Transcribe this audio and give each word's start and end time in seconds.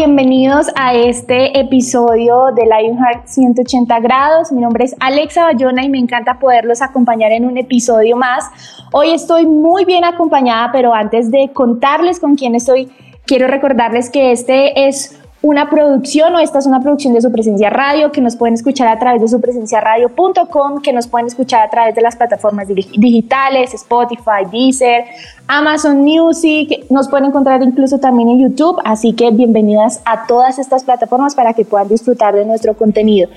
bienvenidos 0.00 0.68
a 0.76 0.94
este 0.94 1.60
episodio 1.60 2.46
de 2.56 2.62
Lionheart 2.64 3.26
180 3.26 4.00
grados. 4.00 4.50
Mi 4.50 4.62
nombre 4.62 4.86
es 4.86 4.96
Alexa 4.98 5.44
Bayona 5.44 5.84
y 5.84 5.90
me 5.90 5.98
encanta 5.98 6.38
poderlos 6.38 6.80
acompañar 6.80 7.32
en 7.32 7.44
un 7.44 7.58
episodio 7.58 8.16
más. 8.16 8.46
Hoy 8.92 9.10
estoy 9.10 9.44
muy 9.44 9.84
bien 9.84 10.06
acompañada, 10.06 10.70
pero 10.72 10.94
antes 10.94 11.30
de 11.30 11.50
contarles 11.52 12.18
con 12.18 12.34
quién 12.34 12.54
estoy, 12.54 12.88
quiero 13.26 13.46
recordarles 13.46 14.08
que 14.08 14.32
este 14.32 14.88
es 14.88 15.19
una 15.42 15.70
producción 15.70 16.34
o 16.34 16.38
esta 16.38 16.58
es 16.58 16.66
una 16.66 16.80
producción 16.80 17.14
de 17.14 17.22
su 17.22 17.32
presencia 17.32 17.70
radio 17.70 18.12
que 18.12 18.20
nos 18.20 18.36
pueden 18.36 18.54
escuchar 18.54 18.88
a 18.88 18.98
través 18.98 19.22
de 19.22 19.28
su 19.28 19.40
radio.com, 19.40 20.82
que 20.82 20.92
nos 20.92 21.06
pueden 21.06 21.28
escuchar 21.28 21.66
a 21.66 21.70
través 21.70 21.94
de 21.94 22.02
las 22.02 22.16
plataformas 22.16 22.68
digitales, 22.68 23.72
Spotify, 23.72 24.44
Deezer, 24.52 25.04
Amazon 25.48 26.02
Music, 26.02 26.84
nos 26.90 27.08
pueden 27.08 27.26
encontrar 27.26 27.62
incluso 27.62 27.98
también 27.98 28.28
en 28.28 28.40
YouTube, 28.40 28.78
así 28.84 29.14
que 29.14 29.30
bienvenidas 29.30 30.02
a 30.04 30.26
todas 30.26 30.58
estas 30.58 30.84
plataformas 30.84 31.34
para 31.34 31.54
que 31.54 31.64
puedan 31.64 31.88
disfrutar 31.88 32.34
de 32.34 32.44
nuestro 32.44 32.74
contenido. 32.74 33.30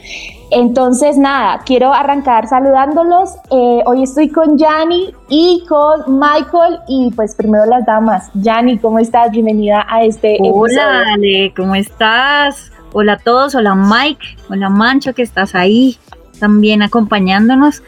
Entonces, 0.56 1.18
nada, 1.18 1.62
quiero 1.66 1.92
arrancar 1.92 2.48
saludándolos. 2.48 3.32
Eh, 3.50 3.82
hoy 3.88 4.04
estoy 4.04 4.30
con 4.30 4.56
Yanni 4.56 5.12
y 5.28 5.64
con 5.68 6.20
Michael 6.20 6.78
y 6.88 7.12
pues 7.16 7.34
primero 7.34 7.66
las 7.66 7.84
damas. 7.88 8.30
Yanni, 8.36 8.78
¿cómo 8.78 9.00
estás? 9.00 9.32
Bienvenida 9.32 9.84
a 9.90 10.04
este 10.04 10.38
Hola, 10.42 11.06
Ale, 11.14 11.52
¿cómo 11.56 11.74
estás? 11.74 12.72
Hola 12.92 13.14
a 13.14 13.18
todos, 13.18 13.56
hola 13.56 13.74
Mike, 13.74 14.38
hola 14.52 14.70
Mancho 14.70 15.16
que 15.16 15.24
estás 15.24 15.56
ahí 15.56 15.98
también 16.40 16.84
acompañándonos. 16.84 17.82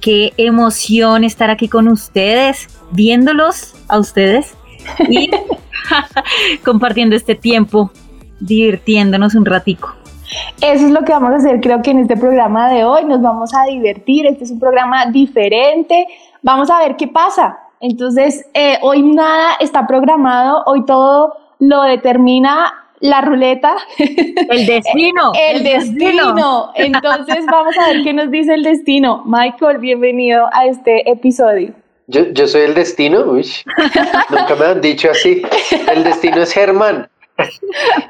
Qué 0.00 0.32
emoción 0.36 1.24
estar 1.24 1.50
aquí 1.50 1.68
con 1.68 1.88
ustedes, 1.88 2.68
viéndolos 2.92 3.74
a 3.88 3.98
ustedes 3.98 4.54
y 5.08 5.30
compartiendo 6.64 7.16
este 7.16 7.34
tiempo, 7.34 7.90
divirtiéndonos 8.38 9.34
un 9.34 9.46
ratico. 9.46 9.96
Eso 10.60 10.86
es 10.86 10.90
lo 10.90 11.02
que 11.04 11.12
vamos 11.12 11.32
a 11.32 11.36
hacer, 11.36 11.60
creo 11.60 11.82
que 11.82 11.90
en 11.90 12.00
este 12.00 12.16
programa 12.16 12.70
de 12.70 12.84
hoy 12.84 13.04
nos 13.04 13.20
vamos 13.20 13.54
a 13.54 13.64
divertir, 13.64 14.26
este 14.26 14.44
es 14.44 14.50
un 14.50 14.60
programa 14.60 15.06
diferente, 15.06 16.06
vamos 16.42 16.70
a 16.70 16.78
ver 16.78 16.96
qué 16.96 17.08
pasa. 17.08 17.58
Entonces, 17.80 18.46
eh, 18.54 18.78
hoy 18.82 19.02
nada 19.02 19.56
está 19.60 19.86
programado, 19.86 20.62
hoy 20.66 20.84
todo 20.86 21.34
lo 21.58 21.82
determina 21.82 22.72
la 23.00 23.20
ruleta. 23.20 23.76
El 23.98 24.66
destino. 24.66 25.32
el, 25.38 25.62
destino. 25.62 26.72
Entonces, 26.74 27.44
vamos 27.46 27.74
a 27.78 27.88
ver 27.88 28.02
qué 28.02 28.14
nos 28.14 28.30
dice 28.30 28.54
el 28.54 28.62
destino. 28.62 29.22
Michael, 29.26 29.78
bienvenido 29.78 30.48
a 30.52 30.66
este 30.66 31.10
episodio. 31.10 31.74
Yo, 32.06 32.22
yo 32.32 32.46
soy 32.46 32.62
el 32.62 32.74
destino, 32.74 33.20
Uy, 33.22 33.46
nunca 34.30 34.54
me 34.56 34.66
han 34.66 34.80
dicho 34.80 35.10
así. 35.10 35.42
El 35.90 36.04
destino 36.04 36.42
es 36.42 36.52
Germán. 36.52 37.08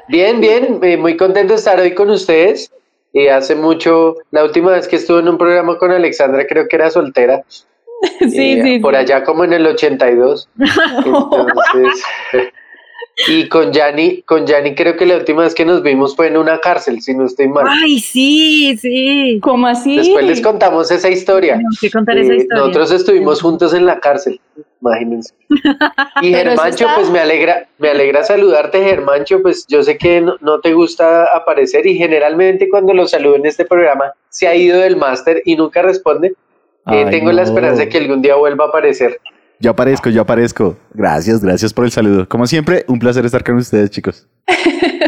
Bien, 0.07 0.39
bien, 0.39 0.79
eh, 0.81 0.97
muy 0.97 1.17
contento 1.17 1.53
de 1.53 1.59
estar 1.59 1.79
hoy 1.79 1.93
con 1.93 2.09
ustedes. 2.09 2.71
Y 3.13 3.27
hace 3.27 3.55
mucho, 3.55 4.17
la 4.31 4.43
última 4.43 4.71
vez 4.71 4.87
que 4.87 4.97
estuve 4.97 5.21
en 5.21 5.29
un 5.29 5.37
programa 5.37 5.77
con 5.77 5.91
Alexandra, 5.91 6.45
creo 6.47 6.67
que 6.67 6.75
era 6.75 6.89
soltera. 6.89 7.43
Sí, 8.19 8.61
sí. 8.61 8.79
Por 8.79 8.93
allá 8.95 9.23
como 9.23 9.45
en 9.45 9.53
el 9.53 9.65
82. 9.65 10.49
Entonces, 10.57 12.05
y 13.27 13.47
con 13.47 13.71
Yanni, 13.71 14.21
con 14.23 14.45
Yanni 14.45 14.75
creo 14.75 14.97
que 14.97 15.05
la 15.05 15.15
última 15.15 15.43
vez 15.43 15.55
que 15.55 15.63
nos 15.65 15.81
vimos 15.81 16.15
fue 16.15 16.27
en 16.27 16.37
una 16.37 16.59
cárcel, 16.59 17.01
si 17.01 17.13
no 17.13 17.25
estoy 17.25 17.47
mal. 17.47 17.65
Ay, 17.67 17.99
sí, 17.99 18.77
sí. 18.77 19.39
¿Cómo 19.41 19.67
así? 19.67 19.95
Después 19.97 20.25
les 20.25 20.41
contamos 20.41 20.91
esa 20.91 21.09
historia. 21.09 21.53
Tenemos 21.53 21.79
que 21.79 21.89
contar 21.91 22.17
esa 22.17 22.33
Eh, 22.33 22.37
historia. 22.37 22.61
Nosotros 22.61 22.91
estuvimos 22.91 23.41
juntos 23.41 23.73
en 23.73 23.85
la 23.85 23.99
cárcel, 23.99 24.39
imagínense. 24.81 25.33
Y 26.21 26.29
Germancho, 26.33 26.85
está- 26.85 26.95
pues 26.95 27.09
me 27.09 27.19
alegra, 27.19 27.67
me 27.77 27.89
alegra 27.89 28.23
saludarte, 28.23 28.83
Germancho, 28.83 29.41
pues 29.41 29.65
yo 29.67 29.81
sé 29.83 29.97
que 29.97 30.21
no, 30.21 30.35
no 30.41 30.59
te 30.59 30.73
gusta 30.73 31.25
aparecer 31.35 31.85
y 31.87 31.95
generalmente 31.97 32.67
cuando 32.69 32.93
lo 32.93 33.07
saludo 33.07 33.35
en 33.35 33.45
este 33.45 33.65
programa 33.65 34.11
se 34.29 34.47
ha 34.47 34.55
ido 34.55 34.79
del 34.79 34.97
máster 34.97 35.41
y 35.45 35.55
nunca 35.55 35.81
responde. 35.81 36.27
Eh, 36.29 36.33
Ay, 36.85 37.05
tengo 37.09 37.31
la 37.31 37.41
esperanza 37.43 37.81
de 37.83 37.89
que 37.89 37.97
algún 37.97 38.21
día 38.21 38.35
vuelva 38.35 38.65
a 38.65 38.67
aparecer. 38.67 39.19
Yo 39.59 39.71
aparezco, 39.71 40.09
yo 40.09 40.21
aparezco. 40.21 40.77
Gracias, 40.93 41.43
gracias 41.43 41.73
por 41.73 41.85
el 41.85 41.91
saludo. 41.91 42.27
Como 42.27 42.45
siempre, 42.45 42.85
un 42.87 42.99
placer 42.99 43.25
estar 43.25 43.43
con 43.43 43.55
ustedes, 43.55 43.89
chicos. 43.89 44.27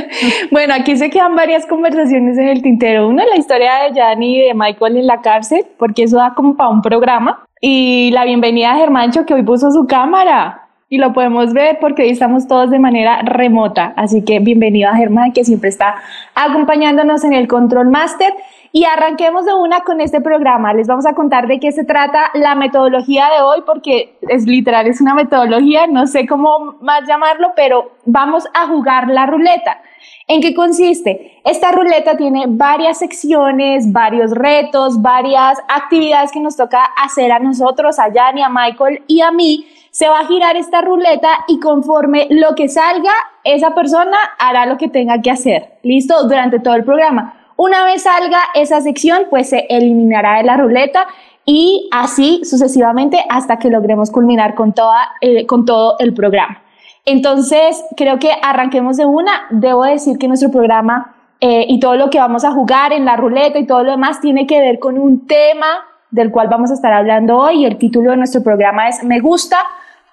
Bueno, 0.52 0.74
aquí 0.74 0.96
se 0.98 1.10
quedan 1.10 1.36
varias 1.36 1.66
conversaciones 1.68 2.38
en 2.38 2.48
el 2.48 2.62
tintero. 2.62 3.08
Una, 3.08 3.26
la 3.26 3.38
historia 3.38 3.72
de 3.84 3.96
Yanni 3.96 4.38
y 4.38 4.48
de 4.48 4.54
Michael 4.54 4.98
en 4.98 5.08
la 5.08 5.22
cárcel, 5.22 5.66
porque 5.78 6.04
eso 6.04 6.18
da 6.18 6.34
como 6.34 6.56
para 6.56 6.70
un 6.70 6.82
programa. 6.82 7.46
Y 7.62 8.12
la 8.12 8.26
bienvenida 8.26 8.72
a 8.72 8.78
Germancho, 8.78 9.26
que 9.26 9.34
hoy 9.34 9.44
puso 9.44 9.72
su 9.72 9.86
cámara. 9.86 10.68
Y 10.90 11.00
lo 11.00 11.12
podemos 11.12 11.54
ver 11.54 11.80
porque 11.82 12.04
hoy 12.04 12.10
estamos 12.10 12.48
todos 12.48 12.72
de 12.72 12.80
manera 12.80 13.22
remota. 13.22 13.94
Así 13.98 14.24
que 14.24 14.40
bienvenido 14.40 14.90
a 14.90 14.96
Germán, 14.96 15.34
que 15.34 15.44
siempre 15.44 15.70
está 15.70 15.96
acompañándonos 16.34 17.24
en 17.26 17.34
el 17.34 17.48
Control 17.48 17.90
Master. 17.90 18.34
Y 18.72 18.84
arranquemos 18.86 19.46
de 19.46 19.54
una 19.54 19.82
con 19.82 20.02
este 20.02 20.22
programa. 20.22 20.74
Les 20.74 20.88
vamos 20.88 21.06
a 21.06 21.14
contar 21.14 21.48
de 21.48 21.60
qué 21.60 21.72
se 21.72 21.84
trata 21.84 22.32
la 22.34 22.56
metodología 22.56 23.30
de 23.36 23.42
hoy, 23.42 23.64
porque 23.66 24.18
es 24.22 24.46
literal, 24.46 24.88
es 24.88 25.02
una 25.02 25.14
metodología, 25.14 25.88
no 25.88 26.08
sé 26.08 26.28
cómo 26.28 26.76
más 26.82 27.08
llamarlo, 27.08 27.54
pero 27.56 27.92
vamos 28.06 28.46
a 28.54 28.68
jugar 28.68 29.08
la 29.10 29.26
ruleta. 29.26 29.82
¿En 30.30 30.42
qué 30.42 30.54
consiste? 30.54 31.40
Esta 31.46 31.72
ruleta 31.72 32.18
tiene 32.18 32.46
varias 32.48 33.00
secciones, 33.00 33.94
varios 33.94 34.32
retos, 34.32 35.02
varias 35.02 35.58
actividades 35.70 36.34
que 36.34 36.42
nos 36.42 36.58
toca 36.58 36.84
hacer 37.02 37.32
a 37.32 37.40
nosotros, 37.40 37.98
a 37.98 38.12
Yanni, 38.12 38.42
a 38.42 38.50
Michael 38.50 39.04
y 39.08 39.22
a 39.22 39.32
mí. 39.32 39.66
Se 39.92 40.10
va 40.10 40.20
a 40.20 40.26
girar 40.26 40.58
esta 40.58 40.82
ruleta 40.82 41.30
y 41.48 41.60
conforme 41.60 42.28
lo 42.30 42.56
que 42.56 42.68
salga, 42.68 43.14
esa 43.46 43.74
persona 43.74 44.18
hará 44.38 44.66
lo 44.66 44.78
que 44.78 44.90
tenga 44.90 45.22
que 45.22 45.32
hacer. 45.32 45.78
¿Listo? 45.82 46.28
Durante 46.28 46.60
todo 46.60 46.76
el 46.76 46.84
programa. 46.84 47.37
Una 47.58 47.84
vez 47.84 48.04
salga 48.04 48.40
esa 48.54 48.82
sección, 48.82 49.24
pues 49.32 49.50
se 49.50 49.66
eliminará 49.70 50.38
de 50.38 50.44
la 50.44 50.58
ruleta 50.58 51.08
y 51.44 51.90
así 51.92 52.42
sucesivamente 52.44 53.26
hasta 53.30 53.58
que 53.58 53.70
logremos 53.70 54.12
culminar 54.12 54.54
con, 54.54 54.76
eh, 55.22 55.46
todo 55.66 55.96
el 55.98 56.14
programa. 56.14 56.62
Entonces, 57.04 57.84
creo 57.96 58.20
que 58.20 58.32
arranquemos 58.44 58.98
de 58.98 59.06
una. 59.06 59.48
Debo 59.50 59.84
decir 59.86 60.18
que 60.20 60.28
nuestro 60.28 60.52
programa 60.52 61.16
eh, 61.40 61.66
y 61.68 61.80
todo 61.80 61.96
lo 61.96 62.10
que 62.10 62.20
vamos 62.20 62.44
a 62.44 62.52
jugar 62.52 62.94
en 62.94 63.06
la 63.06 63.16
ruleta 63.16 63.58
y 63.58 63.66
todo 63.66 63.84
lo 63.84 63.92
demás 63.92 64.22
tiene 64.22 64.46
que 64.46 64.60
ver 64.60 64.78
con 64.78 65.00
un 65.00 65.26
tema 65.26 65.68
del 66.12 66.32
cual 66.32 66.50
vamos 66.50 66.70
a 66.70 66.76
estar 66.76 66.94
hablando 66.94 67.38
hoy. 67.38 67.66
El 67.66 67.78
título 67.78 68.12
de 68.12 68.18
nuestro 68.18 68.44
programa 68.44 68.88
es 68.88 69.04
Me 69.04 69.20
gusta, 69.20 69.58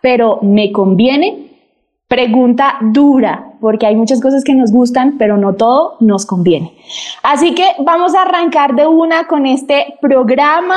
pero 0.01 0.39
me 0.41 0.73
conviene. 0.73 1.54
Pregunta 2.09 2.77
dura, 2.83 3.53
porque 3.61 3.87
hay 3.87 3.97
muchas 3.97 4.21
cosas 4.21 4.45
que 4.45 4.55
nos 4.55 4.71
gustan, 4.71 5.17
pero 5.19 5.39
no 5.39 5.55
todo 5.55 5.97
nos 6.01 6.27
conviene. 6.27 6.77
Así 7.23 7.55
que 7.55 7.65
vamos 7.79 8.15
a 8.15 8.23
arrancar 8.23 8.75
de 8.75 8.87
una 8.87 9.27
con 9.27 9.47
este 9.47 9.97
programa. 10.03 10.77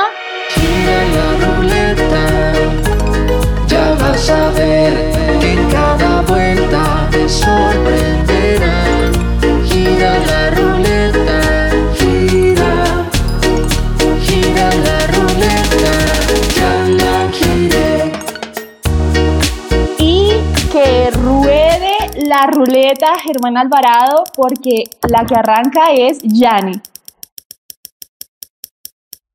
Ruleta 22.88 23.18
Germán 23.22 23.56
Alvarado 23.56 24.24
porque 24.34 24.84
la 25.08 25.26
que 25.26 25.34
arranca 25.34 25.92
es 25.92 26.18
Yanni. 26.22 26.80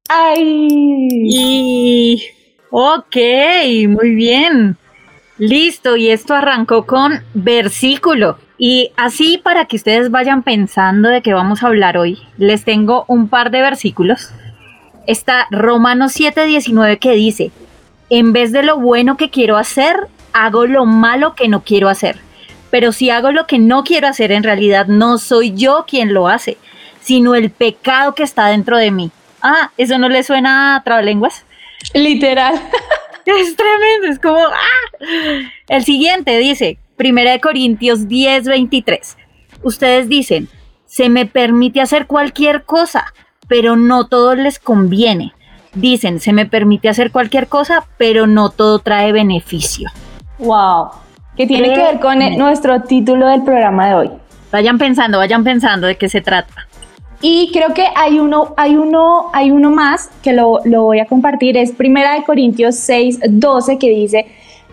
¡Ay! 0.10 0.68
Y 1.26 2.24
ok, 2.72 3.16
muy 3.90 4.16
bien. 4.16 4.78
Listo, 5.38 5.96
y 5.96 6.10
esto 6.10 6.34
arrancó 6.34 6.86
con 6.86 7.22
versículo. 7.34 8.38
Y 8.58 8.92
así 8.98 9.40
para 9.44 9.66
que 9.66 9.76
ustedes 9.76 10.10
vayan 10.10 10.44
pensando 10.44 11.10
de 11.10 11.22
qué 11.22 11.34
vamos 11.34 11.64
a 11.64 11.68
hablar 11.68 11.98
hoy, 11.98 12.20
les 12.38 12.64
tengo 12.64 13.06
un 13.08 13.28
par 13.28 13.52
de 13.52 13.62
versículos. 13.62 14.32
Está 15.06 15.48
Romanos 15.52 16.14
7:19 16.20 16.98
que 16.98 17.12
dice, 17.12 17.52
En 18.10 18.34
vez 18.34 18.52
de 18.52 18.64
lo 18.64 18.80
bueno 18.80 19.18
que 19.18 19.30
quiero 19.30 19.58
hacer, 19.58 19.96
hago 20.34 20.66
lo 20.66 20.86
malo 20.86 21.36
que 21.36 21.50
no 21.50 21.64
quiero 21.64 21.90
hacer. 21.90 22.18
Pero 22.74 22.92
si 22.92 23.12
hago 23.12 23.32
lo 23.32 23.46
que 23.46 23.60
no 23.60 23.84
quiero 23.84 24.08
hacer, 24.08 24.32
en 24.32 24.42
realidad 24.42 24.88
no 24.88 25.20
soy 25.20 25.54
yo 25.54 25.86
quien 25.88 26.12
lo 26.12 26.28
hace, 26.28 26.58
sino 27.02 27.36
el 27.36 27.52
pecado 27.52 28.16
que 28.16 28.24
está 28.24 28.48
dentro 28.48 28.78
de 28.78 28.90
mí. 28.90 29.12
Ah, 29.44 29.70
¿eso 29.78 30.00
no 30.00 30.10
le 30.10 30.24
suena 30.24 30.76
a 30.76 30.84
trabalenguas? 30.84 31.46
Literal. 31.94 32.56
Es 33.26 33.56
tremendo, 33.56 34.08
es 34.10 34.20
como... 34.20 34.40
¡ah! 34.40 35.50
El 35.70 35.84
siguiente 35.86 36.36
dice, 36.40 36.80
1 36.98 37.20
Corintios 37.44 38.08
10, 38.08 38.46
23. 38.46 39.18
Ustedes 39.62 40.10
dicen, 40.10 40.50
se 40.88 41.10
me 41.10 41.28
permite 41.28 41.80
hacer 41.80 42.08
cualquier 42.08 42.64
cosa, 42.64 43.14
pero 43.48 43.76
no 43.76 44.08
todo 44.08 44.34
les 44.34 44.58
conviene. 44.58 45.34
Dicen, 45.76 46.20
se 46.20 46.34
me 46.34 46.48
permite 46.48 46.90
hacer 46.90 47.12
cualquier 47.12 47.48
cosa, 47.48 47.86
pero 47.98 48.26
no 48.26 48.50
todo 48.50 48.80
trae 48.80 49.12
beneficio. 49.12 49.92
Wow. 50.40 51.03
Que 51.38 51.48
tiene 51.48 51.74
que 51.74 51.80
ver 51.80 52.00
con 52.00 52.22
el- 52.22 52.34
Eh, 52.34 52.38
nuestro 52.38 52.82
título 52.82 53.28
del 53.28 53.44
programa 53.44 53.88
de 53.88 53.96
hoy. 53.96 54.10
Vayan 54.52 54.78
pensando, 54.78 55.18
vayan 55.18 55.44
pensando 55.44 55.88
de 55.88 55.96
qué 55.96 56.08
se 56.10 56.22
trata. 56.22 56.68
Y 57.22 57.52
creo 57.54 57.74
que 57.74 57.86
hay 57.96 58.20
uno, 58.20 58.54
hay 58.58 58.76
uno, 58.76 59.30
hay 59.34 59.50
uno 59.50 59.72
más 59.72 60.10
que 60.22 60.34
lo, 60.34 60.60
lo 60.66 60.84
voy 60.84 61.00
a 61.00 61.06
compartir. 61.06 61.58
Es 61.58 61.72
Primera 61.72 62.14
de 62.16 62.24
Corintios 62.24 62.76
6, 62.76 63.20
12 63.30 63.80
que 63.80 63.90
dice, 63.90 64.28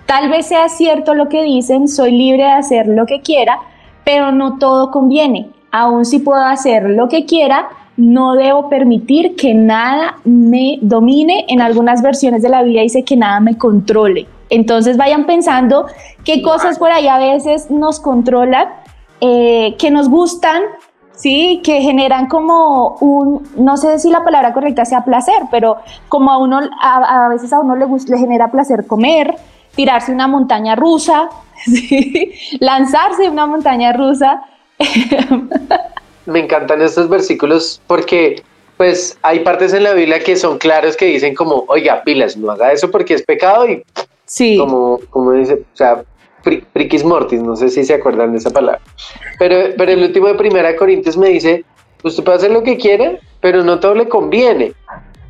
tal 0.04 0.28
vez 0.28 0.46
sea 0.46 0.68
cierto 0.68 1.14
lo 1.14 1.28
que 1.28 1.42
dicen, 1.44 1.86
soy 1.88 2.10
libre 2.12 2.42
de 2.42 2.50
hacer 2.52 2.88
lo 2.88 3.06
que 3.06 3.20
quiera, 3.20 3.58
pero 4.04 4.32
no 4.32 4.58
todo 4.58 4.90
conviene. 4.90 5.48
Aun 5.70 6.04
si 6.04 6.18
puedo 6.18 6.42
hacer 6.42 6.90
lo 6.90 7.08
que 7.08 7.24
quiera, 7.24 7.68
no 7.96 8.34
debo 8.34 8.68
permitir 8.68 9.36
que 9.36 9.54
nada 9.54 10.16
me 10.24 10.78
domine. 10.82 11.44
En 11.48 11.60
algunas 11.60 12.02
versiones 12.02 12.42
de 12.42 12.48
la 12.48 12.62
Biblia 12.64 12.82
dice 12.82 13.04
que 13.04 13.16
nada 13.16 13.38
me 13.38 13.56
controle. 13.56 14.26
Entonces 14.50 14.96
vayan 14.96 15.26
pensando 15.26 15.86
qué 16.24 16.42
cosas 16.42 16.78
por 16.78 16.92
ahí 16.92 17.08
a 17.08 17.18
veces 17.18 17.70
nos 17.70 18.00
controlan, 18.00 18.68
eh, 19.20 19.76
que 19.78 19.90
nos 19.90 20.08
gustan, 20.08 20.62
Sí, 21.20 21.60
que 21.62 21.82
generan 21.82 22.28
como 22.28 22.96
un, 23.00 23.46
no 23.54 23.76
sé 23.76 23.98
si 23.98 24.08
la 24.08 24.24
palabra 24.24 24.54
correcta 24.54 24.86
sea 24.86 25.04
placer, 25.04 25.42
pero 25.50 25.76
como 26.08 26.30
a 26.30 26.38
uno, 26.38 26.60
a, 26.80 27.26
a 27.26 27.28
veces 27.28 27.52
a 27.52 27.60
uno 27.60 27.76
le, 27.76 27.84
gusta, 27.84 28.14
le 28.14 28.18
genera 28.18 28.50
placer 28.50 28.86
comer, 28.86 29.34
tirarse 29.74 30.12
una 30.12 30.28
montaña 30.28 30.76
rusa, 30.76 31.28
¿sí? 31.66 32.32
lanzarse 32.60 33.28
una 33.28 33.46
montaña 33.46 33.92
rusa. 33.92 34.42
Me 36.24 36.40
encantan 36.40 36.80
estos 36.80 37.10
versículos 37.10 37.82
porque 37.86 38.42
pues 38.78 39.18
hay 39.20 39.40
partes 39.40 39.74
en 39.74 39.82
la 39.82 39.92
Biblia 39.92 40.20
que 40.20 40.36
son 40.36 40.56
claros 40.56 40.96
que 40.96 41.04
dicen 41.04 41.34
como, 41.34 41.66
oiga, 41.68 42.02
pilas, 42.02 42.34
no 42.38 42.50
haga 42.50 42.72
eso 42.72 42.90
porque 42.90 43.12
es 43.12 43.22
pecado 43.22 43.68
y 43.68 43.84
Sí, 44.30 44.56
como, 44.58 45.00
como 45.10 45.32
dice, 45.32 45.54
o 45.54 45.76
sea, 45.76 46.04
fri- 46.44 46.64
friquis 46.72 47.02
mortis, 47.02 47.42
no 47.42 47.56
sé 47.56 47.68
si 47.68 47.82
se 47.84 47.94
acuerdan 47.94 48.30
de 48.30 48.38
esa 48.38 48.50
palabra. 48.50 48.80
Pero, 49.40 49.74
pero 49.76 49.90
el 49.90 50.04
último 50.04 50.28
de 50.28 50.34
Primera 50.34 50.76
Corintios 50.76 51.16
me 51.16 51.30
dice, 51.30 51.64
usted 52.04 52.22
puede 52.22 52.38
hacer 52.38 52.52
lo 52.52 52.62
que 52.62 52.76
quiera, 52.76 53.18
pero 53.40 53.64
no 53.64 53.80
todo 53.80 53.96
le 53.96 54.08
conviene. 54.08 54.72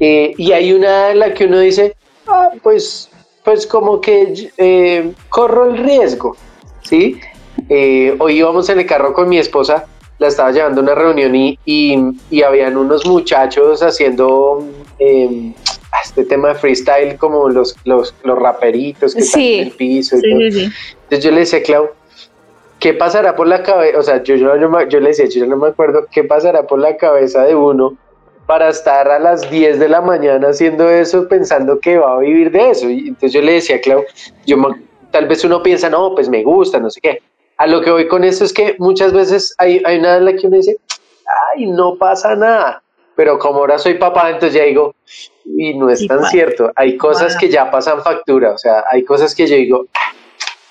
Eh, 0.01 0.35
y 0.37 0.53
hay 0.53 0.75
una 0.75 1.13
en 1.13 1.19
la 1.19 1.33
que 1.33 1.47
uno 1.47 1.59
dice, 1.61 1.97
ah, 2.29 2.51
pues, 2.63 3.09
pues 3.43 3.67
como 3.67 4.03
que 4.03 4.51
eh, 4.59 5.13
corro 5.31 5.71
el 5.71 5.79
riesgo, 5.79 6.37
¿sí? 6.83 7.19
Eh, 7.71 8.15
hoy 8.19 8.37
íbamos 8.39 8.69
en 8.69 8.81
el 8.81 8.87
carro 8.87 9.15
con 9.15 9.31
mi 9.31 9.39
esposa, 9.39 9.87
la 10.19 10.29
estaba 10.29 10.53
llevando 10.53 10.83
a 10.83 10.85
una 10.85 10.95
reunión 10.95 11.35
y, 11.35 11.59
y, 11.65 11.97
y 12.31 12.43
habían 12.43 12.77
unos 12.77 13.07
muchachos 13.07 13.83
haciendo 13.83 14.63
eh, 14.99 15.55
este 16.05 16.25
tema 16.25 16.49
de 16.49 16.55
freestyle 16.55 17.17
como 17.19 17.49
los, 17.49 17.77
los, 17.85 18.15
los 18.25 18.39
raperitos 18.39 19.15
que 19.15 19.21
están 19.21 19.41
Sí. 19.41 19.55
en 19.55 19.67
el 19.69 19.73
piso. 19.73 20.17
y 20.17 20.21
Sí, 20.21 20.31
todo. 20.31 20.51
sí. 20.51 20.73
Entonces 21.05 21.25
yo 21.25 21.31
le 21.33 21.41
decía, 21.41 21.63
Clau, 21.63 21.91
¿qué 22.79 22.95
pasará 22.95 23.35
por 23.37 23.47
la 23.47 23.63
cabeza? 23.63 23.99
O 23.99 24.03
sea, 24.03 24.23
yo, 24.23 24.37
yo, 24.37 24.57
yo, 24.57 24.81
yo 24.89 25.01
le 25.01 25.09
decía, 25.09 25.27
yo 25.27 25.47
no 25.47 25.57
me 25.57 25.69
acuerdo, 25.69 26.07
¿qué 26.11 26.25
pasará 26.25 26.63
por 26.67 26.79
la 26.79 26.97
cabeza 26.97 27.45
de 27.45 27.55
uno 27.55 27.97
para 28.47 28.69
estar 28.71 29.09
a 29.11 29.19
las 29.19 29.49
10 29.51 29.79
de 29.79 29.89
la 29.89 30.01
mañana 30.01 30.49
haciendo 30.49 30.89
eso 30.91 31.29
pensando 31.29 31.79
que 31.79 31.99
va 31.99 32.15
a 32.17 32.19
vivir 32.21 32.51
de 32.51 32.71
eso? 32.71 32.89
Y 32.89 33.09
entonces 33.09 33.33
yo 33.33 33.43
le 33.43 33.53
decía, 33.55 33.81
Clau, 33.81 34.05
yo 34.47 34.57
tal 35.11 35.27
vez 35.27 35.45
uno 35.45 35.63
piensa, 35.63 35.89
no, 35.91 36.15
pues 36.15 36.29
me 36.29 36.43
gusta, 36.43 36.79
no 36.79 36.89
sé 36.91 37.01
qué. 37.01 37.23
A 37.59 37.67
lo 37.67 37.83
que 37.83 37.91
voy 37.91 38.09
con 38.09 38.25
esto 38.25 38.45
es 38.45 38.53
que 38.55 38.77
muchas 38.79 39.13
veces 39.13 39.55
hay, 39.59 39.83
hay 39.85 39.99
una 39.99 40.17
en 40.17 40.25
la 40.25 40.33
que 40.35 40.47
uno 40.47 40.57
dice, 40.57 40.79
ay, 41.55 41.67
no 41.67 41.97
pasa 41.97 42.35
nada. 42.35 42.83
Pero 43.21 43.39
como 43.39 43.59
ahora 43.59 43.77
soy 43.77 43.99
papá, 43.99 44.31
entonces 44.31 44.55
ya 44.55 44.65
digo, 44.65 44.95
y 45.45 45.75
no 45.75 45.91
es 45.91 45.99
Sí, 45.99 46.09
tan 46.09 46.25
cierto. 46.25 46.73
Hay 46.75 46.97
cosas 46.97 47.37
que 47.37 47.51
ya 47.51 47.71
pasan 47.71 48.01
factura, 48.01 48.53
o 48.53 48.57
sea, 48.57 48.83
hay 48.91 49.05
cosas 49.05 49.35
que 49.35 49.47
yo 49.47 49.57
digo, 49.57 49.85
"Ah, 49.93 50.15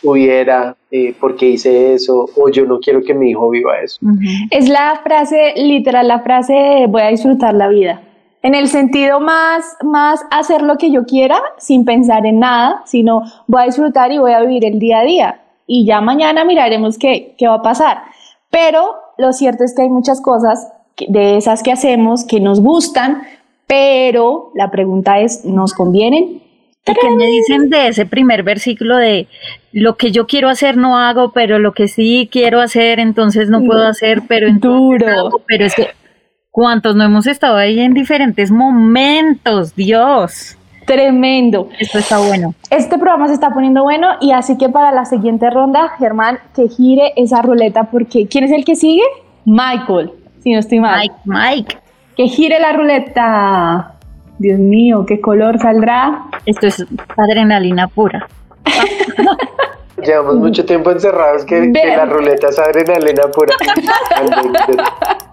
hubiera, 0.01 0.75
eh, 0.90 1.13
porque 1.19 1.46
hice 1.46 1.94
eso, 1.94 2.28
o 2.36 2.50
yo 2.50 2.66
no 2.66 2.80
quiero 2.80 3.04
que 3.04 3.13
mi 3.13 3.30
hijo 3.30 3.51
viva 3.51 3.80
eso. 3.81 4.00
Es 4.50 4.68
la 4.68 5.00
frase, 5.04 5.54
literal, 5.57 6.07
la 6.07 6.22
frase 6.22 6.54
de 6.54 6.88
voy 6.88 7.04
a 7.04 7.10
disfrutar 7.10 7.54
la 7.54 7.68
vida. 7.68 8.01
En 8.42 8.56
el 8.56 8.68
sentido 8.68 9.19
más, 9.19 9.78
más 9.84 10.25
hacer 10.31 10.63
lo 10.63 10.78
que 10.78 10.90
yo 10.90 11.06
quiera 11.06 11.40
sin 11.60 11.86
pensar 11.86 12.25
en 12.25 12.40
nada, 12.40 12.81
sino 12.88 13.22
voy 13.45 13.62
a 13.62 13.66
disfrutar 13.66 14.12
y 14.12 14.18
voy 14.18 14.31
a 14.31 14.42
vivir 14.42 14.66
el 14.66 14.80
día 14.80 15.02
a 15.02 15.04
día. 15.04 15.42
Y 15.68 15.86
ya 15.86 16.02
mañana 16.02 16.45
miraremos 16.45 16.98
qué, 16.98 17.36
qué 17.38 17.48
va 17.48 17.57
a 17.57 17.62
pasar. 17.62 18.02
Pero 18.50 18.95
lo 19.19 19.34
cierto 19.34 19.63
es 19.63 19.75
que 19.75 19.84
hay 19.84 19.90
muchas 19.90 20.19
cosas 20.19 20.68
de 21.07 21.38
esas 21.38 21.63
que 21.63 21.72
hacemos 21.72 22.25
que 22.25 22.40
nos 22.40 22.62
gustan, 22.62 23.24
pero 23.68 24.51
la 24.56 24.72
pregunta 24.72 25.19
es, 25.19 25.46
¿nos 25.46 25.74
convienen? 25.74 26.42
¿Y 26.86 26.94
qué 26.94 27.10
me 27.12 27.28
dicen 27.28 27.69
de 27.69 27.90
ese 27.90 28.06
primer 28.06 28.42
versículo 28.42 28.98
de 28.98 29.28
lo 29.72 29.96
que 29.96 30.12
yo 30.12 30.25
quiero 30.25 30.50
hacer 30.50 30.75
no 30.75 30.98
hago, 30.98 31.31
pero 31.34 31.60
lo 31.60 31.74
que 31.74 31.88
sí 31.88 32.28
quiero 32.31 32.62
hacer 32.62 33.00
entonces 33.00 33.50
no 33.50 33.63
puedo 33.63 33.86
hacer, 33.86 34.24
pero 34.28 34.48
entonces 34.48 35.07
Duro. 35.07 35.19
hago? 35.19 35.42
Pero 35.46 35.66
es 35.66 35.75
que, 35.75 35.90
¿cuántos 36.50 36.96
no 36.96 37.04
hemos 37.04 37.28
estado 37.28 37.57
ahí 37.57 37.80
en 37.80 37.94
diferentes 37.94 38.50
momentos? 38.50 39.75
Dios, 39.75 40.57
Tremendo. 40.90 41.69
esto 41.78 42.00
está 42.00 42.18
bueno. 42.18 42.56
Este 42.72 42.98
programa 42.98 43.28
se 43.28 43.36
está 43.36 43.52
poniendo 43.52 43.84
bueno 43.84 44.07
y 44.22 44.31
así 44.31 44.57
que 44.57 44.69
para 44.69 44.92
la 44.92 45.06
siguiente 45.06 45.48
ronda, 45.52 45.90
Germán, 46.00 46.40
que 46.56 46.68
gire 46.68 47.13
esa 47.16 47.44
ruleta 47.44 47.92
porque 47.92 48.25
¿quién 48.25 48.45
es 48.45 48.52
el 48.52 48.66
que 48.66 48.75
sigue? 48.75 49.04
Michael, 49.45 50.12
si 50.42 50.54
no 50.54 50.60
estoy 50.60 50.80
mal. 50.80 51.00
Mike, 51.00 51.16
Mike, 51.26 51.78
Que 52.16 52.28
gire 52.28 52.60
la 52.60 52.74
ruleta. 52.74 53.96
Dios 54.38 54.60
mío, 54.60 55.06
¿qué 55.06 55.20
color 55.20 55.60
saldrá? 55.60 56.24
esto 56.46 56.68
es 56.68 56.86
adrenalina 57.18 57.88
pura. 57.88 58.28
Llevamos 60.04 60.36
mucho 60.38 60.64
tiempo 60.66 60.92
encerrados 60.92 61.44
que, 61.44 61.74
la 61.74 62.06
ruleta 62.06 62.48
es 62.50 62.58
adrenalina 62.58 63.24
pura. 63.31 63.54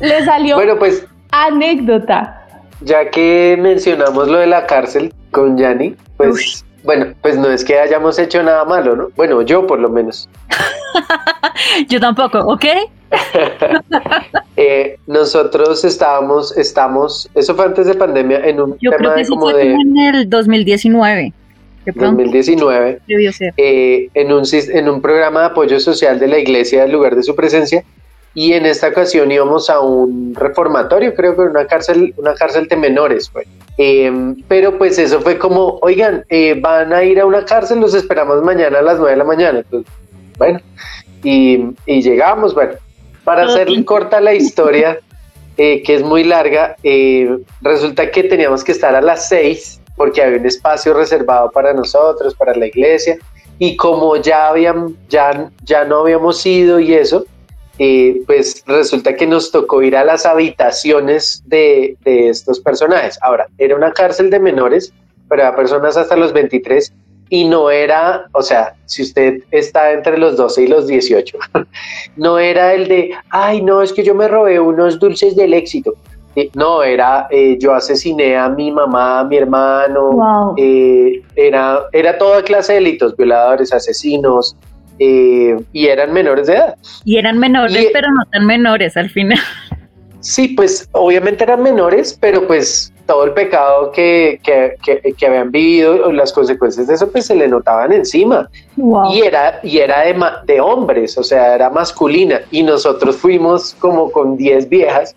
Le 0.00 0.24
salió 0.24 0.56
bueno, 0.56 0.78
pues 0.78 1.06
anécdota. 1.32 2.46
ya 2.82 3.10
que 3.10 3.56
mencionamos 3.58 4.28
lo 4.28 4.38
de 4.38 4.46
la 4.46 4.66
cárcel 4.66 5.12
con 5.30 5.56
Yanni, 5.56 5.96
pues 6.16 6.64
bueno, 6.88 7.12
pues 7.20 7.36
no 7.36 7.50
es 7.50 7.66
que 7.66 7.78
hayamos 7.78 8.18
hecho 8.18 8.42
nada 8.42 8.64
malo, 8.64 8.96
¿no? 8.96 9.10
Bueno, 9.14 9.42
yo 9.42 9.66
por 9.66 9.78
lo 9.78 9.90
menos. 9.90 10.26
Yo 11.90 12.00
tampoco, 12.00 12.38
¿ok? 12.38 12.64
Eh, 14.56 14.98
nosotros 15.06 15.84
estábamos, 15.84 16.56
estamos, 16.56 17.28
eso 17.34 17.54
fue 17.54 17.66
antes 17.66 17.86
de 17.86 17.94
pandemia, 17.94 18.38
en 18.40 18.60
un 18.60 18.76
Yo 18.80 18.90
creo 18.90 18.98
tema 18.98 19.10
que 19.10 19.16
de 19.16 19.22
eso 19.22 19.30
como 19.34 19.50
fue 19.50 19.64
de 19.64 19.72
en 19.74 19.98
el 19.98 20.28
2019. 20.30 21.32
De 21.84 21.92
pronto 21.92 22.22
2019. 22.22 23.00
debió 23.06 23.32
ser. 23.32 23.52
eh, 23.56 24.08
en, 24.14 24.32
un, 24.32 24.42
en 24.50 24.88
un 24.88 25.00
programa 25.02 25.40
de 25.40 25.46
apoyo 25.46 25.78
social 25.78 26.18
de 26.18 26.26
la 26.26 26.38
iglesia 26.38 26.82
del 26.82 26.92
lugar 26.92 27.14
de 27.14 27.22
su 27.22 27.36
presencia 27.36 27.84
y 28.38 28.52
en 28.52 28.66
esta 28.66 28.86
ocasión 28.86 29.32
íbamos 29.32 29.68
a 29.68 29.80
un 29.80 30.32
reformatorio, 30.32 31.12
creo 31.12 31.34
que 31.34 31.42
una 31.42 31.66
cárcel, 31.66 32.14
una 32.18 32.34
cárcel 32.34 32.68
de 32.68 32.76
menores 32.76 33.28
fue. 33.28 33.48
Eh, 33.78 34.12
pero 34.46 34.78
pues 34.78 34.96
eso 34.96 35.20
fue 35.20 35.36
como, 35.38 35.80
oigan, 35.82 36.24
eh, 36.28 36.56
van 36.60 36.92
a 36.92 37.02
ir 37.02 37.18
a 37.18 37.26
una 37.26 37.44
cárcel, 37.44 37.80
los 37.80 37.94
esperamos 37.94 38.40
mañana 38.44 38.78
a 38.78 38.82
las 38.82 38.98
9 38.98 39.10
de 39.10 39.16
la 39.16 39.24
mañana. 39.24 39.64
Pues, 39.68 39.84
bueno, 40.38 40.60
y, 41.24 41.64
y 41.84 42.00
llegamos, 42.00 42.54
bueno, 42.54 42.74
para 43.24 43.42
hacer 43.42 43.66
corta 43.84 44.20
la 44.20 44.34
historia, 44.34 45.00
eh, 45.56 45.82
que 45.82 45.96
es 45.96 46.04
muy 46.04 46.22
larga, 46.22 46.76
eh, 46.84 47.38
resulta 47.60 48.08
que 48.08 48.22
teníamos 48.22 48.62
que 48.62 48.70
estar 48.70 48.94
a 48.94 49.00
las 49.00 49.28
6 49.30 49.80
porque 49.96 50.22
había 50.22 50.38
un 50.38 50.46
espacio 50.46 50.94
reservado 50.94 51.50
para 51.50 51.74
nosotros, 51.74 52.36
para 52.36 52.54
la 52.54 52.68
iglesia, 52.68 53.18
y 53.58 53.74
como 53.74 54.14
ya, 54.14 54.46
habían, 54.46 54.96
ya, 55.08 55.50
ya 55.64 55.82
no 55.82 56.02
habíamos 56.02 56.46
ido 56.46 56.78
y 56.78 56.94
eso, 56.94 57.26
eh, 57.78 58.20
pues 58.26 58.62
resulta 58.66 59.14
que 59.14 59.26
nos 59.26 59.50
tocó 59.50 59.82
ir 59.82 59.96
a 59.96 60.04
las 60.04 60.26
habitaciones 60.26 61.42
de, 61.46 61.96
de 62.04 62.28
estos 62.28 62.60
personajes. 62.60 63.18
Ahora, 63.22 63.46
era 63.58 63.76
una 63.76 63.92
cárcel 63.92 64.30
de 64.30 64.38
menores, 64.40 64.92
pero 65.28 65.46
a 65.46 65.54
personas 65.56 65.96
hasta 65.96 66.16
los 66.16 66.32
23, 66.32 66.92
y 67.30 67.44
no 67.44 67.70
era, 67.70 68.24
o 68.32 68.40
sea, 68.42 68.74
si 68.86 69.02
usted 69.02 69.42
está 69.50 69.92
entre 69.92 70.16
los 70.16 70.36
12 70.36 70.62
y 70.62 70.66
los 70.66 70.86
18, 70.86 71.38
no 72.16 72.38
era 72.38 72.72
el 72.74 72.88
de, 72.88 73.10
ay, 73.30 73.60
no, 73.62 73.82
es 73.82 73.92
que 73.92 74.02
yo 74.02 74.14
me 74.14 74.28
robé 74.28 74.58
unos 74.58 74.98
dulces 74.98 75.36
del 75.36 75.52
éxito. 75.54 75.92
eh, 76.36 76.50
no, 76.54 76.82
era 76.82 77.26
eh, 77.30 77.56
yo 77.60 77.74
asesiné 77.74 78.36
a 78.36 78.48
mi 78.48 78.70
mamá, 78.70 79.20
a 79.20 79.24
mi 79.24 79.36
hermano, 79.36 80.12
Wow. 80.12 80.54
eh, 80.56 81.22
era, 81.36 81.82
era 81.92 82.16
toda 82.16 82.42
clase 82.42 82.72
de 82.74 82.80
delitos, 82.80 83.14
violadores, 83.16 83.72
asesinos, 83.74 84.56
eh, 84.98 85.56
y 85.72 85.86
eran 85.86 86.12
menores 86.12 86.46
de 86.46 86.54
edad. 86.54 86.74
Y 87.04 87.18
eran 87.18 87.38
menores, 87.38 87.82
Y- 87.82 87.88
pero 87.92 88.08
no 88.10 88.24
tan 88.30 88.46
menores 88.46 88.96
al 88.96 89.10
final. 89.10 89.38
Sí, 90.20 90.48
pues 90.48 90.88
obviamente 90.92 91.44
eran 91.44 91.62
menores, 91.62 92.18
pero 92.20 92.44
pues 92.48 92.92
todo 93.06 93.22
el 93.24 93.30
pecado 93.34 93.92
que, 93.92 94.40
que, 94.42 94.74
que- 94.84 95.12
que 95.12 95.26
habían 95.26 95.52
vivido, 95.52 96.10
las 96.12 96.32
consecuencias 96.32 96.88
de 96.88 96.94
eso, 96.94 97.10
pues 97.12 97.26
se 97.26 97.36
le 97.36 97.46
notaban 97.46 97.92
encima. 97.92 98.50
Wow. 98.76 99.12
Y 99.14 99.20
era, 99.22 99.60
y 99.62 99.78
era 99.78 100.00
de, 100.02 100.20
de 100.52 100.60
hombres, 100.60 101.16
o 101.16 101.22
sea, 101.22 101.54
era 101.54 101.70
masculina. 101.70 102.40
Y 102.50 102.64
nosotros 102.64 103.16
fuimos 103.16 103.76
como 103.78 104.10
con 104.10 104.36
10 104.36 104.68
viejas, 104.68 105.14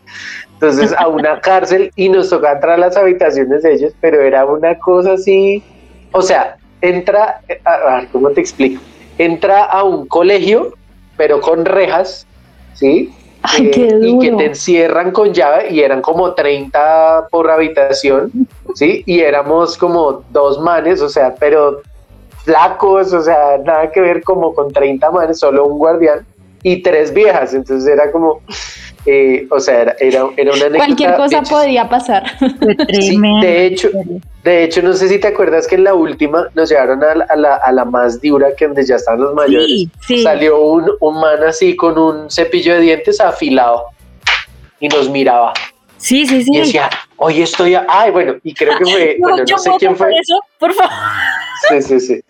entonces 0.54 0.94
a 0.96 1.08
una 1.08 1.40
cárcel 1.42 1.92
y 1.96 2.08
nos 2.08 2.30
tocaba 2.30 2.54
entrar 2.54 2.74
a 2.76 2.78
las 2.78 2.96
habitaciones 2.96 3.64
de 3.64 3.74
ellos, 3.74 3.94
pero 4.02 4.22
era 4.22 4.46
una 4.46 4.78
cosa 4.78 5.14
así, 5.14 5.64
o 6.12 6.22
sea, 6.22 6.58
entra, 6.80 7.42
a, 7.66 7.74
a 7.74 7.96
ver, 8.02 8.08
¿cómo 8.12 8.30
te 8.30 8.42
explico? 8.42 8.80
Entra 9.18 9.64
a 9.66 9.84
un 9.84 10.08
colegio, 10.08 10.74
pero 11.18 11.42
con 11.42 11.66
rejas, 11.66 12.26
¿sí? 12.74 13.14
Ay, 13.44 13.68
Eh, 13.68 13.72
qué 13.72 14.00
y 14.02 14.20
que 14.20 14.32
te 14.32 14.46
encierran 14.46 15.12
con 15.12 15.34
llave 15.34 15.72
y 15.72 15.82
eran 15.82 16.02
como 16.02 16.34
30 16.34 17.28
por 17.32 17.50
habitación, 17.50 18.32
¿sí? 18.76 19.04
Y 19.06 19.20
éramos 19.20 19.78
como 19.78 20.24
dos 20.30 20.60
manes, 20.60 21.02
o 21.02 21.10
sea, 21.10 21.34
pero 21.40 21.82
flacos, 22.44 23.14
o 23.14 23.22
sea, 23.22 23.58
nada 23.64 23.92
que 23.92 24.02
ver 24.02 24.24
como 24.24 24.54
con 24.54 24.72
30 24.72 25.12
manes, 25.12 25.40
solo 25.40 25.66
un 25.66 25.78
guardián 25.78 26.26
y 26.64 26.82
tres 26.82 27.14
viejas, 27.14 27.54
entonces 27.54 27.92
era 27.92 28.12
como, 28.12 28.42
eh, 29.06 29.48
o 29.50 29.60
sea, 29.60 29.82
era, 29.82 29.96
era, 30.00 30.26
era 30.38 30.52
una 30.54 30.66
anécdota 30.66 30.78
Cualquier 30.78 31.16
cosa 31.16 31.28
bien 31.40 31.44
podría 31.50 31.90
pasar. 31.90 32.24
Sí, 33.00 33.20
de 33.42 33.66
hecho, 33.66 33.90
de 34.44 34.64
hecho, 34.64 34.82
no 34.82 34.94
sé 34.94 35.08
si 35.08 35.20
te 35.20 35.28
acuerdas 35.28 35.68
que 35.68 35.76
en 35.76 35.84
la 35.86 35.94
última 35.94 36.48
nos 36.54 36.70
llevaron 36.70 37.04
a 37.04 37.16
la, 37.16 37.26
a 37.26 37.36
la, 37.36 37.56
a 37.56 37.72
la 37.72 37.86
más 37.86 38.22
dura, 38.22 38.56
que 38.56 38.68
donde 38.68 38.86
ya 38.86 38.96
están 38.96 39.20
los 39.20 39.34
mayores. 39.34 39.68
Sí, 39.68 39.90
sí. 40.06 40.24
Salió 40.24 40.62
un, 40.62 40.92
un 41.00 41.20
man 41.20 41.44
así 41.48 41.76
con 41.76 41.98
un 41.98 42.30
cepillo 42.30 42.74
de 42.76 42.82
dientes 42.82 43.20
afilado 43.20 43.86
y 44.80 44.88
nos 44.88 45.10
miraba 45.10 45.54
Sí, 45.98 46.26
sí, 46.26 46.44
sí. 46.44 46.50
y 46.52 46.58
decía, 46.60 46.90
hoy 47.18 47.44
estoy, 47.44 47.76
a-". 47.76 47.86
ay, 47.88 48.10
bueno, 48.10 48.36
y 48.44 48.54
creo 48.56 48.76
que 48.80 48.86
fue, 48.86 49.18
No, 49.20 49.30
bueno, 49.30 49.46
yo 49.46 49.56
no 49.56 49.62
sé 49.62 49.72
quién 49.78 49.96
fue. 49.96 50.10
eso, 50.20 50.40
por 50.58 50.74
favor. 50.74 50.94
Sí, 51.70 51.82
sí, 51.84 52.00
sí. 52.00 52.22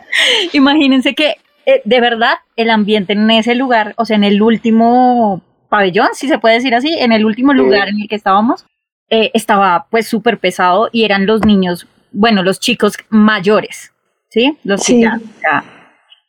Imagínense 0.57 1.15
que 1.15 1.37
eh, 1.65 1.81
de 1.85 2.01
verdad 2.01 2.33
el 2.57 2.69
ambiente 2.69 3.13
en 3.13 3.29
ese 3.31 3.55
lugar, 3.55 3.93
o 3.97 4.03
sea, 4.05 4.17
en 4.17 4.25
el 4.25 4.41
último 4.41 5.41
pabellón, 5.71 6.09
si 6.13 6.27
se 6.27 6.37
puede 6.37 6.55
decir 6.55 6.75
así, 6.75 6.93
en 6.99 7.11
el 7.13 7.25
último 7.25 7.53
lugar 7.53 7.87
en 7.89 8.01
el 8.01 8.07
que 8.09 8.15
estábamos, 8.15 8.65
eh, 9.09 9.31
estaba 9.33 9.87
pues 9.89 10.07
súper 10.07 10.37
pesado 10.37 10.89
y 10.91 11.03
eran 11.05 11.25
los 11.25 11.43
niños, 11.45 11.87
bueno, 12.11 12.43
los 12.43 12.59
chicos 12.59 12.97
mayores, 13.09 13.91
¿sí? 14.29 14.57
Los 14.63 14.83
Sí. 14.83 15.01
ya- 15.01 15.19
ya- 15.41 15.63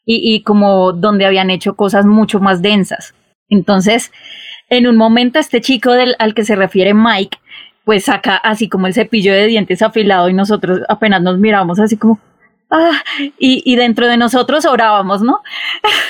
y, 0.06 0.34
y 0.34 0.42
como 0.42 0.92
donde 0.92 1.26
habían 1.26 1.50
hecho 1.50 1.74
cosas 1.76 2.06
mucho 2.06 2.40
más 2.40 2.62
densas. 2.62 3.14
Entonces, 3.48 4.10
en 4.70 4.86
un 4.86 4.96
momento 4.96 5.38
este 5.38 5.60
chico 5.60 5.92
del, 5.92 6.14
al 6.18 6.34
que 6.34 6.44
se 6.44 6.56
refiere 6.56 6.94
Mike, 6.94 7.38
pues 7.84 8.04
saca 8.04 8.36
así 8.36 8.68
como 8.68 8.86
el 8.86 8.94
cepillo 8.94 9.32
de 9.32 9.46
dientes 9.46 9.82
afilado 9.82 10.28
y 10.28 10.34
nosotros 10.34 10.80
apenas 10.88 11.20
nos 11.22 11.38
miramos 11.38 11.78
así 11.80 11.96
como, 11.96 12.18
ah, 12.70 13.02
y, 13.38 13.62
y 13.64 13.74
dentro 13.76 14.06
de 14.06 14.16
nosotros 14.16 14.64
orábamos, 14.66 15.20
¿no? 15.22 15.40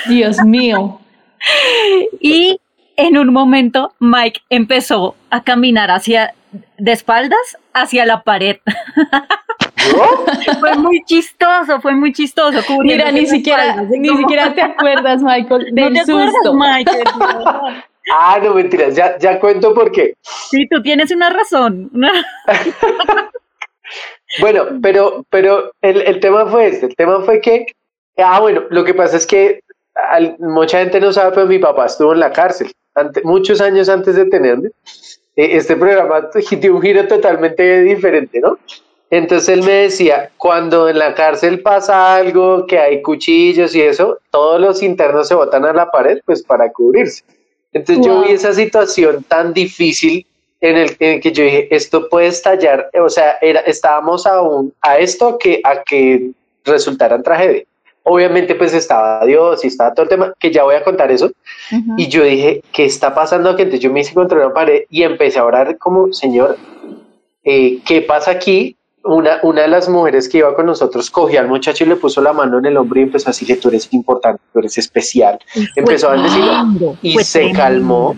Dios 0.07 0.37
mío. 0.45 0.99
Y 2.21 2.57
en 2.97 3.17
un 3.17 3.31
momento 3.33 3.93
Mike 3.99 4.41
empezó 4.49 5.15
a 5.29 5.43
caminar 5.43 5.89
hacia, 5.91 6.33
de 6.77 6.91
espaldas, 6.91 7.57
hacia 7.73 8.05
la 8.05 8.21
pared. 8.23 8.57
Fue 10.59 10.75
muy 10.77 11.03
chistoso, 11.05 11.81
fue 11.81 11.93
muy 11.93 12.13
chistoso. 12.13 12.59
Mira, 12.83 13.11
ni 13.11 13.25
siquiera, 13.25 13.65
espaldas, 13.71 13.89
ni 13.97 14.07
como- 14.07 14.19
siquiera 14.21 14.53
te 14.53 14.61
acuerdas, 14.63 15.21
Michael, 15.21 15.67
¿No 15.73 15.83
del 15.85 15.93
te 15.93 15.99
acuerdas, 16.01 16.33
susto. 16.33 16.53
Mike? 16.53 16.91
Ah, 18.19 18.37
no, 18.43 18.53
mentiras, 18.53 18.95
ya, 18.97 19.17
ya 19.17 19.39
cuento 19.39 19.73
por 19.73 19.89
qué. 19.89 20.15
Sí, 20.23 20.67
tú 20.67 20.81
tienes 20.81 21.09
una 21.11 21.29
razón. 21.29 21.89
Bueno, 24.39 24.65
pero, 24.81 25.25
pero 25.29 25.71
el, 25.81 26.01
el 26.01 26.19
tema 26.19 26.47
fue 26.47 26.67
este, 26.67 26.87
el 26.87 26.95
tema 26.95 27.21
fue 27.21 27.39
que, 27.39 27.67
ah, 28.17 28.39
bueno, 28.39 28.63
lo 28.71 28.83
que 28.83 28.93
pasa 28.93 29.17
es 29.17 29.27
que 29.27 29.61
al- 30.11 30.35
mucha 30.39 30.79
gente 30.79 30.99
no 30.99 31.13
sabe, 31.13 31.31
pero 31.35 31.45
mi 31.45 31.59
papá 31.59 31.85
estuvo 31.85 32.13
en 32.13 32.19
la 32.19 32.31
cárcel 32.31 32.71
ante- 32.95 33.21
muchos 33.23 33.61
años 33.61 33.89
antes 33.89 34.15
de 34.15 34.25
tenerme. 34.25 34.69
Eh, 35.35 35.57
Este 35.57 35.75
programa 35.75 36.29
dio 36.59 36.75
un 36.75 36.81
giro 36.81 37.07
totalmente 37.07 37.81
diferente, 37.81 38.39
¿no? 38.39 38.57
Entonces 39.09 39.49
él 39.49 39.61
me 39.63 39.73
decía, 39.73 40.31
cuando 40.37 40.89
en 40.89 40.97
la 40.97 41.13
cárcel 41.13 41.61
pasa 41.61 42.15
algo, 42.15 42.65
que 42.65 42.79
hay 42.79 43.01
cuchillos 43.03 43.75
y 43.75 43.81
eso, 43.81 44.17
todos 44.31 44.59
los 44.59 44.81
internos 44.81 45.27
se 45.27 45.35
botan 45.35 45.65
a 45.65 45.73
la 45.73 45.91
pared, 45.91 46.19
pues 46.25 46.41
para 46.41 46.71
cubrirse. 46.71 47.23
Entonces 47.73 48.03
yo 48.05 48.15
Wow. 48.15 48.23
vi 48.25 48.31
esa 48.31 48.53
situación 48.53 49.23
tan 49.27 49.53
difícil 49.53 50.25
en 50.61 50.77
el, 50.77 50.95
en 50.99 51.13
el 51.15 51.19
que 51.21 51.31
yo 51.31 51.43
dije, 51.43 51.67
esto 51.75 52.09
puede 52.09 52.27
estallar, 52.27 52.89
o 52.99 53.09
sea, 53.09 53.37
era, 53.41 53.59
estábamos 53.61 54.25
a, 54.25 54.41
un, 54.41 54.73
a 54.81 54.97
esto 54.97 55.37
que, 55.37 55.59
a 55.63 55.83
que 55.83 56.31
resultara 56.65 57.15
en 57.15 57.23
tragedia. 57.23 57.63
Obviamente 58.03 58.55
pues 58.55 58.73
estaba 58.73 59.25
Dios 59.25 59.63
y 59.63 59.67
estaba 59.67 59.93
todo 59.93 60.03
el 60.03 60.09
tema, 60.09 60.33
que 60.39 60.51
ya 60.51 60.63
voy 60.63 60.75
a 60.75 60.83
contar 60.83 61.11
eso, 61.11 61.31
y 61.97 62.07
yo 62.07 62.23
dije, 62.23 62.61
¿qué 62.73 62.83
está 62.85 63.15
pasando 63.15 63.49
aquí? 63.49 63.61
Entonces 63.61 63.79
yo 63.81 63.91
me 63.91 64.01
hice 64.01 64.13
contra 64.13 64.37
una 64.37 64.53
pared 64.53 64.83
y 64.89 65.03
empecé 65.03 65.39
a 65.39 65.45
orar 65.45 65.77
como, 65.77 66.11
Señor, 66.11 66.57
eh, 67.43 67.79
¿qué 67.85 68.01
pasa 68.01 68.31
aquí? 68.31 68.75
Una, 69.05 69.39
una 69.43 69.63
de 69.63 69.67
las 69.67 69.89
mujeres 69.89 70.29
que 70.29 70.37
iba 70.39 70.53
con 70.55 70.65
nosotros 70.65 71.09
cogió 71.11 71.39
al 71.39 71.47
muchacho 71.47 71.83
y 71.83 71.87
le 71.87 71.95
puso 71.97 72.21
la 72.21 72.31
mano 72.31 72.59
en 72.59 72.65
el 72.65 72.77
hombro 72.77 72.99
y 72.99 73.03
empezó 73.03 73.29
a 73.29 73.31
decirle, 73.31 73.57
tú 73.57 73.67
eres 73.69 73.87
importante, 73.93 74.41
tú 74.53 74.59
eres 74.59 74.77
especial. 74.77 75.39
Y 75.55 75.67
empezó 75.75 76.09
a 76.09 76.13
tremendo, 76.15 76.97
Y 77.01 77.17
se 77.19 77.39
tremendo. 77.39 77.59
calmó. 77.59 78.15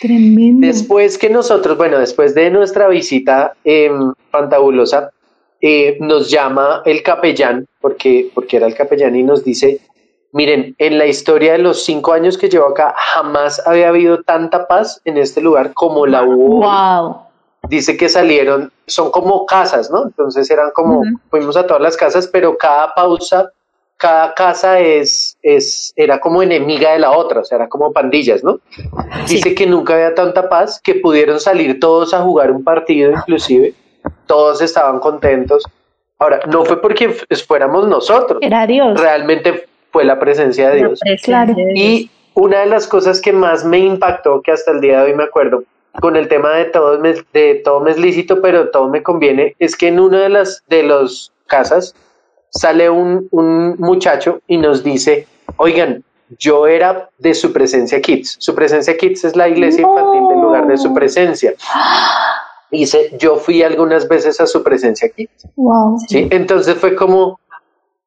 Tremendo. 0.00 0.66
Después 0.66 1.18
que 1.18 1.28
nosotros, 1.30 1.76
bueno, 1.76 1.98
después 1.98 2.34
de 2.34 2.50
nuestra 2.50 2.88
visita 2.88 3.54
eh, 3.64 3.90
fantabulosa, 4.30 5.10
eh, 5.66 5.96
nos 5.98 6.30
llama 6.30 6.82
el 6.84 7.02
capellán, 7.02 7.66
porque, 7.80 8.30
porque 8.34 8.58
era 8.58 8.66
el 8.66 8.74
capellán, 8.74 9.16
y 9.16 9.22
nos 9.22 9.42
dice, 9.42 9.80
miren, 10.32 10.74
en 10.76 10.98
la 10.98 11.06
historia 11.06 11.52
de 11.52 11.58
los 11.58 11.84
cinco 11.84 12.12
años 12.12 12.36
que 12.36 12.50
llevo 12.50 12.66
acá, 12.66 12.94
jamás 12.94 13.66
había 13.66 13.88
habido 13.88 14.22
tanta 14.24 14.68
paz 14.68 15.00
en 15.06 15.16
este 15.16 15.40
lugar 15.40 15.72
como 15.72 16.04
la 16.06 16.22
hubo. 16.22 16.58
hoy". 16.58 16.66
Wow. 16.66 17.16
Dice 17.70 17.96
que 17.96 18.10
salieron, 18.10 18.70
son 18.86 19.10
como 19.10 19.46
casas, 19.46 19.90
¿no? 19.90 20.04
Entonces 20.04 20.50
eran 20.50 20.70
como, 20.74 20.98
Ujú. 20.98 21.18
fuimos 21.30 21.56
a 21.56 21.66
todas 21.66 21.80
las 21.80 21.96
casas, 21.96 22.28
pero 22.28 22.58
cada 22.58 22.92
pausa, 22.92 23.50
cada 23.96 24.34
casa 24.34 24.80
es, 24.80 25.38
es, 25.40 25.94
era 25.96 26.20
como 26.20 26.42
enemiga 26.42 26.92
de 26.92 26.98
la 26.98 27.12
otra, 27.12 27.40
o 27.40 27.44
sea, 27.44 27.56
era 27.56 27.70
como 27.70 27.90
pandillas, 27.90 28.44
¿no? 28.44 28.58
Sí. 29.24 29.36
Dice 29.36 29.54
que 29.54 29.66
nunca 29.66 29.94
había 29.94 30.14
tanta 30.14 30.46
paz, 30.46 30.78
que 30.84 30.96
pudieron 30.96 31.40
salir 31.40 31.80
todos 31.80 32.12
a 32.12 32.20
jugar 32.20 32.50
un 32.50 32.62
partido 32.62 33.12
inclusive, 33.12 33.72
todos 34.26 34.60
estaban 34.62 34.98
contentos. 35.00 35.64
Ahora, 36.18 36.40
no 36.46 36.64
fue 36.64 36.80
porque 36.80 37.10
fuéramos 37.46 37.86
nosotros, 37.88 38.38
Era 38.42 38.66
Dios. 38.66 39.00
realmente 39.00 39.66
fue 39.90 40.04
la 40.04 40.18
presencia 40.18 40.68
de 40.70 40.80
La 40.80 40.86
Dios. 40.88 41.00
presencia 41.00 41.26
Claro. 41.44 41.54
de 41.54 41.64
Dios. 41.66 41.78
Y 41.78 42.10
una 42.34 42.60
de 42.60 42.66
las 42.66 42.86
cosas 42.86 43.20
que 43.20 43.32
más 43.32 43.64
me 43.64 43.78
impactó, 43.78 44.40
que 44.42 44.52
hasta 44.52 44.70
el 44.72 44.80
día 44.80 45.00
de 45.00 45.10
hoy 45.10 45.14
me 45.14 45.24
acuerdo, 45.24 45.64
con 46.00 46.16
el 46.16 46.26
tema 46.28 46.50
de 46.54 46.64
todo 46.66 46.98
me, 46.98 47.14
de 47.32 47.56
todo 47.64 47.80
me 47.80 47.90
es 47.92 47.98
lícito, 47.98 48.40
pero 48.42 48.70
todo 48.70 48.88
me 48.88 49.02
conviene, 49.02 49.54
es 49.60 49.76
que 49.76 49.88
en 49.88 50.00
una 50.00 50.20
de 50.22 50.28
las 50.28 50.62
de 50.68 50.82
los 50.82 51.32
casas 51.46 51.94
sale 52.50 52.90
un, 52.90 53.28
un 53.30 53.76
muchacho 53.78 54.40
y 54.48 54.56
nos 54.56 54.82
dice, 54.82 55.26
oigan, 55.56 56.02
yo 56.38 56.66
era 56.66 57.10
de 57.18 57.34
su 57.34 57.52
presencia 57.52 58.00
Kids. 58.00 58.36
Su 58.40 58.54
presencia 58.54 58.96
Kids 58.96 59.24
es 59.24 59.36
la 59.36 59.48
iglesia 59.48 59.82
No. 59.82 59.90
infantil 59.90 60.28
del 60.28 60.40
lugar 60.40 60.66
de 60.66 60.76
su 60.78 60.92
presencia. 60.94 61.52
Dice, 62.78 63.10
yo 63.18 63.36
fui 63.36 63.62
algunas 63.62 64.06
veces 64.08 64.40
a 64.40 64.46
su 64.46 64.62
presencia 64.62 65.08
Kids. 65.08 65.46
Wow. 65.56 65.98
¿sí? 66.08 66.28
Entonces 66.30 66.74
fue 66.76 66.94
como, 66.94 67.38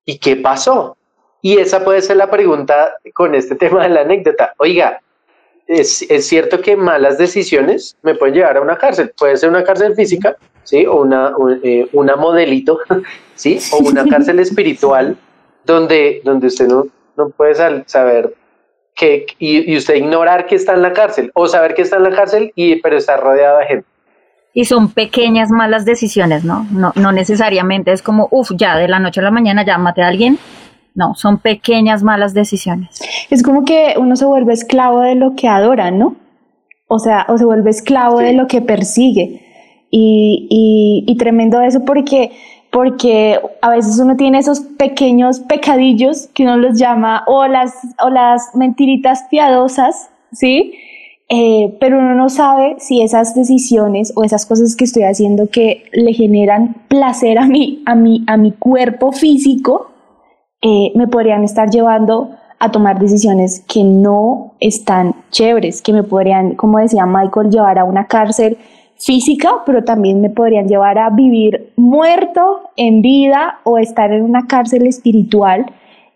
¿y 0.05 0.17
qué 0.19 0.35
pasó? 0.35 0.95
Y 1.41 1.57
esa 1.59 1.83
puede 1.83 2.01
ser 2.01 2.17
la 2.17 2.29
pregunta 2.29 2.93
con 3.13 3.35
este 3.35 3.55
tema 3.63 3.83
de 3.83 3.89
la 3.89 4.01
anécdota. 4.01 4.53
Oiga, 4.57 5.01
es, 5.67 6.01
es 6.09 6.27
cierto 6.27 6.61
que 6.61 6.75
malas 6.75 7.17
decisiones 7.17 7.97
me 8.01 8.15
pueden 8.15 8.35
llevar 8.35 8.57
a 8.57 8.61
una 8.61 8.77
cárcel. 8.77 9.13
Puede 9.17 9.37
ser 9.37 9.49
una 9.49 9.63
cárcel 9.63 9.95
física, 9.95 10.35
¿sí? 10.63 10.85
O 10.85 11.01
una, 11.01 11.35
un- 11.37 11.59
eh, 11.63 11.87
una 11.93 12.15
modelito, 12.15 12.79
¿sí? 13.35 13.59
O 13.73 13.77
una 13.79 14.05
cárcel 14.09 14.39
espiritual 14.39 15.17
donde, 15.65 16.21
donde 16.23 16.47
usted 16.47 16.67
no, 16.67 16.87
no 17.17 17.29
puede 17.29 17.55
saber 17.85 18.33
que, 18.95 19.25
y, 19.37 19.71
y 19.71 19.77
usted 19.77 19.95
ignorar 19.95 20.45
que 20.47 20.55
está 20.55 20.73
en 20.73 20.81
la 20.81 20.91
cárcel, 20.93 21.29
o 21.35 21.47
saber 21.47 21.75
que 21.75 21.83
está 21.83 21.97
en 21.97 22.03
la 22.03 22.15
cárcel, 22.15 22.51
y, 22.55 22.81
pero 22.81 22.97
está 22.97 23.17
rodeado 23.17 23.59
de 23.59 23.65
gente. 23.65 23.87
Y 24.59 24.65
son 24.65 24.89
pequeñas 24.89 25.51
malas 25.51 25.85
decisiones, 25.85 26.43
¿no? 26.43 26.65
No, 26.71 26.91
no 26.95 27.11
necesariamente 27.11 27.91
es 27.91 28.01
como, 28.01 28.27
uff, 28.31 28.51
ya 28.57 28.75
de 28.75 28.87
la 28.87 28.97
noche 28.97 29.19
a 29.19 29.23
la 29.23 29.29
mañana 29.29 29.63
ya 29.63 29.77
maté 29.77 30.01
a 30.01 30.07
alguien. 30.07 30.39
No, 30.95 31.13
son 31.13 31.37
pequeñas 31.37 32.01
malas 32.01 32.33
decisiones. 32.33 32.99
Es 33.29 33.43
como 33.43 33.65
que 33.65 33.93
uno 33.99 34.15
se 34.15 34.25
vuelve 34.25 34.53
esclavo 34.53 35.01
de 35.01 35.13
lo 35.13 35.35
que 35.35 35.47
adora, 35.47 35.91
¿no? 35.91 36.15
O 36.87 36.97
sea, 36.97 37.25
o 37.29 37.37
se 37.37 37.45
vuelve 37.45 37.69
esclavo 37.69 38.17
Sí. 38.17 38.25
de 38.25 38.33
lo 38.33 38.47
que 38.47 38.61
persigue. 38.61 39.43
y, 39.91 40.47
y, 40.49 41.11
y 41.11 41.17
tremendo 41.17 41.61
eso 41.61 41.85
porque, 41.85 42.31
porque 42.71 43.39
a 43.61 43.69
veces 43.69 43.99
uno 43.99 44.15
tiene 44.15 44.39
esos 44.39 44.59
pequeños 44.59 45.39
pecadillos 45.41 46.29
que 46.33 46.43
uno 46.43 46.57
los 46.57 46.79
llama 46.79 47.23
o 47.27 47.45
las, 47.47 47.73
o 48.03 48.09
las 48.09 48.55
mentiritas 48.55 49.23
piadosas, 49.29 50.09
¿sí? 50.31 50.73
Eh, 51.29 51.75
pero 51.81 51.99
uno 51.99 52.15
no 52.15 52.29
sabe 52.29 52.77
si 52.79 53.01
esas 53.01 53.35
decisiones 53.35 54.13
o 54.15 54.23
esas 54.23 54.45
cosas 54.45 54.77
que 54.77 54.85
estoy 54.85 55.03
haciendo 55.03 55.49
que 55.49 55.83
le 55.91 56.13
generan 56.13 56.75
placer 56.87 57.37
a 57.37 57.45
mí, 57.45 57.83
a 57.85 57.95
mi, 57.95 58.23
a 58.27 58.37
mi 58.37 58.53
cuerpo 58.53 59.11
físico, 59.11 59.91
eh, 60.61 60.93
me 60.95 61.07
podrían 61.07 61.43
estar 61.43 61.69
llevando 61.69 62.31
a 62.59 62.71
tomar 62.71 62.99
decisiones 62.99 63.63
que 63.67 63.83
no 63.83 64.53
están 64.59 65.15
chéveres, 65.29 65.81
que 65.81 65.93
me 65.93 66.03
podrían, 66.03 66.55
como 66.55 66.79
decía 66.79 67.05
Michael, 67.05 67.51
llevar 67.51 67.77
a 67.77 67.83
una 67.83 68.07
cárcel 68.07 68.57
física, 68.97 69.63
pero 69.65 69.83
también 69.83 70.21
me 70.21 70.29
podrían 70.29 70.67
llevar 70.67 70.97
a 70.97 71.09
vivir 71.09 71.73
muerto 71.75 72.71
en 72.77 73.01
vida 73.01 73.59
o 73.63 73.77
estar 73.77 74.11
en 74.11 74.23
una 74.23 74.47
cárcel 74.47 74.87
espiritual 74.87 75.67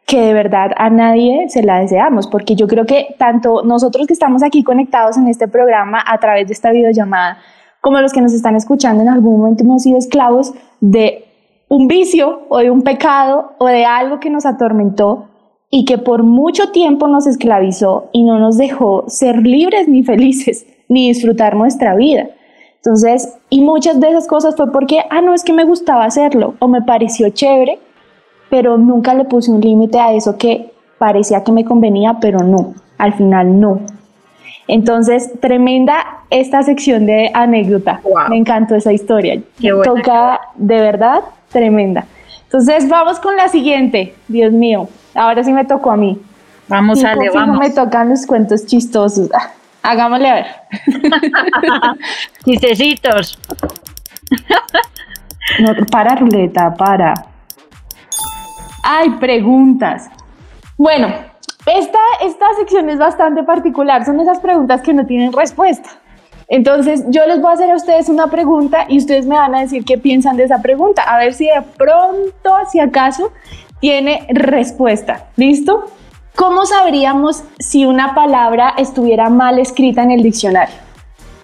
que 0.06 0.20
de 0.20 0.34
verdad 0.34 0.72
a 0.78 0.90
nadie 0.90 1.48
se 1.50 1.64
la 1.64 1.80
deseamos, 1.80 2.28
porque 2.28 2.56
yo 2.56 2.68
creo 2.68 2.86
que 2.86 3.16
tanto 3.18 3.64
nosotros 3.64 4.08
que 4.08 4.14
estamos 4.14 4.44
aquí 4.44 4.64
conectados 4.64 5.18
en 5.18 5.28
este 5.28 5.48
programa 5.48 6.04
a 6.06 6.20
través 6.20 6.48
de 6.48 6.54
esta 6.54 6.72
videollamada, 6.72 7.38
como 7.80 8.00
los 8.00 8.14
que 8.14 8.22
nos 8.22 8.34
están 8.34 8.56
escuchando 8.56 9.04
en 9.04 9.10
algún 9.10 9.40
momento 9.40 9.64
hemos 9.64 9.84
sido 9.84 9.98
esclavos 9.98 10.54
de 10.80 11.26
un 11.70 11.88
vicio 11.88 12.42
o 12.50 12.58
de 12.60 12.70
un 12.70 12.82
pecado 12.82 13.54
o 13.58 13.66
de 13.68 13.86
algo 13.86 14.20
que 14.20 14.30
nos 14.30 14.46
atormentó 14.46 15.30
y 15.70 15.86
que 15.86 15.98
por 15.98 16.24
mucho 16.24 16.72
tiempo 16.72 17.08
nos 17.08 17.26
esclavizó 17.26 18.10
y 18.12 18.24
no 18.24 18.38
nos 18.38 18.58
dejó 18.58 19.06
ser 19.08 19.38
libres 19.38 19.88
ni 19.88 20.04
felices 20.04 20.66
ni 20.90 21.08
disfrutar 21.08 21.56
nuestra 21.56 21.96
vida. 21.96 22.28
Entonces, 22.76 23.38
y 23.50 23.62
muchas 23.62 24.00
de 24.00 24.10
esas 24.10 24.28
cosas 24.28 24.56
fue 24.58 24.72
porque, 24.72 25.04
ah, 25.10 25.22
no, 25.22 25.34
es 25.34 25.44
que 25.44 25.54
me 25.54 25.64
gustaba 25.64 26.04
hacerlo 26.04 26.56
o 26.60 26.68
me 26.68 26.82
pareció 26.82 27.30
chévere, 27.30 27.80
pero 28.52 28.78
nunca 28.78 29.14
le 29.14 29.24
puse 29.24 29.50
un 29.50 29.62
límite 29.62 29.98
a 29.98 30.12
eso 30.12 30.38
que 30.38 30.74
parecía 30.98 31.42
que 31.42 31.54
me 31.54 31.64
convenía, 31.64 32.18
pero 32.20 32.40
no, 32.40 32.76
al 32.98 33.14
final 33.14 33.60
no. 33.60 33.80
Entonces, 34.68 35.32
tremenda 35.40 36.20
esta 36.30 36.62
sección 36.62 37.06
de 37.06 37.32
anécdota. 37.34 38.02
Wow. 38.04 38.30
Me 38.30 38.38
encantó 38.38 38.76
esa 38.76 38.92
historia. 38.92 39.42
Qué 39.60 39.72
buena. 39.72 39.94
Toca 39.94 40.42
de 40.56 40.82
verdad 40.82 41.22
tremenda. 41.50 42.06
Entonces, 42.44 42.90
vamos 42.90 43.22
con 43.22 43.38
la 43.38 43.48
siguiente. 43.48 44.16
Dios 44.28 44.52
mío, 44.52 44.90
ahora 45.16 45.44
sí 45.46 45.54
me 45.54 45.64
tocó 45.64 45.92
a 45.92 45.98
mí. 45.98 46.20
Vamos, 46.68 47.02
no 47.02 47.10
vamos. 47.34 47.58
me 47.58 47.70
tocan 47.70 48.10
los 48.10 48.26
cuentos 48.26 48.66
chistosos. 48.66 49.30
Ah, 49.34 49.52
hagámosle 49.82 50.30
a 50.30 50.34
ver. 50.36 50.46
Chistecitos. 52.46 53.40
No, 55.60 55.86
para, 55.90 56.16
ruleta, 56.16 56.74
para. 56.74 57.31
Hay 58.84 59.10
preguntas. 59.12 60.10
Bueno, 60.78 61.08
esta, 61.66 62.00
esta 62.24 62.46
sección 62.58 62.90
es 62.90 62.98
bastante 62.98 63.44
particular. 63.44 64.06
Son 64.06 64.20
esas 64.20 64.40
preguntas 64.40 64.82
que 64.82 64.94
no 64.94 65.06
tienen 65.06 65.32
respuesta. 65.32 65.90
Entonces, 66.48 67.06
yo 67.08 67.26
les 67.28 67.40
voy 67.40 67.52
a 67.52 67.54
hacer 67.54 67.72
a 67.72 67.76
ustedes 67.76 68.10
una 68.10 68.28
pregunta 68.28 68.86
y 68.90 68.98
ustedes 68.98 69.26
me 69.26 69.36
van 69.36 69.56
a 69.56 69.62
decir 69.62 69.86
qué 69.86 69.98
piensan 69.98 70.36
de 70.36 70.44
esa 70.44 70.62
pregunta. 70.62 71.04
A 71.04 71.18
ver 71.18 71.34
si 71.34 71.46
de 71.46 71.62
pronto, 71.78 72.58
si 72.72 72.80
acaso, 72.80 73.32
tiene 73.80 74.26
respuesta. 74.30 75.28
¿Listo? 75.38 75.86
¿Cómo 76.36 76.66
sabríamos 76.66 77.44
si 77.60 77.86
una 77.86 78.16
palabra 78.16 78.74
estuviera 78.78 79.30
mal 79.30 79.60
escrita 79.60 80.04
en 80.04 80.12
el 80.12 80.24
diccionario? 80.24 80.76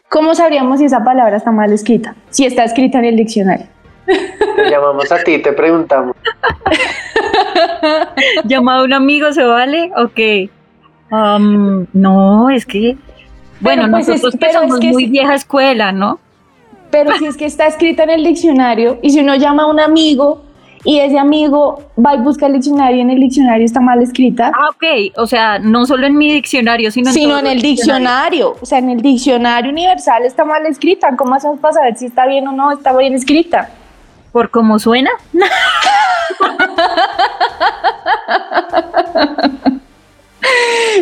¿Cómo 0.10 0.34
sabríamos 0.36 0.80
si 0.80 0.86
esa 0.86 1.04
palabra 1.04 1.38
está 1.38 1.52
mal 1.52 1.72
escrita? 1.72 2.16
Si 2.30 2.46
está 2.46 2.64
escrita 2.64 3.00
en 3.00 3.06
el 3.06 3.16
diccionario. 3.18 3.68
Te 4.06 4.70
llamamos 4.70 5.12
a 5.12 5.24
ti 5.24 5.36
y 5.36 5.42
te 5.42 5.52
preguntamos. 5.54 6.16
¿Llamado 8.46 8.82
a 8.82 8.86
un 8.86 8.94
amigo 8.94 9.32
se 9.34 9.44
vale? 9.44 9.92
Ok. 9.98 10.50
Um, 11.12 11.86
no, 11.94 12.50
es 12.50 12.66
que. 12.66 12.98
Bueno, 13.60 13.88
pues 13.90 14.08
es- 14.10 14.22
nosotros 14.24 14.34
que 14.34 14.46
pero 14.48 14.62
es 14.64 14.80
que 14.80 14.92
muy 14.92 15.06
vieja 15.06 15.34
escuela, 15.36 15.92
¿no? 15.92 16.20
Pero 16.92 17.12
si 17.18 17.26
es 17.26 17.36
que 17.38 17.46
está 17.46 17.68
escrita 17.68 18.04
en 18.04 18.12
el 18.12 18.24
diccionario 18.24 19.00
y 19.02 19.10
si 19.10 19.20
uno 19.20 19.36
llama 19.36 19.64
a 19.64 19.68
un 19.68 19.80
amigo 19.80 20.44
y 20.86 21.00
ese 21.00 21.20
amigo 21.20 21.82
va 22.04 22.16
y 22.16 22.20
busca 22.20 22.46
el 22.46 22.54
diccionario 22.54 22.98
y 22.98 23.02
en 23.02 23.10
el 23.10 23.20
diccionario 23.20 23.66
está 23.66 23.82
mal 23.82 24.02
escrita, 24.02 24.52
Ah, 24.56 24.70
ok. 24.70 24.84
O 25.18 25.28
sea, 25.28 25.60
no 25.60 25.86
solo 25.86 26.08
en 26.08 26.18
mi 26.18 26.32
diccionario, 26.32 26.92
sino 26.92 27.10
en, 27.10 27.14
sino 27.14 27.38
en 27.40 27.48
el 27.48 27.62
diccionario. 27.62 28.56
O 28.62 28.66
sea, 28.66 28.78
en 28.78 28.92
el 28.92 29.02
diccionario 29.02 29.70
universal 29.72 30.24
está 30.24 30.46
mal 30.46 30.66
escrita. 30.66 31.10
¿Cómo 31.18 31.36
hacemos 31.36 31.60
para 31.60 31.74
saber 31.74 31.98
si 31.98 32.06
está 32.06 32.26
bien 32.26 32.48
o 32.48 32.52
no 32.54 32.72
está 32.72 32.96
bien 32.96 33.14
escrita? 33.16 33.70
¿Por 34.32 34.50
cómo 34.52 34.78
suena? 34.80 35.10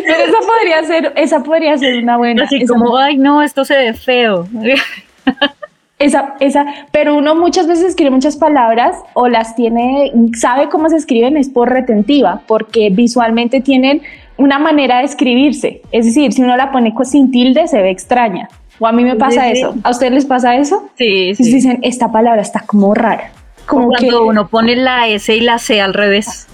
Pero 0.04 0.24
esa 0.24 0.38
podría 0.46 0.84
ser, 0.84 1.12
esa 1.16 1.42
podría 1.42 1.78
ser 1.78 2.02
una 2.02 2.16
buena. 2.16 2.44
Así 2.44 2.56
esa- 2.56 2.72
como, 2.72 2.96
ay, 2.96 3.16
no, 3.16 3.42
esto 3.42 3.64
se 3.64 3.76
ve 3.76 3.92
feo. 3.94 4.46
Esa, 5.98 6.34
esa, 6.40 6.66
pero 6.92 7.16
uno 7.16 7.34
muchas 7.34 7.66
veces 7.66 7.86
escribe 7.86 8.10
muchas 8.10 8.36
palabras 8.36 8.96
o 9.14 9.28
las 9.28 9.56
tiene, 9.56 10.12
sabe 10.38 10.68
cómo 10.68 10.90
se 10.90 10.96
escriben, 10.96 11.38
es 11.38 11.48
por 11.48 11.70
retentiva, 11.70 12.42
porque 12.46 12.90
visualmente 12.90 13.62
tienen 13.62 14.02
una 14.36 14.58
manera 14.58 14.98
de 14.98 15.04
escribirse. 15.04 15.80
Es 15.92 16.04
decir, 16.04 16.34
si 16.34 16.42
uno 16.42 16.54
la 16.56 16.70
pone 16.70 16.92
sin 17.04 17.30
tilde, 17.30 17.66
se 17.66 17.80
ve 17.80 17.90
extraña. 17.90 18.48
O 18.78 18.86
a 18.86 18.92
mí 18.92 19.04
me 19.04 19.16
pasa 19.16 19.44
sí. 19.44 19.52
eso. 19.52 19.74
¿A 19.82 19.90
ustedes 19.90 20.12
les 20.12 20.24
pasa 20.26 20.56
eso? 20.56 20.88
Sí, 20.96 21.30
Y 21.30 21.34
sí. 21.34 21.54
dicen, 21.54 21.78
esta 21.82 22.10
palabra 22.12 22.42
está 22.42 22.60
como 22.66 22.94
rara. 22.94 23.30
Como 23.66 23.90
que, 23.90 24.06
Cuando 24.06 24.26
uno 24.26 24.48
pone 24.48 24.76
la 24.76 25.08
S 25.08 25.34
y 25.34 25.40
la 25.40 25.58
C 25.58 25.80
al 25.80 25.94
revés. 25.94 26.46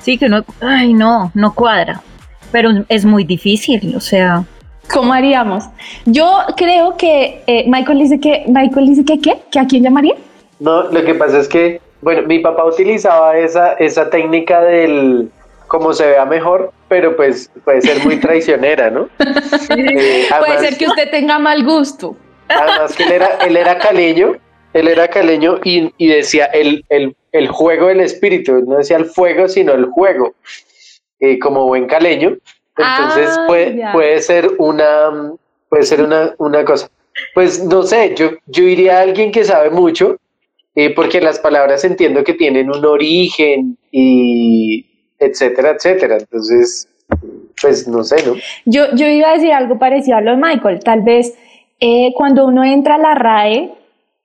Sí, 0.00 0.18
que 0.18 0.26
uno, 0.26 0.44
ay, 0.60 0.92
no, 0.94 1.30
no 1.34 1.54
cuadra. 1.54 2.02
Pero 2.52 2.70
es 2.88 3.04
muy 3.04 3.24
difícil, 3.24 3.94
o 3.96 4.00
sea, 4.00 4.44
¿cómo 4.92 5.12
haríamos? 5.12 5.64
Yo 6.04 6.38
creo 6.56 6.96
que 6.96 7.42
eh, 7.46 7.64
Michael 7.68 7.98
dice 7.98 8.18
que, 8.20 8.44
Michael 8.48 8.88
dice 8.88 9.04
que, 9.04 9.20
¿qué? 9.20 9.38
¿Que 9.50 9.60
a 9.60 9.66
quién 9.66 9.84
llamaría? 9.84 10.14
No, 10.58 10.82
lo 10.84 11.04
que 11.04 11.14
pasa 11.14 11.38
es 11.38 11.48
que, 11.48 11.80
bueno, 12.02 12.26
mi 12.26 12.40
papá 12.40 12.64
utilizaba 12.64 13.36
esa, 13.38 13.74
esa 13.74 14.10
técnica 14.10 14.60
del 14.62 15.30
como 15.70 15.92
se 15.92 16.04
vea 16.04 16.24
mejor, 16.24 16.72
pero 16.88 17.14
pues 17.14 17.48
puede 17.64 17.80
ser 17.80 18.04
muy 18.04 18.18
traicionera, 18.18 18.90
¿no? 18.90 19.08
Eh, 19.76 20.26
Puede 20.36 20.58
ser 20.58 20.76
que 20.76 20.86
usted 20.88 21.08
tenga 21.12 21.38
mal 21.38 21.62
gusto. 21.64 22.16
Además 22.48 22.96
que 22.96 23.04
él 23.04 23.12
era, 23.12 23.38
él 23.46 23.56
era 23.56 23.78
caleño, 23.78 24.34
él 24.72 24.88
era 24.88 25.06
caleño 25.06 25.60
y, 25.62 25.94
y 25.96 26.08
decía 26.08 26.46
el, 26.46 26.84
el, 26.88 27.14
el 27.30 27.46
juego 27.46 27.86
del 27.86 28.00
espíritu, 28.00 28.64
no 28.66 28.78
decía 28.78 28.96
el 28.96 29.04
fuego, 29.04 29.46
sino 29.46 29.72
el 29.72 29.84
juego, 29.84 30.34
eh, 31.20 31.38
como 31.38 31.66
buen 31.66 31.86
caleño. 31.86 32.36
Entonces 32.76 33.28
Ah, 33.38 33.44
puede, 33.46 33.92
puede 33.92 34.20
ser 34.22 34.50
una, 34.58 35.32
puede 35.68 35.84
ser 35.84 36.02
una, 36.02 36.34
una 36.38 36.64
cosa. 36.64 36.90
Pues 37.32 37.62
no 37.62 37.84
sé, 37.84 38.16
yo, 38.16 38.30
yo 38.46 38.64
iría 38.64 38.98
a 38.98 39.02
alguien 39.02 39.30
que 39.30 39.44
sabe 39.44 39.70
mucho, 39.70 40.16
eh, 40.74 40.92
porque 40.96 41.20
las 41.20 41.38
palabras 41.38 41.84
entiendo 41.84 42.24
que 42.24 42.34
tienen 42.34 42.70
un 42.70 42.84
origen 42.84 43.78
y 43.92 44.89
etcétera, 45.20 45.72
etcétera. 45.72 46.16
Entonces, 46.18 46.88
pues 47.60 47.86
no 47.86 48.02
sé, 48.02 48.16
¿no? 48.26 48.34
Yo, 48.64 48.94
yo 48.94 49.06
iba 49.06 49.30
a 49.30 49.34
decir 49.34 49.52
algo 49.52 49.78
parecido 49.78 50.16
a 50.16 50.20
lo 50.20 50.32
de 50.32 50.36
Michael. 50.38 50.80
Tal 50.82 51.02
vez 51.02 51.34
eh, 51.78 52.12
cuando 52.16 52.46
uno 52.46 52.64
entra 52.64 52.96
a 52.96 52.98
la 52.98 53.14
RAE 53.14 53.70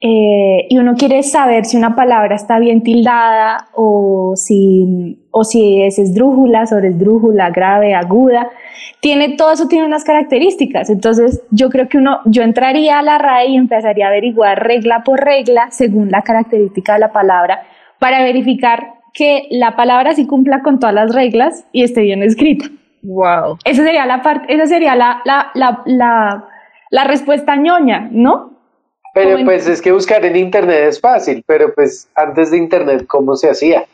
eh, 0.01 0.67
y 0.69 0.77
uno 0.77 0.95
quiere 0.95 1.23
saber 1.23 1.65
si 1.65 1.77
una 1.77 1.95
palabra 1.95 2.35
está 2.35 2.59
bien 2.59 2.83
tildada 2.83 3.69
o 3.73 4.33
si, 4.35 5.25
o 5.31 5.43
si 5.43 5.81
es 5.81 5.97
esdrújula, 5.97 6.67
sobresdrújula, 6.67 7.49
grave, 7.49 7.93
aguda, 7.93 8.49
tiene, 8.99 9.35
todo 9.35 9.53
eso 9.53 9.67
tiene 9.67 9.85
unas 9.85 10.03
características. 10.03 10.89
Entonces 10.89 11.43
yo 11.49 11.69
creo 11.69 11.87
que 11.87 11.97
uno, 11.97 12.19
yo 12.25 12.43
entraría 12.43 12.99
a 12.99 13.03
la 13.03 13.17
RAE 13.17 13.47
y 13.47 13.55
empezaría 13.55 14.05
a 14.05 14.09
averiguar 14.09 14.65
regla 14.65 15.03
por 15.03 15.19
regla 15.19 15.69
según 15.71 16.11
la 16.11 16.21
característica 16.21 16.93
de 16.93 16.99
la 16.99 17.11
palabra 17.11 17.63
para 17.97 18.21
verificar 18.21 18.94
que 19.15 19.47
la 19.49 19.75
palabra 19.75 20.13
sí 20.13 20.27
cumpla 20.27 20.61
con 20.61 20.79
todas 20.79 20.93
las 20.93 21.15
reglas 21.15 21.65
y 21.71 21.83
esté 21.83 22.01
bien 22.01 22.21
escrita. 22.21 22.65
wow. 23.01 23.57
Esa 23.63 23.83
sería 23.83 24.05
la 24.05 24.21
parte, 24.21 24.53
esa 24.53 24.67
sería 24.67 24.93
la, 24.95 25.21
la, 25.25 25.51
la, 25.55 25.81
la, 25.85 26.47
la 26.89 27.03
respuesta 27.05 27.55
ñoña, 27.55 28.09
¿no? 28.11 28.51
Pero 29.13 29.37
en- 29.37 29.45
pues 29.45 29.67
es 29.67 29.81
que 29.81 29.93
buscar 29.93 30.25
en 30.25 30.35
internet 30.35 30.83
es 30.89 30.99
fácil, 30.99 31.43
pero 31.47 31.73
pues 31.73 32.09
antes 32.15 32.51
de 32.51 32.57
internet, 32.57 33.05
¿cómo 33.07 33.35
se 33.37 33.49
hacía? 33.49 33.85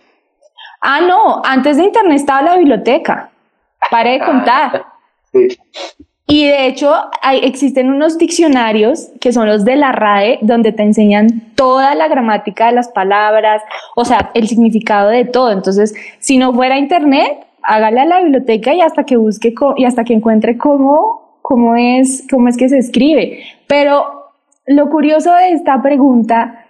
Ah, 0.82 1.00
no, 1.08 1.44
antes 1.46 1.78
de 1.78 1.84
internet 1.84 2.16
estaba 2.16 2.42
la 2.42 2.58
biblioteca. 2.58 3.30
Pare 3.92 4.14
de 4.14 4.20
contar. 4.22 4.84
Sí. 5.32 5.48
Y 6.32 6.46
de 6.46 6.66
hecho, 6.66 6.94
hay, 7.22 7.40
existen 7.40 7.90
unos 7.90 8.18
diccionarios 8.18 9.10
que 9.20 9.34
son 9.34 9.48
los 9.48 9.66
de 9.66 9.76
la 9.76 9.92
RAE, 9.92 10.40
donde 10.42 10.72
te 10.72 10.82
enseñan 10.82 11.28
toda 11.56 11.94
la 11.94 12.08
gramática 12.08 12.68
de 12.68 12.72
las 12.72 12.88
palabras, 12.88 13.62
o 13.98 14.06
sea, 14.06 14.32
el 14.34 14.48
significado 14.48 15.10
de 15.10 15.26
todo. 15.26 15.52
Entonces, 15.52 15.94
si 16.20 16.38
no 16.38 16.54
fuera 16.54 16.78
internet, 16.78 17.46
hágale 17.64 18.00
a 18.00 18.06
la 18.06 18.22
biblioteca 18.22 18.74
y 18.74 18.80
hasta 18.80 19.04
que 19.04 19.18
busque 19.18 19.54
y 19.76 19.84
hasta 19.84 20.06
que 20.06 20.14
encuentre 20.14 20.58
cómo, 20.58 21.40
cómo 21.42 21.76
es, 21.76 22.26
cómo 22.32 22.48
es 22.48 22.56
que 22.56 22.70
se 22.70 22.78
escribe. 22.78 23.44
Pero 23.68 24.32
lo 24.66 24.90
curioso 24.90 25.34
de 25.34 25.52
esta 25.52 25.82
pregunta 25.82 26.66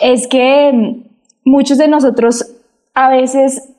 es 0.00 0.26
que 0.26 1.02
muchos 1.44 1.76
de 1.76 1.88
nosotros 1.88 2.50
a 2.94 3.10
veces 3.10 3.74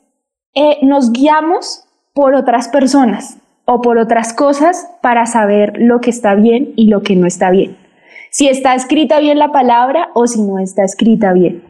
eh, 0.53 0.77
nos 0.83 1.11
guiamos 1.11 1.85
por 2.13 2.35
otras 2.35 2.67
personas 2.67 3.39
o 3.69 3.81
por 3.81 3.97
otras 3.97 4.33
cosas 4.33 4.87
para 5.01 5.25
saber 5.25 5.73
lo 5.77 5.99
que 5.99 6.09
está 6.09 6.35
bien 6.35 6.71
y 6.77 6.87
lo 6.87 7.03
que 7.03 7.15
no 7.17 7.27
está 7.27 7.51
bien. 7.51 7.75
Si 8.31 8.47
está 8.47 8.73
escrita 8.75 9.19
bien 9.19 9.37
la 9.39 9.51
palabra 9.51 10.09
o 10.13 10.25
si 10.25 10.41
no 10.41 10.57
está 10.59 10.83
escrita 10.83 11.33
bien. 11.33 11.63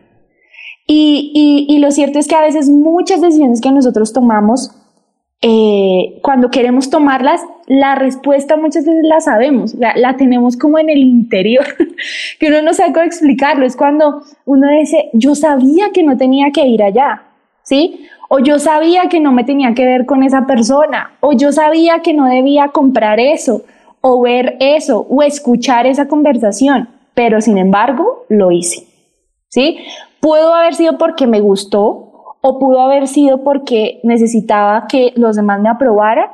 Y, 0.85 1.31
y- 1.33 1.75
y 1.75 1.79
lo 1.79 1.91
cierto 1.91 2.19
es 2.19 2.27
que 2.27 2.35
a 2.35 2.41
veces 2.41 2.69
muchas 2.69 3.19
decisiones 3.21 3.61
que 3.61 3.71
nosotros 3.71 4.13
tomamos, 4.13 4.71
eh, 5.41 6.19
cuando 6.23 6.49
queremos 6.49 6.89
tomarlas, 6.89 7.41
la 7.67 7.95
respuesta 7.95 8.57
muchas 8.57 8.85
veces 8.85 9.03
la 9.03 9.19
sabemos, 9.19 9.73
la, 9.75 9.95
la 9.97 10.17
tenemos 10.17 10.55
como 10.55 10.79
en 10.79 10.89
el 10.89 10.99
interior, 10.99 11.65
que 12.39 12.47
uno 12.47 12.61
no 12.61 12.73
sabe 12.73 12.93
cómo 12.93 13.05
explicarlo. 13.05 13.65
Es 13.65 13.75
cuando 13.75 14.21
uno 14.45 14.67
dice, 14.79 15.09
yo 15.13 15.35
sabía 15.35 15.89
que 15.93 16.03
no 16.03 16.15
tenía 16.15 16.51
que 16.53 16.65
ir 16.67 16.81
allá, 16.83 17.23
¿sí? 17.67 18.07
O 18.29 18.39
yo 18.39 18.59
sabía 18.59 19.09
que 19.09 19.19
no 19.19 19.31
me 19.33 19.43
tenía 19.43 19.73
que 19.73 19.85
ver 19.85 20.05
con 20.05 20.23
esa 20.23 20.45
persona, 20.45 21.11
o 21.19 21.33
yo 21.33 21.51
sabía 21.51 21.99
que 21.99 22.13
no 22.13 22.25
debía 22.25 22.69
comprar 22.69 23.19
eso, 23.19 23.63
o 24.01 24.21
ver 24.21 24.55
eso, 24.59 25.05
o 25.09 25.21
escuchar 25.21 25.85
esa 25.85 26.07
conversación, 26.07 26.89
pero 27.13 27.41
sin 27.41 27.57
embargo 27.57 28.25
lo 28.29 28.51
hice, 28.51 28.87
¿sí? 29.49 29.79
Pudo 30.21 30.53
haber 30.53 30.75
sido 30.75 30.97
porque 30.97 31.27
me 31.27 31.41
gustó, 31.41 32.35
o 32.39 32.59
pudo 32.59 32.79
haber 32.79 33.07
sido 33.07 33.43
porque 33.43 33.99
necesitaba 34.03 34.87
que 34.87 35.11
los 35.15 35.35
demás 35.35 35.59
me 35.59 35.69
aprobaran, 35.69 36.29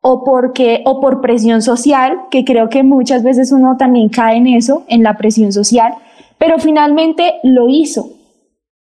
o 0.00 0.22
porque 0.22 0.82
o 0.84 1.00
por 1.00 1.20
presión 1.22 1.62
social, 1.62 2.24
que 2.30 2.44
creo 2.44 2.68
que 2.68 2.82
muchas 2.82 3.22
veces 3.22 3.52
uno 3.52 3.76
también 3.78 4.10
cae 4.10 4.36
en 4.36 4.46
eso, 4.46 4.84
en 4.88 5.02
la 5.02 5.16
presión 5.16 5.50
social, 5.52 5.94
pero 6.36 6.58
finalmente 6.58 7.34
lo 7.42 7.68
hizo, 7.68 8.10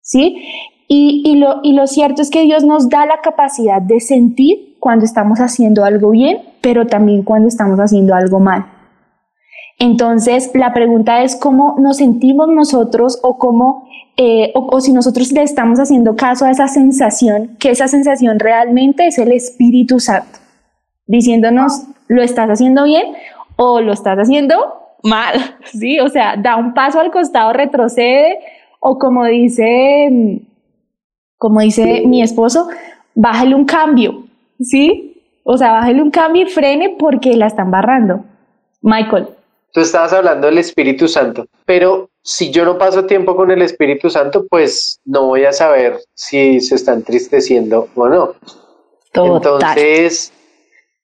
¿sí? 0.02 0.44
Y, 0.88 1.24
y 1.26 1.38
lo, 1.38 1.62
y 1.64 1.74
lo 1.74 1.88
cierto 1.88 2.22
es 2.22 2.30
que 2.30 2.44
Dios 2.44 2.64
nos 2.64 2.90
da 2.90 3.06
la 3.06 3.22
capacidad 3.22 3.82
de 3.82 4.00
sentir 4.00 4.76
cuando 4.80 5.06
estamos 5.06 5.40
haciendo 5.40 5.84
algo 5.84 6.12
bien, 6.12 6.40
pero 6.62 6.86
también 6.86 7.24
cuando 7.24 7.48
estamos 7.48 7.80
haciendo 7.80 8.14
algo 8.14 8.40
mal. 8.40 8.66
Entonces, 9.78 10.52
la 10.54 10.74
pregunta 10.74 11.24
es 11.24 11.36
cómo 11.36 11.76
nos 11.80 11.98
sentimos 11.98 12.48
nosotros 12.48 13.20
o 13.24 13.38
cómo, 13.38 13.90
eh, 14.16 14.52
o, 14.56 14.80
si 14.80 14.94
nosotros 14.94 15.32
le 15.34 15.44
estamos 15.44 15.80
haciendo 15.80 16.16
caso 16.16 16.46
a 16.46 16.52
esa 16.52 16.68
sensación, 16.68 17.58
que 17.60 17.72
esa 17.72 17.88
sensación 17.88 18.40
realmente 18.40 19.08
es 19.08 19.18
el 19.18 19.32
Espíritu 19.34 20.00
Santo, 20.00 20.40
diciéndonos, 21.08 21.88
lo 22.08 22.22
estás 22.22 22.50
haciendo 22.50 22.84
bien 22.84 23.16
o 23.58 23.82
lo 23.82 23.92
estás 23.92 24.18
haciendo 24.18 24.56
mal, 25.04 25.34
¿sí? 25.66 26.00
O 26.00 26.08
sea, 26.08 26.38
da 26.38 26.56
un 26.56 26.74
paso 26.74 27.00
al 27.02 27.12
costado, 27.12 27.52
retrocede, 27.52 28.40
o 28.80 28.98
como 28.98 29.26
dice, 29.26 30.42
como 31.38 31.62
dice 31.62 32.04
mi 32.06 32.22
esposo, 32.22 32.68
bájale 33.14 33.56
un 33.56 33.66
cambio, 33.66 34.26
¿sí? 34.60 35.22
O 35.44 35.58
sea, 35.58 35.72
bájale 35.74 36.02
un 36.02 36.12
cambio 36.12 36.44
y 36.44 36.50
frene 36.50 36.96
porque 36.98 37.36
la 37.36 37.48
están 37.48 37.72
barrando. 37.72 38.24
Michael. 38.82 39.28
Tú 39.72 39.82
estabas 39.82 40.14
hablando 40.14 40.48
del 40.48 40.58
Espíritu 40.58 41.08
Santo, 41.08 41.48
pero 41.66 42.10
si 42.22 42.50
yo 42.50 42.66
no 42.66 42.78
paso 42.78 43.06
tiempo 43.06 43.36
con 43.36 43.52
el 43.52 43.62
Espíritu 43.62 44.10
Santo, 44.10 44.48
pues 44.50 45.00
no 45.06 45.26
voy 45.28 45.46
a 45.46 45.54
saber 45.54 46.00
si 46.14 46.60
se 46.62 46.76
está 46.76 46.94
entristeciendo 46.94 47.90
o 47.94 48.08
no. 48.08 48.36
Entonces, 49.14 50.34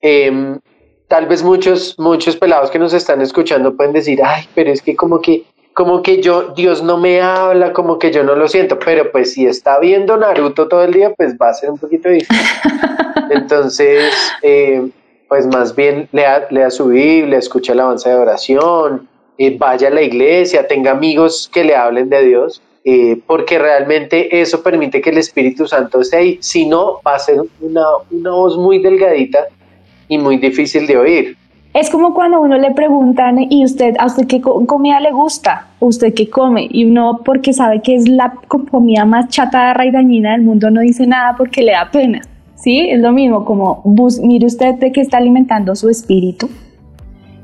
em, 0.01 0.59
tal 1.07 1.27
vez 1.27 1.43
muchos, 1.43 1.99
muchos 1.99 2.37
pelados 2.37 2.71
que 2.71 2.79
nos 2.79 2.93
están 2.93 3.21
escuchando 3.21 3.75
pueden 3.75 3.93
decir, 3.93 4.21
ay, 4.23 4.45
pero 4.55 4.71
es 4.71 4.81
que 4.81 4.95
como 4.95 5.21
que, 5.21 5.43
como 5.73 6.01
que 6.01 6.21
yo, 6.21 6.53
Dios 6.55 6.83
no 6.83 6.97
me 6.97 7.21
habla, 7.21 7.73
como 7.73 7.97
que 7.97 8.11
yo 8.11 8.23
no 8.23 8.35
lo 8.35 8.47
siento, 8.47 8.77
pero 8.77 9.11
pues 9.11 9.33
si 9.33 9.45
está 9.45 9.79
viendo 9.79 10.17
Naruto 10.17 10.67
todo 10.67 10.83
el 10.83 10.93
día, 10.93 11.13
pues 11.13 11.35
va 11.41 11.49
a 11.49 11.53
ser 11.53 11.69
un 11.71 11.77
poquito 11.77 12.09
difícil. 12.09 12.37
Entonces, 13.29 14.13
eh, 14.41 14.89
pues 15.29 15.47
más 15.47 15.75
bien 15.75 16.09
lea, 16.11 16.47
lea 16.49 16.69
su 16.69 16.87
Biblia, 16.87 17.39
escuche 17.39 17.71
alabanza 17.71 18.09
de 18.09 18.15
oración, 18.15 19.07
eh, 19.37 19.57
vaya 19.57 19.87
a 19.87 19.91
la 19.91 20.01
iglesia, 20.01 20.67
tenga 20.67 20.91
amigos 20.91 21.49
que 21.51 21.63
le 21.63 21.75
hablen 21.75 22.09
de 22.09 22.23
Dios, 22.23 22.61
eh, 22.83 23.21
porque 23.25 23.57
realmente 23.57 24.41
eso 24.41 24.61
permite 24.61 25.01
que 25.01 25.11
el 25.11 25.19
Espíritu 25.19 25.67
Santo 25.67 26.01
esté 26.01 26.17
ahí. 26.17 26.37
Si 26.41 26.65
no, 26.65 26.99
va 27.05 27.15
a 27.15 27.19
ser 27.19 27.37
una, 27.61 27.85
una 28.09 28.31
voz 28.31 28.57
muy 28.57 28.79
delgadita 28.79 29.47
y 30.09 30.17
muy 30.17 30.37
difícil 30.37 30.85
de 30.85 30.97
oír. 30.97 31.37
Es 31.73 31.89
como 31.89 32.13
cuando 32.13 32.37
a 32.37 32.39
uno 32.41 32.57
le 32.57 32.71
preguntan, 32.71 33.37
¿y 33.49 33.63
usted, 33.63 33.95
a 33.97 34.05
usted 34.07 34.27
qué 34.27 34.41
co- 34.41 34.65
comida 34.65 34.99
le 34.99 35.11
gusta? 35.11 35.67
¿Usted 35.79 36.13
qué 36.13 36.29
come? 36.29 36.67
Y 36.69 36.83
uno, 36.85 37.21
porque 37.23 37.53
sabe 37.53 37.81
que 37.81 37.95
es 37.95 38.09
la 38.09 38.33
co- 38.49 38.65
comida 38.69 39.05
más 39.05 39.29
chatarra 39.29 39.85
y 39.85 39.91
dañina 39.91 40.33
del 40.33 40.41
mundo, 40.41 40.69
no 40.69 40.81
dice 40.81 41.07
nada 41.07 41.35
porque 41.37 41.61
le 41.63 41.71
da 41.71 41.89
pena. 41.89 42.19
¿Sí? 42.55 42.89
Es 42.89 42.99
lo 42.99 43.11
mismo, 43.13 43.45
como, 43.45 43.81
bus- 43.85 44.19
mire 44.19 44.45
usted 44.45 44.75
de 44.75 44.91
qué 44.91 45.01
está 45.01 45.17
alimentando 45.17 45.75
su 45.75 45.89
espíritu, 45.89 46.49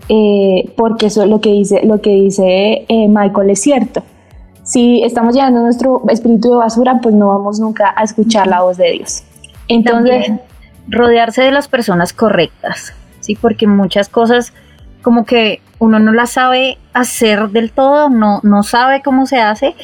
eh, 0.09 0.71
porque 0.77 1.07
eso 1.07 1.23
es 1.23 1.29
lo 1.29 1.41
que 1.41 1.51
dice, 1.51 1.81
lo 1.85 2.01
que 2.01 2.11
dice 2.11 2.85
eh, 2.87 3.07
Michael 3.07 3.49
es 3.49 3.61
cierto. 3.61 4.03
Si 4.63 5.01
estamos 5.03 5.33
llenando 5.33 5.61
nuestro 5.61 6.01
espíritu 6.09 6.51
de 6.51 6.55
basura, 6.57 6.99
pues 7.01 7.15
no 7.15 7.29
vamos 7.29 7.59
nunca 7.59 7.93
a 7.95 8.03
escuchar 8.03 8.47
la 8.47 8.61
voz 8.61 8.77
de 8.77 8.91
Dios. 8.91 9.23
Entonces, 9.69 10.11
También 10.25 10.41
rodearse 10.89 11.41
de 11.41 11.51
las 11.51 11.67
personas 11.67 12.13
correctas, 12.13 12.93
¿sí? 13.27 13.35
Porque 13.35 13.67
muchas 13.67 14.09
cosas 14.09 14.53
como 15.01 15.25
que 15.25 15.61
uno 15.79 15.99
no 15.99 16.11
las 16.11 16.31
sabe 16.31 16.77
hacer 16.93 17.49
del 17.49 17.71
todo, 17.71 18.09
no, 18.09 18.39
no 18.43 18.63
sabe 18.63 19.01
cómo 19.01 19.25
se 19.25 19.39
hace. 19.39 19.75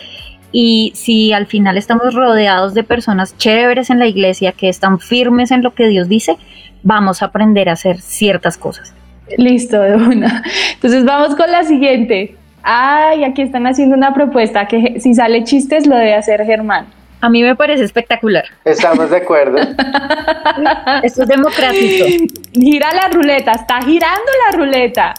Y 0.52 0.94
si 0.96 1.34
al 1.34 1.48
final 1.48 1.78
estamos 1.78 2.14
rodeados 2.14 2.74
de 2.74 2.84
personas 2.84 3.36
chéveres 3.38 3.90
en 3.90 4.00
la 4.00 4.08
iglesia 4.08 4.52
que 4.52 4.70
están 4.70 5.00
firmes 5.00 5.52
en 5.52 5.64
lo 5.64 5.74
que 5.74 5.88
Dios 5.88 6.08
dice, 6.08 6.38
vamos 6.84 7.22
a 7.22 7.26
aprender 7.26 7.70
a 7.70 7.74
hacer 7.74 8.00
ciertas 8.00 8.58
cosas. 8.58 8.94
Listo, 9.38 9.80
de 9.80 9.96
una. 9.96 10.44
Entonces 10.74 11.06
vamos 11.06 11.36
con 11.36 11.52
la 11.52 11.64
siguiente. 11.64 12.36
Ay, 12.62 13.24
aquí 13.24 13.42
están 13.42 13.68
haciendo 13.68 13.96
una 13.96 14.14
propuesta 14.14 14.68
que 14.68 15.00
si 15.00 15.14
sale 15.14 15.44
chistes 15.44 15.86
lo 15.88 15.96
debe 15.96 16.16
hacer 16.16 16.44
Germán. 16.46 16.86
A 17.24 17.30
mí 17.30 17.42
me 17.42 17.56
parece 17.56 17.86
espectacular. 17.86 18.44
¿Estamos 18.66 19.10
de 19.10 19.16
acuerdo? 19.16 19.58
Esto 21.04 21.22
es 21.22 21.28
democrático. 21.30 22.06
Gira 22.52 22.94
la 22.94 23.08
ruleta, 23.08 23.54
está 23.54 23.82
girando 23.82 24.30
la 24.46 24.58
ruleta. 24.58 25.14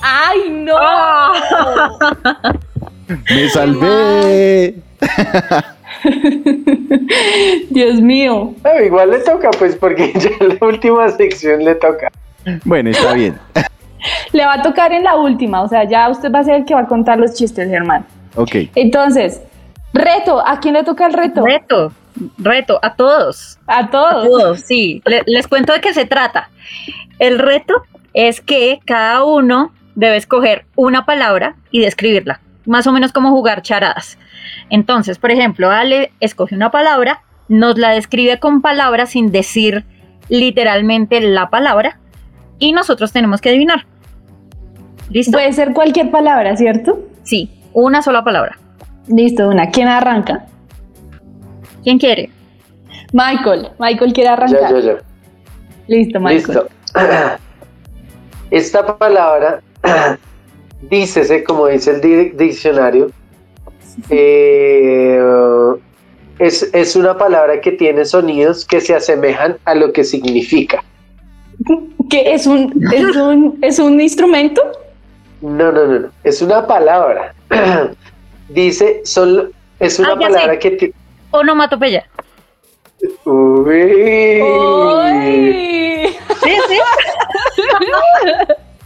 ¡Ay, 0.00 0.50
no! 0.50 0.78
¡Me 3.08 3.48
salvé! 3.48 4.76
Dios 7.70 8.00
mío. 8.00 8.54
No, 8.62 8.84
igual 8.84 9.10
le 9.10 9.18
toca, 9.18 9.50
pues 9.58 9.74
porque 9.74 10.12
ya 10.14 10.30
en 10.38 10.50
la 10.50 10.64
última 10.64 11.08
sección 11.08 11.64
le 11.64 11.74
toca. 11.74 12.12
Bueno, 12.64 12.90
está 12.90 13.14
bien. 13.14 13.36
Le 14.30 14.46
va 14.46 14.54
a 14.54 14.62
tocar 14.62 14.92
en 14.92 15.02
la 15.02 15.16
última, 15.16 15.62
o 15.62 15.68
sea, 15.68 15.82
ya 15.82 16.08
usted 16.08 16.30
va 16.30 16.38
a 16.38 16.44
ser 16.44 16.54
el 16.54 16.64
que 16.64 16.74
va 16.74 16.82
a 16.82 16.86
contar 16.86 17.18
los 17.18 17.34
chistes, 17.34 17.68
Germán. 17.68 18.06
Ok. 18.36 18.54
Entonces, 18.76 19.42
reto, 19.96 20.46
¿a 20.46 20.60
quién 20.60 20.74
le 20.74 20.84
toca 20.84 21.06
el 21.06 21.12
reto? 21.12 21.44
Reto, 21.44 21.92
reto, 22.38 22.78
a 22.82 22.94
todos. 22.94 23.58
A 23.66 23.78
A 23.80 23.90
todos. 23.90 24.24
todos, 24.28 24.60
sí. 24.60 25.02
Le- 25.04 25.22
les 25.26 25.46
cuento 25.46 25.72
de 25.72 25.80
qué 25.80 25.92
se 25.92 26.04
trata. 26.06 26.50
El 27.18 27.38
reto 27.38 27.74
es 28.14 28.40
que 28.40 28.80
cada 28.84 29.24
uno 29.24 29.72
debe 29.94 30.16
escoger 30.16 30.66
una 30.76 31.04
palabra 31.06 31.56
y 31.70 31.80
describirla, 31.80 32.40
más 32.66 32.86
o 32.86 32.92
menos 32.92 33.12
como 33.12 33.30
jugar 33.30 33.62
charadas. 33.62 34.18
Entonces, 34.70 35.18
por 35.18 35.30
ejemplo, 35.30 35.70
Ale 35.70 36.12
escoge 36.20 36.54
una 36.54 36.70
palabra, 36.70 37.22
nos 37.48 37.78
la 37.78 37.90
describe 37.90 38.38
con 38.38 38.60
palabras 38.62 39.10
sin 39.10 39.30
decir 39.30 39.84
literalmente 40.28 41.20
la 41.20 41.48
palabra 41.50 41.98
y 42.58 42.72
nosotros 42.72 43.12
tenemos 43.12 43.40
que 43.40 43.50
adivinar. 43.50 43.86
¿Listo? 45.10 45.32
Puede 45.32 45.52
ser 45.52 45.72
cualquier 45.72 46.10
palabra, 46.10 46.56
¿cierto? 46.56 46.98
Sí, 47.22 47.50
una 47.72 48.02
sola 48.02 48.24
palabra. 48.24 48.58
Listo, 49.08 49.48
una. 49.48 49.70
¿Quién 49.70 49.88
arranca? 49.88 50.46
¿Quién 51.82 51.98
quiere? 51.98 52.30
Michael. 53.12 53.68
Michael 53.78 54.12
quiere 54.12 54.30
arrancar. 54.30 54.70
Yo, 54.70 54.78
yo, 54.80 54.92
yo. 54.92 54.98
Listo, 55.86 56.18
Michael. 56.20 56.36
Listo. 56.46 56.68
Esta 58.50 58.98
palabra, 58.98 59.60
dícese, 60.90 61.44
como 61.44 61.66
dice 61.66 61.92
el 61.92 62.00
di- 62.00 62.30
diccionario, 62.30 63.10
eh, 64.10 65.20
es, 66.38 66.68
es 66.74 66.96
una 66.96 67.16
palabra 67.16 67.60
que 67.60 67.72
tiene 67.72 68.04
sonidos 68.04 68.64
que 68.64 68.80
se 68.80 68.94
asemejan 68.94 69.56
a 69.64 69.74
lo 69.74 69.92
que 69.92 70.04
significa. 70.04 70.82
¿Qué 72.10 72.34
es 72.34 72.46
un, 72.46 72.72
es 72.92 73.16
un, 73.16 73.58
es 73.62 73.78
un 73.78 74.00
instrumento? 74.00 74.62
No, 75.40 75.72
no, 75.72 75.86
no, 75.86 75.98
no. 76.00 76.08
Es 76.24 76.42
una 76.42 76.66
palabra. 76.66 77.34
Dice, 78.48 79.02
solo, 79.04 79.50
es 79.80 79.98
una 79.98 80.12
Ah, 80.12 80.18
palabra 80.18 80.52
sé. 80.54 80.58
que... 80.58 80.70
ti- 80.72 80.92
Onomatopeya. 81.30 82.06
Uy. 83.24 84.40
¡Uy! 84.42 86.16
Sí, 86.42 86.56
sí. 86.68 86.78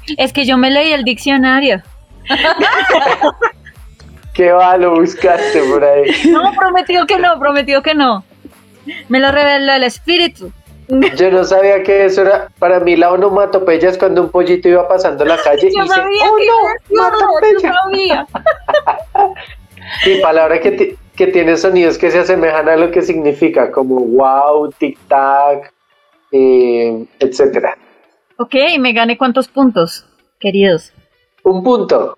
Es 0.17 0.33
que 0.33 0.45
yo 0.45 0.57
me 0.59 0.71
leí 0.71 0.93
el 0.93 1.05
diccionario. 1.05 1.83
¿Qué 4.35 4.51
va? 4.53 4.77
Lo 4.77 4.95
buscaste 4.97 5.63
por 5.65 5.85
ahí. 5.85 6.11
No, 6.31 6.53
prometido 6.55 7.07
que 7.07 7.19
no, 7.19 7.39
prometido 7.39 7.83
que 7.83 7.95
no. 7.95 8.25
Me 9.09 9.21
lo 9.21 9.31
reveló 9.31 9.73
el 9.73 9.85
espíritu. 9.85 10.53
Yo 11.17 11.31
no 11.31 11.45
sabía 11.45 11.83
que 11.83 12.05
eso 12.05 12.23
era. 12.23 12.49
Para 12.59 12.81
mí, 12.81 12.97
la 12.97 13.13
onomatopeya 13.13 13.91
es 13.91 13.99
cuando 13.99 14.23
un 14.23 14.31
pollito 14.31 14.69
iba 14.69 14.89
pasando 14.89 15.25
la 15.25 15.37
calle 15.39 15.69
y 15.69 15.71
dice: 15.71 15.79
¡Oh, 15.81 15.87
no! 15.87 16.13
iba 16.13 17.07
a 17.07 17.11
decirlo, 17.11 17.21
yo 17.61 17.69
¡Onomatopeya! 17.69 17.75
sabía. 17.83 18.27
Y 20.07 20.21
palabra 20.21 20.61
que, 20.61 20.97
que 21.17 21.27
tiene 21.27 21.57
sonidos 21.57 21.99
que 21.99 22.11
se 22.11 22.21
asemejan 22.21 22.69
a 22.69 22.77
lo 22.77 22.91
que 22.91 23.03
significa, 23.03 23.73
como 23.73 23.97
wow, 23.99 24.71
tic-tac, 24.79 25.73
eh, 26.31 27.07
etcétera. 27.19 27.77
Ok, 28.37 28.55
me 28.79 28.93
gané 28.93 29.19
cuántos 29.19 29.49
puntos, 29.49 30.07
queridos. 30.39 30.93
Un 31.43 31.63
punto. 31.65 32.17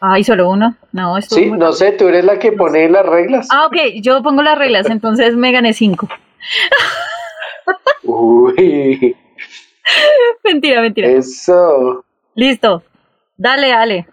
Ay, 0.00 0.24
solo 0.24 0.50
uno. 0.50 0.74
No, 0.92 1.16
esto 1.16 1.36
Sí, 1.36 1.50
no 1.50 1.72
sé, 1.72 1.92
tú 1.92 2.08
eres 2.08 2.24
la 2.24 2.38
que 2.38 2.52
pone 2.52 2.88
las 2.88 3.06
reglas. 3.06 3.48
Ah, 3.52 3.66
ok, 3.66 3.76
yo 4.00 4.22
pongo 4.22 4.42
las 4.42 4.58
reglas, 4.58 4.90
entonces 4.90 5.36
me 5.36 5.52
gané 5.52 5.72
cinco. 5.74 6.08
Uy, 8.04 9.16
Mentira, 10.44 10.80
mentira. 10.80 11.08
eso. 11.08 12.04
Listo. 12.34 12.82
Dale, 13.36 13.68
dale. 13.68 14.06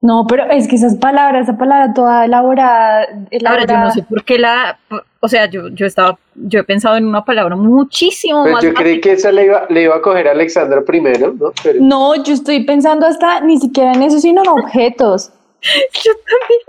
No, 0.00 0.24
pero 0.28 0.44
es 0.50 0.68
que 0.68 0.76
esas 0.76 0.96
palabras, 0.96 1.48
esa 1.48 1.58
palabra 1.58 1.92
toda 1.92 2.24
elaborada, 2.24 3.00
Ahora 3.00 3.18
yo 3.20 3.26
elaborada 3.30 3.84
no 3.84 3.90
sé 3.90 4.02
por 4.04 4.24
qué 4.24 4.38
la, 4.38 4.78
o 5.18 5.26
sea, 5.26 5.46
yo, 5.50 5.68
yo 5.70 5.86
estaba, 5.86 6.16
yo 6.36 6.60
he 6.60 6.64
pensado 6.64 6.96
en 6.96 7.06
una 7.06 7.24
palabra 7.24 7.56
muchísimo 7.56 8.42
Pues 8.42 8.54
más 8.54 8.62
yo 8.62 8.74
creí 8.74 9.00
que 9.00 9.12
esa 9.12 9.32
le 9.32 9.46
iba, 9.46 9.66
le 9.68 9.82
iba 9.82 9.96
a 9.96 10.00
coger 10.00 10.28
a 10.28 10.30
Alexandra 10.30 10.82
primero, 10.84 11.34
¿no? 11.34 11.52
Pero 11.64 11.80
No, 11.82 12.14
yo 12.22 12.34
estoy 12.34 12.64
pensando 12.64 13.06
hasta 13.06 13.40
ni 13.40 13.58
siquiera 13.58 13.92
en 13.92 14.04
eso, 14.04 14.20
sino 14.20 14.42
en 14.42 14.48
objetos. 14.48 15.32
Yo 16.04 16.12
también. 16.12 16.60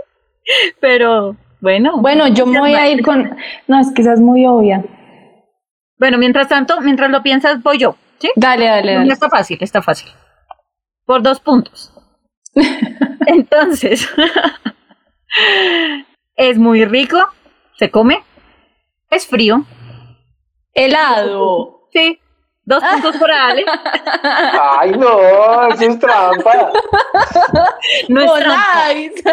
Pero 0.80 1.36
bueno. 1.62 1.98
Bueno, 1.98 2.28
yo 2.30 2.48
me 2.48 2.60
voy 2.60 2.74
a 2.74 2.90
ir 2.90 3.04
con. 3.04 3.38
No, 3.68 3.80
es 3.80 3.92
que 3.94 4.02
esa 4.02 4.14
es 4.14 4.20
muy 4.20 4.48
obvia. 4.48 4.84
Bueno, 6.00 6.18
mientras 6.18 6.48
tanto, 6.48 6.80
mientras 6.82 7.12
lo 7.12 7.22
piensas, 7.22 7.62
voy 7.62 7.78
yo. 7.78 7.96
¿Sí? 8.20 8.32
Dale, 8.36 8.66
dale, 8.66 8.96
dale. 8.96 9.14
está 9.14 9.30
fácil, 9.30 9.58
está 9.62 9.82
fácil. 9.82 10.10
Por 11.06 11.22
dos 11.22 11.40
puntos. 11.40 11.94
Entonces, 13.28 14.10
es 16.36 16.58
muy 16.58 16.86
rico, 16.86 17.18
se 17.78 17.92
come, 17.92 18.24
es 19.10 19.28
frío, 19.28 19.64
Helado. 20.74 21.88
sí, 21.94 22.20
dos 22.64 22.84
puntos 22.84 23.16
por 23.18 23.32
Ale. 23.32 23.66
Ay, 24.80 24.92
no, 24.92 25.68
eso 25.70 25.84
es 25.84 26.00
trampa. 26.00 26.72
No 28.10 28.22
es 28.22 28.32
Oh, 28.32 28.36
trampa. 28.38 28.94
nice. 28.94 29.24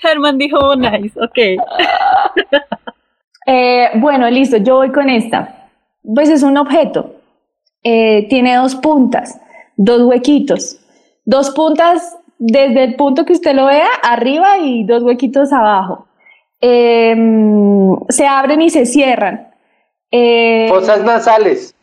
Germán 0.00 0.38
dijo 0.38 0.58
oh, 0.58 0.76
nice, 0.76 1.12
ok. 1.20 1.38
Eh, 3.46 3.90
bueno, 3.96 4.28
listo, 4.30 4.56
yo 4.58 4.76
voy 4.76 4.92
con 4.92 5.08
esta. 5.08 5.68
Pues 6.02 6.28
es 6.28 6.42
un 6.42 6.56
objeto. 6.56 7.14
Eh, 7.82 8.26
tiene 8.28 8.56
dos 8.56 8.74
puntas, 8.76 9.40
dos 9.76 10.02
huequitos. 10.02 10.78
Dos 11.24 11.50
puntas 11.50 12.16
desde 12.38 12.84
el 12.84 12.96
punto 12.96 13.24
que 13.24 13.32
usted 13.32 13.54
lo 13.54 13.66
vea, 13.66 13.88
arriba 14.02 14.58
y 14.58 14.84
dos 14.84 15.02
huequitos 15.02 15.52
abajo. 15.52 16.06
Eh, 16.60 17.16
se 18.08 18.26
abren 18.26 18.62
y 18.62 18.70
se 18.70 18.86
cierran. 18.86 19.48
Eh, 20.10 20.66
Fosas 20.68 21.02
nasales. 21.02 21.74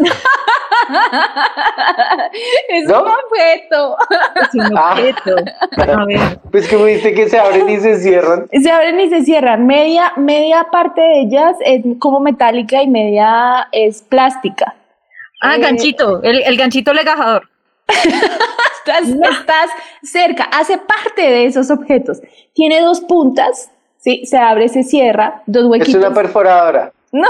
es 2.68 2.84
¿No? 2.88 3.02
un 3.02 3.08
objeto. 3.10 3.96
Es 4.42 4.54
un 4.54 4.76
Ah. 4.76 4.92
objeto. 4.92 5.36
A 5.76 6.04
ver, 6.06 6.38
Pues 6.50 6.68
que 6.68 6.76
me 6.76 6.86
dijiste 6.86 7.14
que 7.14 7.28
se 7.28 7.38
abren 7.38 7.68
y 7.68 7.78
se 7.78 7.98
cierran. 8.00 8.48
Se 8.52 8.70
abren 8.70 9.00
y 9.00 9.08
se 9.08 9.22
cierran. 9.22 9.66
Media, 9.66 10.12
media 10.16 10.66
parte 10.70 11.00
de 11.00 11.20
ellas 11.22 11.56
es 11.64 11.82
como 11.98 12.20
metálica 12.20 12.82
y 12.82 12.88
media 12.88 13.68
es 13.72 14.02
plástica. 14.02 14.74
Ah, 15.42 15.56
Eh, 15.56 15.60
ganchito, 15.60 16.22
el, 16.22 16.42
el 16.42 16.56
ganchito 16.56 16.92
legajador. 16.92 17.48
Estás, 18.80 19.08
estás 19.08 19.70
cerca, 20.02 20.44
hace 20.44 20.78
parte 20.78 21.20
de 21.22 21.44
esos 21.44 21.70
objetos. 21.70 22.18
Tiene 22.54 22.80
dos 22.80 23.00
puntas, 23.02 23.70
¿sí? 23.98 24.24
se 24.24 24.38
abre, 24.38 24.68
se 24.70 24.82
cierra, 24.82 25.42
dos 25.46 25.64
Es 25.64 25.68
huequitos. 25.70 26.02
una 26.02 26.14
perforadora. 26.14 26.90
No, 27.12 27.28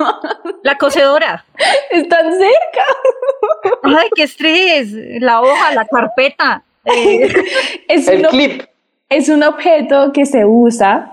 La 0.62 0.76
cocedora. 0.76 1.44
están 1.90 2.32
cerca. 2.32 2.84
Ay, 3.82 4.08
qué 4.14 4.22
estrés. 4.24 4.92
La 5.20 5.40
hoja, 5.40 5.74
la 5.74 5.86
carpeta. 5.86 6.62
Eh, 6.84 7.32
Es 7.88 8.06
El 8.08 8.20
un, 8.26 8.30
clip. 8.30 8.62
es 9.08 9.28
un 9.28 9.42
objeto 9.42 10.12
que 10.12 10.24
se 10.24 10.44
usa 10.44 11.10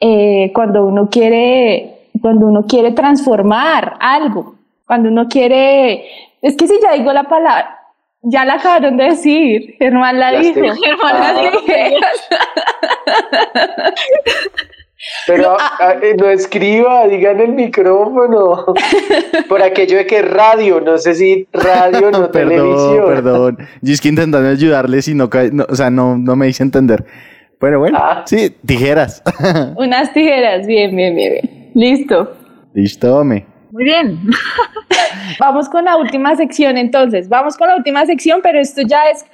eh, 0.00 0.50
cuando 0.54 0.84
uno 0.84 1.08
quiere, 1.10 2.08
cuando 2.20 2.46
uno 2.46 2.66
quiere 2.66 2.90
transformar 2.92 3.96
algo, 4.00 4.56
cuando 4.86 5.08
uno 5.08 5.28
quiere, 5.28 6.04
es 6.42 6.56
que 6.56 6.66
si 6.66 6.78
ya 6.82 6.92
digo 6.92 7.12
la 7.12 7.24
palabra, 7.24 7.78
ya 8.22 8.44
la 8.44 8.54
acabaron 8.54 8.96
de 8.96 9.04
decir, 9.04 9.76
Germán 9.78 10.18
la 10.18 10.32
dijo. 10.32 10.60
Germán, 10.60 11.14
Ah. 11.16 11.32
las 11.32 11.52
tijeras. 11.64 12.28
Pero 15.26 15.56
ah, 15.58 15.94
eh, 16.02 16.14
no 16.18 16.28
escriba, 16.28 17.06
digan 17.08 17.40
el 17.40 17.52
micrófono. 17.52 18.66
Por 19.48 19.62
aquello 19.62 19.96
de 19.98 20.06
que 20.06 20.22
radio, 20.22 20.80
no 20.80 20.98
sé 20.98 21.14
si 21.14 21.46
radio, 21.52 22.10
no 22.10 22.30
perdón, 22.32 22.32
televisión. 22.32 23.04
perdón. 23.06 23.58
Yo 23.82 23.92
es 23.92 24.00
que 24.00 24.08
intentando 24.08 24.48
ayudarles 24.48 25.08
y 25.08 25.14
no, 25.14 25.28
no, 25.52 25.66
o 25.68 25.74
sea, 25.76 25.90
no, 25.90 26.16
no 26.18 26.36
me 26.36 26.48
hice 26.48 26.62
entender. 26.62 27.04
Pero 27.60 27.78
bueno, 27.78 27.98
Ah. 28.00 28.22
sí, 28.26 28.50
tijeras. 28.66 29.22
Unas 29.76 30.12
tijeras, 30.12 30.66
bien, 30.66 30.94
bien, 30.94 31.14
bien, 31.14 31.32
bien. 31.32 31.70
Listo. 31.74 32.36
Listo, 32.74 33.24
me. 33.24 33.46
Muy 33.70 33.84
bien. 33.84 34.20
Vamos 35.40 35.68
con 35.68 35.84
la 35.84 35.96
última 35.96 36.36
sección 36.36 36.76
entonces. 36.76 37.28
Vamos 37.28 37.56
con 37.56 37.68
la 37.68 37.76
última 37.76 38.04
sección, 38.06 38.40
pero 38.42 38.60
esto 38.60 38.82
ya 38.86 39.08
es, 39.10 39.24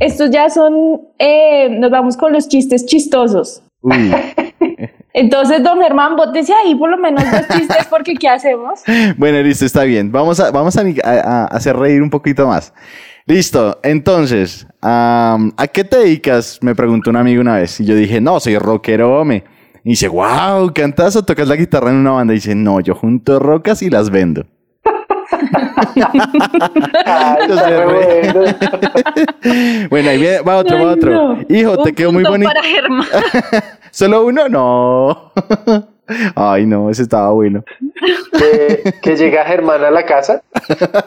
estos 0.00 0.30
ya 0.30 0.50
son, 0.50 1.00
eh, 1.18 1.68
nos 1.70 1.90
vamos 1.90 2.16
con 2.16 2.32
los 2.32 2.48
chistes 2.48 2.84
chistosos. 2.86 3.62
Uy. 3.82 4.12
Entonces, 5.18 5.62
don 5.64 5.80
Germán, 5.80 6.14
bótese 6.14 6.52
ahí 6.52 6.74
por 6.74 6.90
lo 6.90 6.98
menos 6.98 7.24
dos 7.30 7.48
chistes 7.48 7.86
porque 7.90 8.14
¿qué 8.14 8.28
hacemos? 8.28 8.80
Bueno, 9.16 9.40
listo, 9.42 9.64
está 9.64 9.84
bien. 9.84 10.12
Vamos 10.12 10.38
a, 10.40 10.50
vamos 10.50 10.76
a, 10.76 10.82
a- 10.82 11.10
a 11.10 11.44
hacer 11.46 11.74
reír 11.74 12.02
un 12.02 12.10
poquito 12.10 12.46
más. 12.46 12.74
Listo, 13.24 13.80
entonces, 13.82 14.66
am, 14.82 15.52
¿a 15.56 15.66
qué 15.68 15.84
te 15.84 15.96
dedicas? 16.00 16.58
Me 16.60 16.74
preguntó 16.74 17.08
un 17.10 17.16
amigo 17.16 17.40
una 17.40 17.56
vez. 17.56 17.80
Y 17.80 17.86
yo 17.86 17.94
dije, 17.96 18.20
no, 18.20 18.38
soy 18.40 18.58
rockero, 18.58 19.18
hombre. 19.20 19.42
Y 19.84 19.90
dice, 19.90 20.08
wow, 20.08 20.70
¿cantas 20.74 21.16
o 21.16 21.24
tocas 21.24 21.48
la 21.48 21.56
guitarra 21.56 21.88
en 21.90 21.96
una 21.96 22.10
banda? 22.10 22.34
Y 22.34 22.36
dice, 22.36 22.54
no, 22.54 22.80
yo 22.80 22.94
junto 22.94 23.38
rocas 23.38 23.80
y 23.82 23.88
las 23.88 24.10
vendo. 24.10 24.44
Ay, 27.04 27.48
re. 27.48 28.56
bueno. 29.90 30.10
Ahí 30.10 30.18
viene, 30.20 30.40
va 30.40 30.56
otro, 30.58 30.76
va 30.76 30.82
Ay, 30.90 30.96
otro. 30.96 31.10
no. 31.12 31.38
Hijo, 31.48 31.78
te 31.82 31.90
Un 31.90 31.94
quedó 31.94 32.12
muy 32.12 32.24
bonito. 32.24 32.50
para 32.52 32.62
Germán. 32.62 33.06
¿Solo 33.96 34.26
uno? 34.26 34.46
No. 34.50 35.32
Ay, 36.36 36.66
no, 36.66 36.90
ese 36.90 37.04
estaba 37.04 37.30
bueno. 37.30 37.64
que, 38.38 38.92
que 39.00 39.16
llega 39.16 39.46
Germán 39.46 39.82
a 39.82 39.90
la 39.90 40.04
casa 40.04 40.42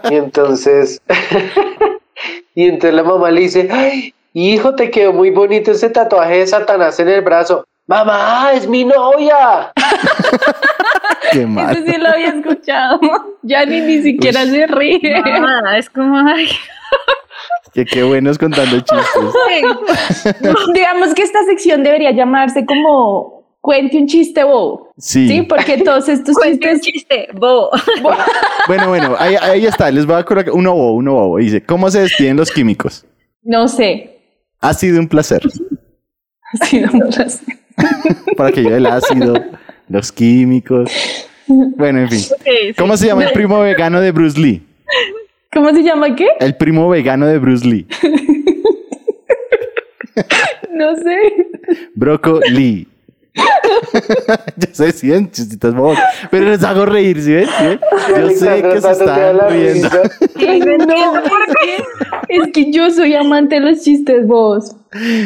y 0.09 0.15
entonces 0.15 0.99
y 2.55 2.65
entonces 2.65 2.95
la 2.95 3.03
mamá 3.03 3.29
le 3.29 3.41
dice 3.41 3.69
ay 3.71 4.13
hijo 4.33 4.73
te 4.73 4.89
quedó 4.89 5.13
muy 5.13 5.29
bonito 5.29 5.71
ese 5.71 5.89
tatuaje 5.89 6.39
de 6.39 6.47
Satanás 6.47 6.99
en 6.99 7.09
el 7.09 7.21
brazo 7.21 7.63
mamá 7.85 8.51
es 8.53 8.67
mi 8.67 8.83
novia 8.83 9.71
Qué 11.31 11.45
mal. 11.45 11.77
Eso 11.77 11.85
sí 11.85 11.95
lo 11.95 12.09
había 12.09 12.29
escuchado. 12.29 12.99
Ya 13.43 13.63
ni, 13.63 13.81
ni 13.81 14.01
siquiera 14.01 14.45
se 14.45 14.65
ríe. 14.65 15.21
Nada, 15.21 15.77
es 15.77 15.87
como, 15.87 16.17
ay. 16.17 16.47
Que 17.73 17.85
qué 17.85 18.03
buenos 18.03 18.37
contando 18.37 18.79
chistes. 18.79 20.41
Digamos 20.73 21.13
que 21.13 21.21
esta 21.21 21.43
sección 21.45 21.83
debería 21.83 22.11
llamarse 22.11 22.65
como 22.65 23.39
cuente 23.61 23.97
un 23.97 24.07
chiste 24.07 24.43
bobo. 24.43 24.91
Sí. 24.97 25.27
Sí, 25.27 25.41
porque 25.43 25.77
todos 25.77 26.09
estos 26.09 26.35
Cuente 26.35 26.73
un 26.73 26.79
chistes 26.79 26.93
chiste, 26.93 27.27
bobo. 27.33 27.69
Bueno, 28.67 28.89
bueno, 28.89 29.15
ahí, 29.19 29.35
ahí 29.41 29.65
está. 29.65 29.91
Les 29.91 30.05
voy 30.05 30.15
a 30.15 30.23
colocar 30.23 30.53
uno 30.53 30.73
bobo, 30.73 30.93
uno 30.93 31.13
bobo. 31.13 31.37
Dice, 31.37 31.63
¿cómo 31.63 31.89
se 31.91 32.01
despiden 32.01 32.37
los 32.37 32.51
químicos? 32.51 33.05
no 33.43 33.67
sé. 33.67 34.15
Ha 34.61 34.73
sido 34.73 34.99
un 34.99 35.07
placer. 35.07 35.41
Ha 36.51 36.65
sido 36.65 36.91
un 36.91 36.99
placer. 37.09 37.55
Para 38.35 38.51
que 38.51 38.63
yo 38.63 38.75
el 38.75 38.85
ácido, 38.85 39.33
los 39.87 40.11
químicos. 40.11 40.91
Bueno, 41.47 41.99
en 41.99 42.09
fin. 42.09 42.19
Sí. 42.19 42.73
¿Cómo 42.77 42.97
se 42.97 43.07
llama 43.07 43.23
el 43.23 43.31
primo 43.31 43.59
vegano 43.59 44.01
de 44.01 44.11
Bruce 44.11 44.39
Lee? 44.39 44.68
¿Cómo 45.51 45.69
se 45.71 45.83
llama 45.83 46.15
qué? 46.15 46.27
El 46.39 46.55
primo 46.55 46.87
vegano 46.89 47.25
de 47.25 47.39
Bruce 47.39 47.65
Lee. 47.67 47.87
No 50.71 50.95
sé. 50.95 51.17
Broccoli. 51.95 52.87
Yo 54.57 54.67
sé, 54.71 54.91
sí, 54.93 55.11
en 55.11 55.29
chistitas 55.29 55.73
bobos. 55.75 55.97
Pero 56.31 56.45
les 56.45 56.63
hago 56.63 56.85
reír, 56.85 57.21
¿sí 57.21 57.33
ven? 57.33 57.47
¿Sí 57.47 57.65
ven? 57.65 57.79
Yo 58.09 58.29
sé 58.29 58.61
que 58.63 58.81
se 58.81 58.91
están 58.91 59.49
riendo. 59.49 59.89
no 60.35 60.71
entiendo 60.71 61.23
por 61.23 61.45
qué. 61.61 61.83
Es 62.29 62.51
que 62.53 62.71
yo 62.71 62.89
soy 62.91 63.13
amante 63.15 63.55
de 63.55 63.61
los 63.61 63.81
chistes 63.81 64.25
vos. 64.25 64.75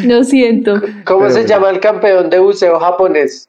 Lo 0.04 0.24
siento. 0.24 0.80
¿Cómo 1.04 1.20
Pero 1.20 1.30
se 1.30 1.40
bueno. 1.40 1.48
llama 1.48 1.70
el 1.70 1.80
campeón 1.80 2.30
de 2.30 2.38
buceo 2.40 2.78
japonés? 2.80 3.48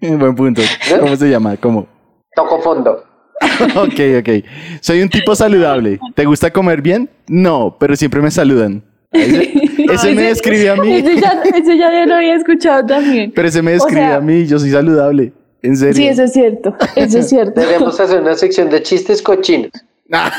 Buen 0.00 0.34
punto. 0.34 0.62
¿Cómo 1.00 1.16
se 1.16 1.28
llama? 1.28 1.56
¿Cómo? 1.56 1.86
Toco 2.34 2.60
fondo. 2.62 3.04
Ok, 3.76 4.00
ok. 4.20 4.44
Soy 4.80 5.02
un 5.02 5.08
tipo 5.08 5.34
saludable. 5.34 5.98
¿Te 6.14 6.24
gusta 6.24 6.50
comer 6.50 6.80
bien? 6.82 7.08
No, 7.28 7.76
pero 7.78 7.94
siempre 7.96 8.20
me 8.20 8.30
saludan. 8.30 8.82
Ese, 9.12 9.52
ese 9.92 10.14
me 10.14 10.22
describe 10.22 10.70
a 10.70 10.76
mí. 10.76 10.94
Ese 10.96 11.20
ya, 11.20 11.42
ese 11.54 11.78
ya 11.78 11.90
yo 12.00 12.06
lo 12.06 12.14
había 12.16 12.34
escuchado 12.34 12.84
también. 12.86 13.32
Pero 13.34 13.48
ese 13.48 13.62
me 13.62 13.72
describe 13.72 14.00
sea- 14.00 14.16
a 14.16 14.20
mí. 14.20 14.46
Yo 14.46 14.58
soy 14.58 14.70
saludable. 14.70 15.32
En 15.62 15.76
serio. 15.76 15.94
Sí, 15.94 16.06
eso 16.06 16.22
es 16.24 16.32
cierto. 16.32 16.76
Eso 16.94 17.18
es 17.18 17.28
cierto. 17.28 17.60
Deberíamos 17.60 17.98
hacer 17.98 18.20
una 18.20 18.34
sección 18.36 18.70
de 18.70 18.82
chistes 18.82 19.20
cochinos. 19.22 19.70
Ah. 20.12 20.30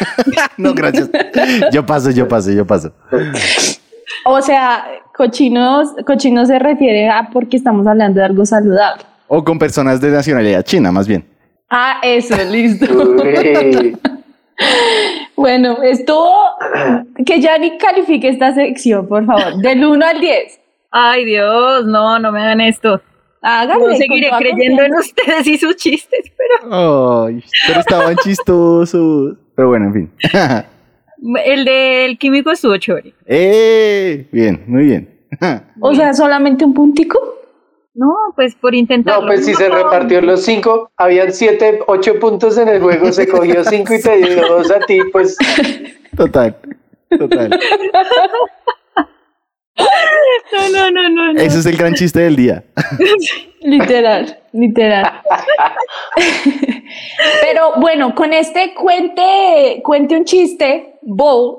no, 0.56 0.74
gracias. 0.74 1.10
Yo 1.72 1.84
paso, 1.84 2.10
yo 2.10 2.28
paso, 2.28 2.52
yo 2.52 2.66
paso. 2.66 2.92
O 4.24 4.40
sea, 4.42 4.84
cochinos, 5.16 5.88
cochinos 6.06 6.48
se 6.48 6.58
refiere 6.58 7.08
a 7.08 7.28
porque 7.32 7.56
estamos 7.56 7.86
hablando 7.86 8.20
de 8.20 8.26
algo 8.26 8.46
saludable. 8.46 9.02
O 9.26 9.42
con 9.42 9.58
personas 9.58 10.00
de 10.00 10.10
nacionalidad 10.10 10.62
china, 10.62 10.92
más 10.92 11.08
bien. 11.08 11.24
Ah, 11.70 12.00
eso, 12.02 12.36
listo. 12.44 12.86
Bueno, 15.36 15.82
estuvo. 15.82 16.34
Que 17.24 17.40
ya 17.40 17.58
ni 17.58 17.78
califique 17.78 18.28
esta 18.28 18.54
sección, 18.54 19.06
por 19.06 19.24
favor. 19.24 19.56
Del 19.58 19.84
1 19.84 20.04
al 20.06 20.20
10. 20.20 20.60
Ay, 20.90 21.24
Dios, 21.24 21.86
no, 21.86 22.18
no 22.18 22.32
me 22.32 22.40
hagan 22.40 22.60
esto. 22.60 23.00
Hágale. 23.40 23.80
Yo 23.80 23.86
con 23.86 23.96
seguiré 23.96 24.30
creyendo 24.36 24.82
en 24.82 24.94
ustedes 24.94 25.46
y 25.46 25.58
sus 25.58 25.76
chistes, 25.76 26.32
pero 26.36 27.24
Ay, 27.26 27.44
pero 27.66 27.80
estaban 27.80 28.16
chistosos. 28.16 29.36
Pero 29.54 29.68
bueno, 29.68 29.86
en 29.86 29.92
fin. 29.92 30.10
el 31.44 31.64
del 31.64 32.18
químico 32.18 32.50
estuvo 32.50 32.76
chévere. 32.76 33.14
¡Eh! 33.26 34.26
Bien, 34.32 34.64
muy 34.66 34.84
bien. 34.84 35.08
O 35.80 35.94
sea, 35.94 36.14
solamente 36.14 36.64
un 36.64 36.74
puntico. 36.74 37.37
No, 37.98 38.14
pues 38.36 38.54
por 38.54 38.76
intentarlo. 38.76 39.22
No, 39.22 39.26
pues 39.26 39.44
si 39.44 39.54
se 39.54 39.68
repartió 39.68 40.20
los 40.20 40.44
cinco, 40.44 40.92
habían 40.96 41.32
siete, 41.32 41.80
ocho 41.88 42.20
puntos 42.20 42.56
en 42.56 42.68
el 42.68 42.80
juego, 42.80 43.10
se 43.10 43.26
cogió 43.26 43.64
cinco 43.64 43.92
y 43.92 44.00
te 44.00 44.16
dio 44.18 44.46
dos 44.46 44.70
a 44.70 44.78
ti, 44.86 45.00
pues 45.10 45.36
Total. 46.16 46.56
Total. 47.18 47.50
No, 50.52 50.68
no, 50.70 50.90
no, 50.92 51.08
no. 51.08 51.32
no. 51.32 51.40
Ese 51.40 51.58
es 51.58 51.66
el 51.66 51.76
gran 51.76 51.94
chiste 51.94 52.20
del 52.20 52.36
día. 52.36 52.64
Literal, 53.62 54.38
literal. 54.52 55.20
Pero 57.40 57.72
bueno, 57.80 58.14
con 58.14 58.32
este 58.32 58.72
cuente, 58.74 59.82
cuente 59.84 60.16
un 60.16 60.24
chiste, 60.24 61.00
Bo. 61.02 61.58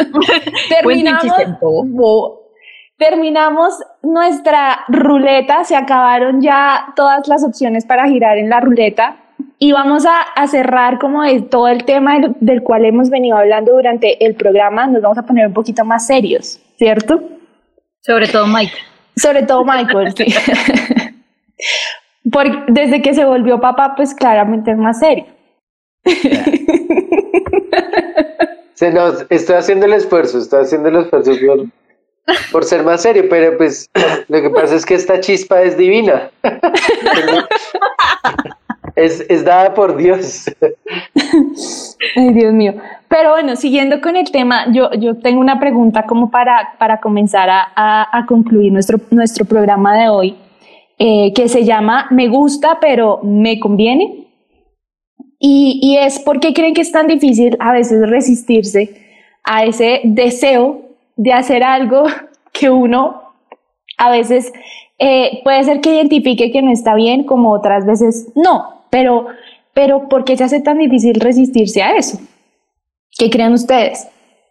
terminamos, 0.68 1.22
chiste, 1.22 1.46
Bo. 1.60 1.84
Bo. 1.84 2.43
Terminamos 2.96 3.74
nuestra 4.02 4.84
ruleta, 4.88 5.64
se 5.64 5.76
acabaron 5.76 6.40
ya 6.40 6.92
todas 6.96 7.26
las 7.28 7.44
opciones 7.44 7.84
para 7.84 8.08
girar 8.08 8.38
en 8.38 8.48
la 8.48 8.60
ruleta 8.60 9.16
y 9.58 9.72
vamos 9.72 10.06
a, 10.06 10.20
a 10.20 10.46
cerrar 10.46 10.98
como 10.98 11.22
de 11.22 11.42
todo 11.42 11.68
el 11.68 11.84
tema 11.84 12.18
del, 12.18 12.34
del 12.40 12.62
cual 12.62 12.84
hemos 12.84 13.10
venido 13.10 13.36
hablando 13.36 13.72
durante 13.72 14.24
el 14.24 14.34
programa, 14.34 14.86
nos 14.86 15.02
vamos 15.02 15.18
a 15.18 15.22
poner 15.22 15.46
un 15.46 15.54
poquito 15.54 15.84
más 15.84 16.06
serios, 16.06 16.60
¿cierto? 16.76 17.22
Sobre 18.00 18.28
todo 18.28 18.46
Mike. 18.46 18.74
Sobre 19.16 19.42
todo 19.44 19.64
Michael, 19.64 20.14
sí. 20.16 20.26
Porque 22.32 22.58
desde 22.68 23.02
que 23.02 23.14
se 23.14 23.24
volvió 23.24 23.60
papá, 23.60 23.94
pues 23.96 24.14
claramente 24.14 24.70
es 24.72 24.78
más 24.78 24.98
serio. 24.98 25.26
se 28.74 28.90
nos, 28.90 29.24
estoy 29.30 29.56
haciendo 29.56 29.86
el 29.86 29.94
esfuerzo, 29.94 30.38
estoy 30.38 30.62
haciendo 30.62 30.88
el 30.88 30.96
esfuerzo 30.96 31.32
por, 31.32 31.70
por 32.52 32.64
ser 32.64 32.82
más 32.82 33.02
serio, 33.02 33.24
pero 33.28 33.56
pues 33.56 33.90
lo 34.28 34.42
que 34.42 34.50
pasa 34.50 34.76
es 34.76 34.86
que 34.86 34.94
esta 34.94 35.20
chispa 35.20 35.62
es 35.62 35.76
divina. 35.76 36.30
es, 38.96 39.24
es 39.28 39.44
dada 39.44 39.74
por 39.74 39.96
Dios. 39.96 40.50
Ay, 42.16 42.32
Dios 42.32 42.52
mío. 42.52 42.74
Pero 43.08 43.30
bueno, 43.30 43.56
siguiendo 43.56 44.00
con 44.00 44.16
el 44.16 44.30
tema, 44.30 44.72
yo, 44.72 44.90
yo 44.92 45.18
tengo 45.18 45.40
una 45.40 45.58
pregunta 45.60 46.04
como 46.06 46.30
para, 46.30 46.74
para 46.78 47.00
comenzar 47.00 47.48
a, 47.50 47.72
a- 47.74 48.26
concluir 48.26 48.72
nuestro, 48.72 48.98
nuestro 49.10 49.44
programa 49.44 49.96
de 49.96 50.08
hoy, 50.08 50.36
eh, 50.98 51.32
que 51.34 51.48
se 51.48 51.64
llama 51.64 52.06
Me 52.10 52.28
gusta, 52.28 52.78
pero 52.80 53.20
me 53.22 53.60
conviene. 53.60 54.20
Y, 55.38 55.78
y 55.82 55.98
es 55.98 56.18
porque 56.20 56.54
creen 56.54 56.74
que 56.74 56.80
es 56.80 56.92
tan 56.92 57.06
difícil 57.06 57.56
a 57.60 57.72
veces 57.72 58.08
resistirse 58.08 58.96
a 59.44 59.64
ese 59.64 60.00
deseo 60.04 60.83
de 61.16 61.32
hacer 61.32 61.62
algo 61.62 62.04
que 62.52 62.70
uno 62.70 63.22
a 63.96 64.10
veces 64.10 64.52
eh, 64.98 65.40
puede 65.44 65.62
ser 65.64 65.80
que 65.80 65.94
identifique 65.94 66.52
que 66.52 66.62
no 66.62 66.70
está 66.70 66.94
bien, 66.94 67.24
como 67.24 67.52
otras 67.52 67.86
veces 67.86 68.28
no, 68.34 68.86
pero, 68.90 69.26
pero 69.72 70.08
¿por 70.08 70.24
qué 70.24 70.36
se 70.36 70.44
hace 70.44 70.60
tan 70.60 70.78
difícil 70.78 71.20
resistirse 71.20 71.82
a 71.82 71.96
eso? 71.96 72.18
¿Qué 73.16 73.30
creen 73.30 73.52
ustedes? 73.52 74.08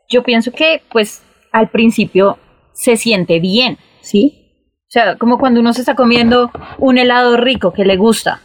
Yo 0.10 0.24
pienso 0.24 0.52
que, 0.52 0.82
pues, 0.92 1.22
al 1.52 1.70
principio 1.70 2.38
se 2.74 2.98
siente 2.98 3.40
bien, 3.40 3.78
¿sí? 4.02 4.44
O 4.88 4.92
sea, 4.94 5.18
como 5.18 5.38
cuando 5.38 5.60
uno 5.60 5.74
se 5.74 5.82
está 5.82 5.96
comiendo 5.96 6.52
un 6.78 6.98
helado 6.98 7.38
rico 7.38 7.74
que 7.74 7.86
le 7.86 7.98
gusta. 7.98 8.42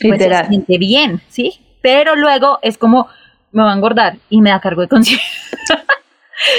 Pues 0.00 0.14
Literal. 0.14 0.44
se 0.44 0.48
siente 0.48 0.78
bien, 0.78 1.20
¿sí? 1.28 1.60
Pero 1.80 2.16
luego 2.16 2.58
es 2.62 2.76
como, 2.78 3.08
me 3.52 3.62
va 3.62 3.72
a 3.72 3.76
engordar 3.76 4.16
y 4.28 4.40
me 4.40 4.50
da 4.50 4.60
cargo 4.60 4.82
de 4.82 4.88
conciencia. 4.88 5.28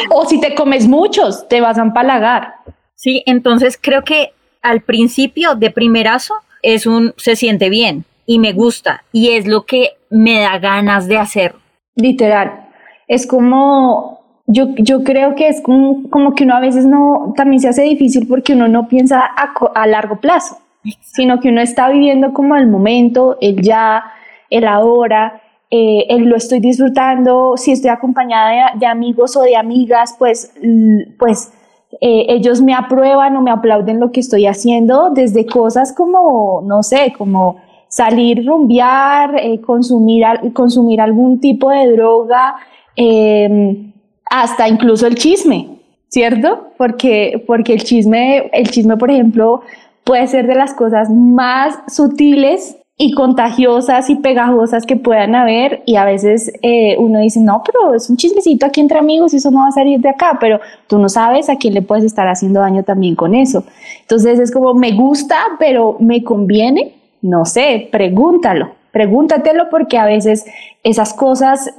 O 0.10 0.26
si 0.26 0.40
te 0.40 0.56
comes 0.56 0.88
muchos, 0.88 1.48
te 1.48 1.62
vas 1.62 1.78
a 1.78 1.82
empalagar. 1.82 2.56
Sí, 2.96 3.24
entonces 3.26 3.78
creo 3.82 4.04
que 4.04 4.32
al 4.62 4.82
principio 4.82 5.56
de 5.56 5.72
primerazo 5.72 6.36
es 6.62 6.86
un 6.86 7.14
se 7.18 7.36
siente 7.36 7.70
bien 7.70 8.06
y 8.26 8.40
me 8.40 8.54
gusta 8.54 9.04
y 9.12 9.32
es 9.32 9.46
lo 9.48 9.66
que 9.66 9.92
me 10.10 10.40
da 10.40 10.58
ganas 10.60 11.08
de 11.08 11.18
hacer. 11.18 11.56
Literal. 11.96 12.70
Es 13.08 13.28
como, 13.28 14.42
yo, 14.48 14.74
yo 14.78 15.04
creo 15.04 15.36
que 15.36 15.50
es 15.50 15.62
como, 15.62 16.10
como 16.10 16.34
que 16.34 16.46
uno 16.46 16.56
a 16.56 16.62
veces 16.62 16.86
no, 16.86 17.34
también 17.36 17.60
se 17.60 17.70
hace 17.70 17.84
difícil 17.84 18.28
porque 18.28 18.54
uno 18.54 18.68
no 18.68 18.88
piensa 18.88 19.22
a, 19.26 19.54
a 19.76 19.88
largo 19.88 20.20
plazo, 20.20 20.58
sino 21.02 21.40
que 21.40 21.50
uno 21.50 21.62
está 21.62 21.90
viviendo 21.90 22.34
como 22.34 22.56
el 22.56 22.68
momento, 22.68 23.38
el 23.42 23.62
ya, 23.62 24.06
el 24.50 24.66
ahora, 24.66 25.43
eh, 25.76 26.20
lo 26.20 26.36
estoy 26.36 26.60
disfrutando, 26.60 27.58
si 27.58 27.72
estoy 27.72 27.90
acompañada 27.90 28.74
de, 28.76 28.86
amigos 28.86 29.36
o 29.36 29.42
de 29.42 29.56
amigas, 29.56 30.16
pues, 30.20 30.52
l- 30.62 31.08
pues 31.18 31.52
eh, 32.00 32.26
ellos 32.30 32.62
me 32.62 32.76
aprueban 32.76 33.36
o 33.38 33.42
me 33.42 33.50
aplauden 33.50 34.00
lo 34.00 34.12
que 34.12 34.20
estoy 34.20 34.46
haciendo 34.46 35.10
desde 35.10 35.48
cosas 35.48 35.92
como, 35.92 36.62
no 36.64 36.84
sé, 36.84 37.14
como 37.18 37.58
salir, 37.88 38.46
rumbear, 38.46 39.36
eh, 39.40 39.62
consumir, 39.62 40.24
consumir 40.54 41.02
algún 41.02 41.40
tipo 41.40 41.72
de 41.72 41.92
droga, 41.92 42.56
eh, 42.96 43.92
hasta 44.30 44.68
incluso 44.68 45.08
el 45.08 45.16
chisme, 45.16 45.70
¿cierto? 46.08 46.68
Porque, 46.78 47.44
porque 47.48 47.74
el 47.74 47.84
chisme, 47.84 48.50
el 48.54 48.70
chisme, 48.70 48.98
por 48.98 49.10
ejemplo, 49.10 49.62
puede 50.04 50.28
ser 50.28 50.46
de 50.46 50.56
las 50.56 50.74
cosas 50.76 51.10
más 51.10 51.80
sutiles 51.88 52.78
y 52.98 53.14
contagiosas 53.14 54.10
y 54.10 54.16
pegajosas 54.16 54.86
que 54.86 54.96
puedan 54.96 55.34
haber 55.34 55.82
y 55.86 55.96
a 55.96 56.06
veces 56.06 56.52
eh, 56.62 56.96
uno 57.00 57.20
dice, 57.20 57.40
no, 57.40 57.64
pero 57.66 57.96
es 57.96 58.10
un 58.10 58.18
chismecito 58.18 58.66
aquí 58.66 58.82
entre 58.82 59.00
amigos 59.00 59.34
y 59.34 59.38
eso 59.38 59.50
no 59.50 59.62
va 59.62 59.70
a 59.70 59.72
salir 59.72 60.00
de 60.00 60.10
acá, 60.10 60.38
pero 60.40 60.60
tú 60.88 61.00
no 61.00 61.10
sabes 61.10 61.50
a 61.50 61.56
quién 61.56 61.74
le 61.74 61.82
puedes 61.82 62.04
estar 62.04 62.28
haciendo 62.28 62.60
daño 62.60 62.84
también 62.84 63.16
con 63.16 63.34
eso. 63.34 63.64
Entonces 64.02 64.40
es 64.40 64.52
como, 64.52 64.76
me 64.76 64.92
gusta, 64.92 65.38
pero 65.58 65.98
me 66.00 66.24
conviene, 66.24 66.96
no 67.22 67.46
sé, 67.46 67.90
pregúntalo, 67.92 68.72
pregúntatelo 68.92 69.70
porque 69.72 69.98
a 69.98 70.06
veces 70.06 70.46
esas 70.84 71.14
cosas 71.16 71.74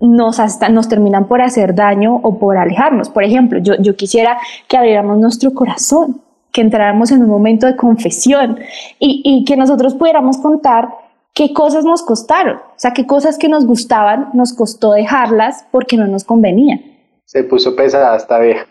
nos, 0.00 0.40
hasta, 0.40 0.70
nos 0.70 0.88
terminan 0.88 1.28
por 1.28 1.42
hacer 1.42 1.74
daño 1.74 2.20
o 2.22 2.38
por 2.38 2.56
alejarnos. 2.56 3.10
Por 3.10 3.24
ejemplo, 3.24 3.58
yo, 3.58 3.74
yo 3.80 3.96
quisiera 3.96 4.38
que 4.66 4.78
abriéramos 4.78 5.18
nuestro 5.18 5.52
corazón, 5.52 6.22
que 6.54 6.60
entráramos 6.60 7.10
en 7.10 7.20
un 7.20 7.28
momento 7.28 7.66
de 7.66 7.74
confesión 7.74 8.60
y, 9.00 9.20
y 9.24 9.44
que 9.44 9.56
nosotros 9.56 9.94
pudiéramos 9.94 10.38
contar 10.38 10.88
qué 11.34 11.52
cosas 11.52 11.84
nos 11.84 12.02
costaron, 12.02 12.58
o 12.58 12.78
sea, 12.78 12.92
qué 12.92 13.06
cosas 13.06 13.38
que 13.38 13.48
nos 13.48 13.66
gustaban 13.66 14.30
nos 14.34 14.52
costó 14.52 14.92
dejarlas 14.92 15.66
porque 15.72 15.96
no 15.96 16.06
nos 16.06 16.22
convenían. 16.22 16.80
Se 17.24 17.42
puso 17.42 17.74
pesada 17.74 18.16
esta 18.16 18.38
vieja. 18.38 18.66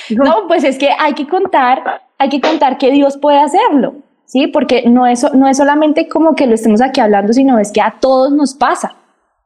No, 0.09 0.47
pues 0.47 0.63
es 0.63 0.77
que 0.77 0.89
hay 0.97 1.13
que 1.13 1.27
contar, 1.27 2.01
hay 2.17 2.29
que 2.29 2.41
contar 2.41 2.77
que 2.77 2.91
Dios 2.91 3.17
puede 3.17 3.39
hacerlo, 3.39 3.95
¿sí? 4.25 4.47
Porque 4.47 4.83
no 4.87 5.07
es, 5.07 5.25
no 5.33 5.47
es 5.47 5.57
solamente 5.57 6.07
como 6.07 6.35
que 6.35 6.47
lo 6.47 6.55
estemos 6.55 6.81
aquí 6.81 6.99
hablando, 6.99 7.33
sino 7.33 7.59
es 7.59 7.71
que 7.71 7.81
a 7.81 7.95
todos 7.99 8.31
nos 8.31 8.53
pasa. 8.53 8.95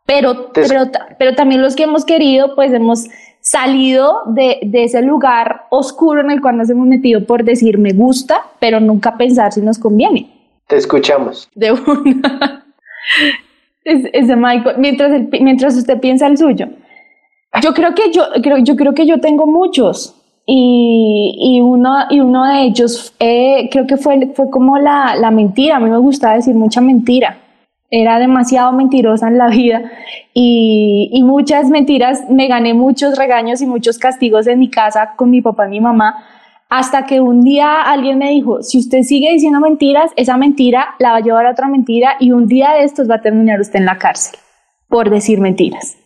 Pero, 0.06 0.52
pero, 0.54 0.92
pero 1.18 1.36
también 1.36 1.62
los 1.62 1.76
que 1.76 1.84
hemos 1.84 2.06
querido, 2.06 2.56
pues 2.56 2.72
hemos 2.74 3.06
salido 3.46 4.22
de, 4.26 4.58
de 4.64 4.86
ese 4.86 5.04
lugar 5.04 5.66
oscuro 5.70 6.20
en 6.22 6.32
el 6.32 6.42
cual 6.42 6.58
nos 6.58 6.68
hemos 6.70 6.88
metido 6.88 7.24
por 7.26 7.44
decir 7.44 7.78
me 7.78 7.94
gusta, 7.94 8.42
pero 8.60 8.80
nunca 8.80 9.16
pensar 9.18 9.52
si 9.52 9.62
nos 9.62 9.78
conviene. 9.78 10.28
Te 10.68 10.78
escuchamos. 10.78 11.48
De 11.54 11.72
una. 11.72 12.66
es, 13.84 14.10
es 14.14 14.28
de 14.28 14.36
Michael. 14.36 14.78
Mientras, 14.80 15.12
el- 15.14 15.30
mientras 15.42 15.78
usted 15.78 16.00
piensa 16.00 16.26
el 16.26 16.38
suyo. 16.40 16.68
Yo 17.62 17.74
creo 17.76 17.94
que 17.94 18.12
yo, 18.12 18.24
creo, 18.42 18.58
yo 18.58 18.76
creo 18.76 18.94
que 18.94 19.06
yo 19.06 19.20
tengo 19.20 19.46
muchos. 19.46 20.16
Y, 20.48 21.36
y 21.40 21.62
uno, 21.62 21.92
y 22.10 22.20
uno 22.20 22.46
de 22.46 22.64
ellos 22.64 23.14
eh, 23.20 23.70
creo 23.72 23.86
que 23.88 23.98
fue, 23.98 24.32
fue 24.36 24.50
como 24.50 24.78
la, 24.80 25.16
la 25.16 25.30
mentira. 25.32 25.78
A 25.78 25.80
mí 25.80 25.90
me 25.90 25.98
gustaba 26.00 26.34
decir 26.36 26.56
mucha 26.56 26.82
mentira. 26.82 27.38
Era 27.92 28.20
demasiado 28.20 28.72
mentirosa 28.72 29.28
en 29.28 29.38
la 29.38 29.48
vida 29.48 29.92
y, 30.34 31.10
y 31.14 31.24
muchas 31.24 31.70
mentiras. 31.70 32.30
Me 32.30 32.48
gané 32.48 32.74
muchos 32.74 33.18
regaños 33.18 33.62
y 33.62 33.66
muchos 33.66 33.98
castigos 33.98 34.48
en 34.48 34.60
mi 34.60 34.70
casa 34.70 35.14
con 35.16 35.30
mi 35.30 35.42
papá 35.42 35.68
y 35.68 35.72
mi 35.72 35.82
mamá. 35.82 36.24
Hasta 36.70 37.06
que 37.06 37.20
un 37.20 37.44
día 37.44 37.82
alguien 37.82 38.18
me 38.18 38.32
dijo, 38.32 38.64
si 38.64 38.80
usted 38.80 39.04
sigue 39.04 39.32
diciendo 39.32 39.60
mentiras, 39.60 40.12
esa 40.16 40.36
mentira 40.36 40.96
la 41.00 41.12
va 41.12 41.18
a 41.18 41.22
llevar 41.22 41.46
a 41.46 41.52
otra 41.52 41.68
mentira 41.68 42.16
y 42.20 42.32
un 42.32 42.48
día 42.48 42.72
de 42.74 42.84
estos 42.84 43.10
va 43.10 43.16
a 43.16 43.22
terminar 43.22 43.60
usted 43.62 43.80
en 43.80 43.86
la 43.86 43.98
cárcel 43.98 44.40
por 44.90 45.10
decir 45.10 45.40
mentiras. 45.40 45.98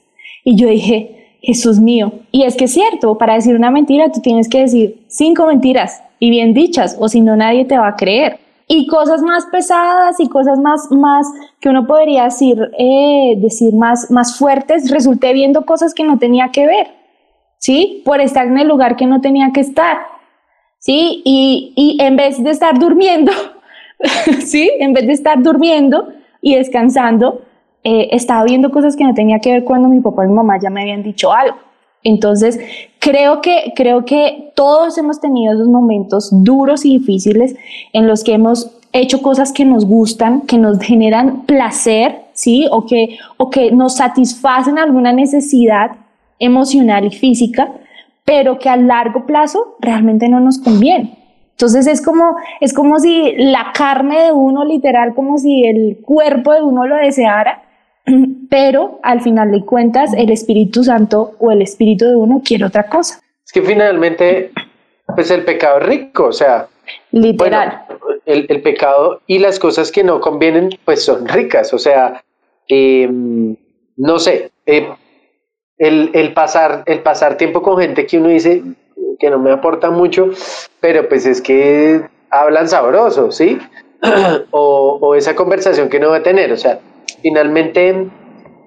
Y 0.43 0.57
yo 0.57 0.67
dije, 0.67 1.37
Jesús 1.41 1.79
mío, 1.79 2.11
y 2.31 2.43
es 2.43 2.55
que 2.55 2.65
es 2.65 2.73
cierto, 2.73 3.17
para 3.17 3.35
decir 3.35 3.55
una 3.55 3.71
mentira 3.71 4.11
tú 4.11 4.19
tienes 4.21 4.49
que 4.49 4.61
decir 4.61 5.05
cinco 5.07 5.45
mentiras 5.47 6.01
y 6.19 6.29
bien 6.29 6.53
dichas, 6.53 6.97
o 6.99 7.07
si 7.07 7.21
no 7.21 7.35
nadie 7.35 7.65
te 7.65 7.77
va 7.77 7.87
a 7.89 7.95
creer. 7.95 8.39
Y 8.69 8.87
cosas 8.87 9.21
más 9.21 9.47
pesadas 9.47 10.19
y 10.19 10.29
cosas 10.29 10.59
más, 10.59 10.89
más 10.91 11.27
que 11.59 11.69
uno 11.69 11.87
podría 11.87 12.25
decir, 12.25 12.57
eh, 12.77 13.33
decir 13.37 13.73
más, 13.73 14.09
más 14.11 14.37
fuertes, 14.37 14.91
resulté 14.91 15.33
viendo 15.33 15.65
cosas 15.65 15.93
que 15.93 16.03
no 16.03 16.19
tenía 16.19 16.51
que 16.51 16.67
ver, 16.67 16.87
¿sí? 17.57 18.03
Por 18.05 18.21
estar 18.21 18.45
en 18.45 18.57
el 18.59 18.67
lugar 18.67 18.95
que 18.95 19.07
no 19.07 19.19
tenía 19.21 19.51
que 19.51 19.61
estar. 19.61 19.97
¿sí? 20.79 21.21
Y, 21.23 21.73
y 21.75 22.01
en 22.01 22.15
vez 22.15 22.41
de 22.41 22.49
estar 22.49 22.79
durmiendo, 22.79 23.31
¿sí? 24.45 24.71
En 24.79 24.93
vez 24.93 25.05
de 25.05 25.13
estar 25.13 25.41
durmiendo 25.43 26.09
y 26.41 26.55
descansando, 26.55 27.41
eh, 27.83 28.09
estaba 28.11 28.43
viendo 28.45 28.71
cosas 28.71 28.95
que 28.95 29.03
no 29.03 29.13
tenía 29.13 29.39
que 29.39 29.51
ver 29.51 29.63
cuando 29.63 29.87
mi 29.87 29.99
papá 30.01 30.25
y 30.25 30.27
mi 30.27 30.33
mamá 30.33 30.57
ya 30.59 30.69
me 30.69 30.81
habían 30.81 31.03
dicho 31.03 31.31
algo. 31.31 31.57
Entonces, 32.03 32.59
creo 32.99 33.41
que, 33.41 33.73
creo 33.75 34.05
que 34.05 34.51
todos 34.55 34.97
hemos 34.97 35.19
tenido 35.19 35.53
esos 35.53 35.67
momentos 35.67 36.29
duros 36.31 36.85
y 36.85 36.99
difíciles 36.99 37.55
en 37.93 38.07
los 38.07 38.23
que 38.23 38.33
hemos 38.33 38.71
hecho 38.93 39.21
cosas 39.21 39.51
que 39.51 39.65
nos 39.65 39.85
gustan, 39.85 40.41
que 40.41 40.57
nos 40.57 40.79
generan 40.79 41.45
placer, 41.45 42.21
¿sí? 42.33 42.67
O 42.71 42.85
que, 42.85 43.17
o 43.37 43.49
que 43.49 43.71
nos 43.71 43.97
satisfacen 43.97 44.79
alguna 44.79 45.13
necesidad 45.13 45.91
emocional 46.39 47.05
y 47.05 47.11
física, 47.11 47.71
pero 48.25 48.57
que 48.59 48.69
a 48.69 48.77
largo 48.77 49.25
plazo 49.25 49.75
realmente 49.79 50.29
no 50.29 50.39
nos 50.39 50.59
conviene. 50.59 51.17
Entonces 51.51 51.87
es 51.87 52.01
como, 52.01 52.37
es 52.61 52.73
como 52.73 52.99
si 52.99 53.33
la 53.35 53.73
carne 53.73 54.23
de 54.23 54.31
uno, 54.31 54.63
literal, 54.63 55.13
como 55.13 55.37
si 55.37 55.65
el 55.65 55.97
cuerpo 56.01 56.53
de 56.53 56.61
uno 56.61 56.87
lo 56.87 56.95
deseara, 56.95 57.63
pero 58.49 58.99
al 59.03 59.21
final 59.21 59.51
de 59.51 59.65
cuentas 59.65 60.13
el 60.13 60.31
Espíritu 60.31 60.83
Santo 60.83 61.33
o 61.39 61.51
el 61.51 61.61
Espíritu 61.61 62.05
de 62.05 62.15
uno 62.15 62.41
quiere 62.43 62.65
otra 62.65 62.87
cosa, 62.87 63.21
Es 63.45 63.51
que 63.51 63.61
finalmente, 63.61 64.51
pues 65.15 65.31
el 65.31 65.43
pecado 65.43 65.79
es 65.79 65.85
rico, 65.85 66.25
o 66.25 66.33
sea, 66.33 66.67
literal. 67.11 67.83
Bueno, 67.87 68.15
el, 68.25 68.45
el 68.49 68.61
pecado 68.61 69.21
y 69.27 69.39
las 69.39 69.59
cosas 69.59 69.91
que 69.91 70.03
no 70.03 70.21
convienen, 70.21 70.69
pues 70.85 71.03
son 71.03 71.27
ricas. 71.27 71.73
O 71.73 71.79
sea, 71.79 72.23
eh, 72.67 73.09
no 73.97 74.19
sé, 74.19 74.51
eh, 74.65 74.87
el, 75.77 76.11
el 76.13 76.33
pasar, 76.33 76.83
el 76.85 76.99
pasar 76.99 77.37
tiempo 77.37 77.61
con 77.61 77.77
gente 77.79 78.05
que 78.05 78.17
uno 78.17 78.29
dice 78.29 78.63
que 79.19 79.29
no 79.29 79.39
me 79.39 79.51
aporta 79.51 79.89
mucho, 79.89 80.29
pero 80.79 81.09
pues 81.09 81.25
es 81.25 81.41
que 81.41 82.01
hablan 82.29 82.69
sabroso, 82.69 83.31
¿sí? 83.31 83.57
o, 84.51 84.99
o 85.01 85.15
esa 85.15 85.35
conversación 85.35 85.89
que 85.89 85.97
uno 85.97 86.09
va 86.09 86.17
a 86.17 86.23
tener. 86.23 86.51
O 86.51 86.57
sea, 86.57 86.79
finalmente 87.21 88.07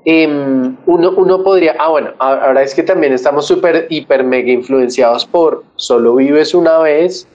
em, 0.04 0.76
uno, 0.86 1.10
uno 1.16 1.42
podría, 1.44 1.76
ah 1.78 1.88
bueno, 1.90 2.12
ahora 2.18 2.62
es 2.62 2.74
que 2.74 2.82
también 2.82 3.12
estamos 3.12 3.46
súper, 3.46 3.86
hiper, 3.88 4.24
mega 4.24 4.50
influenciados 4.50 5.24
por 5.24 5.64
solo 5.76 6.16
vives 6.16 6.54
una 6.54 6.78
vez, 6.78 7.26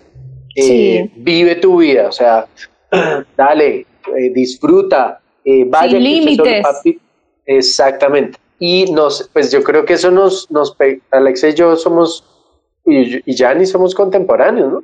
eh, 0.55 0.61
Sí. 0.63 1.11
vive 1.17 1.55
tu 1.55 1.77
vida, 1.77 2.07
o 2.09 2.11
sea, 2.11 2.45
dale, 3.37 3.85
eh, 4.17 4.29
disfruta, 4.33 5.19
eh, 5.45 5.63
vaya 5.67 5.91
Sin 5.91 6.03
límites. 6.03 6.63
papi. 6.63 6.99
Exactamente. 7.45 8.37
Y 8.59 8.91
nos, 8.91 9.29
pues 9.31 9.51
yo 9.51 9.63
creo 9.63 9.85
que 9.85 9.93
eso 9.93 10.11
nos, 10.11 10.49
nos 10.51 10.75
Alexa 11.11 11.49
y 11.49 11.53
yo 11.53 11.75
somos, 11.75 12.23
y, 12.85 13.21
y 13.29 13.35
Yanni 13.35 13.65
somos 13.65 13.95
contemporáneos, 13.95 14.73
¿no? 14.73 14.83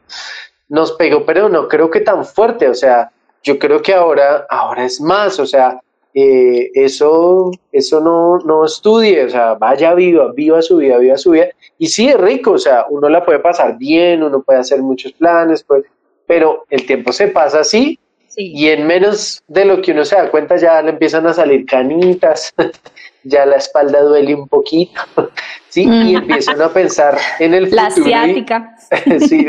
Nos 0.69 0.93
pegó, 0.93 1.25
pero 1.25 1.49
no 1.49 1.67
creo 1.67 1.89
que 1.89 1.99
tan 1.99 2.23
fuerte, 2.23 2.69
o 2.69 2.73
sea, 2.73 3.11
yo 3.43 3.59
creo 3.59 3.81
que 3.81 3.93
ahora, 3.93 4.45
ahora 4.49 4.85
es 4.85 5.01
más, 5.01 5.39
o 5.39 5.45
sea, 5.45 5.81
eh, 6.13 6.69
eso, 6.75 7.51
eso 7.71 7.99
no, 8.01 8.37
no 8.45 8.65
estudie, 8.65 9.23
o 9.25 9.29
sea, 9.29 9.53
vaya 9.55 9.93
viva, 9.95 10.31
viva 10.33 10.61
su 10.61 10.77
vida, 10.77 10.97
viva 10.97 11.17
su 11.17 11.31
vida. 11.31 11.47
Y 11.77 11.87
sí 11.87 12.07
es 12.07 12.17
rico, 12.19 12.51
o 12.51 12.57
sea, 12.57 12.85
uno 12.89 13.09
la 13.09 13.25
puede 13.25 13.39
pasar 13.39 13.77
bien, 13.77 14.21
uno 14.23 14.41
puede 14.41 14.59
hacer 14.59 14.81
muchos 14.81 15.11
planes, 15.13 15.63
pues, 15.63 15.83
pero 16.27 16.65
el 16.69 16.85
tiempo 16.85 17.11
se 17.11 17.27
pasa 17.27 17.59
así 17.61 17.99
Sí. 18.27 18.51
y 18.55 18.69
en 18.69 18.87
menos 18.87 19.43
de 19.47 19.63
lo 19.63 19.79
que 19.79 19.91
uno 19.91 20.03
se 20.05 20.15
da 20.15 20.31
cuenta 20.31 20.55
ya 20.57 20.81
le 20.81 20.89
empiezan 20.89 21.27
a 21.27 21.33
salir 21.35 21.67
canitas, 21.67 22.51
ya 23.23 23.45
la 23.45 23.57
espalda 23.57 24.01
duele 24.01 24.33
un 24.33 24.47
poquito, 24.47 25.01
¿sí? 25.69 25.83
Y 25.83 25.87
Mm. 25.87 26.17
empiezan 26.17 26.59
a 26.61 26.69
pensar 26.69 27.15
en 27.39 27.53
el 27.53 27.69
La 27.75 27.91
futuro. 27.91 28.09
y- 28.09 28.13
asiática. 28.13 28.75
sí, 29.19 29.45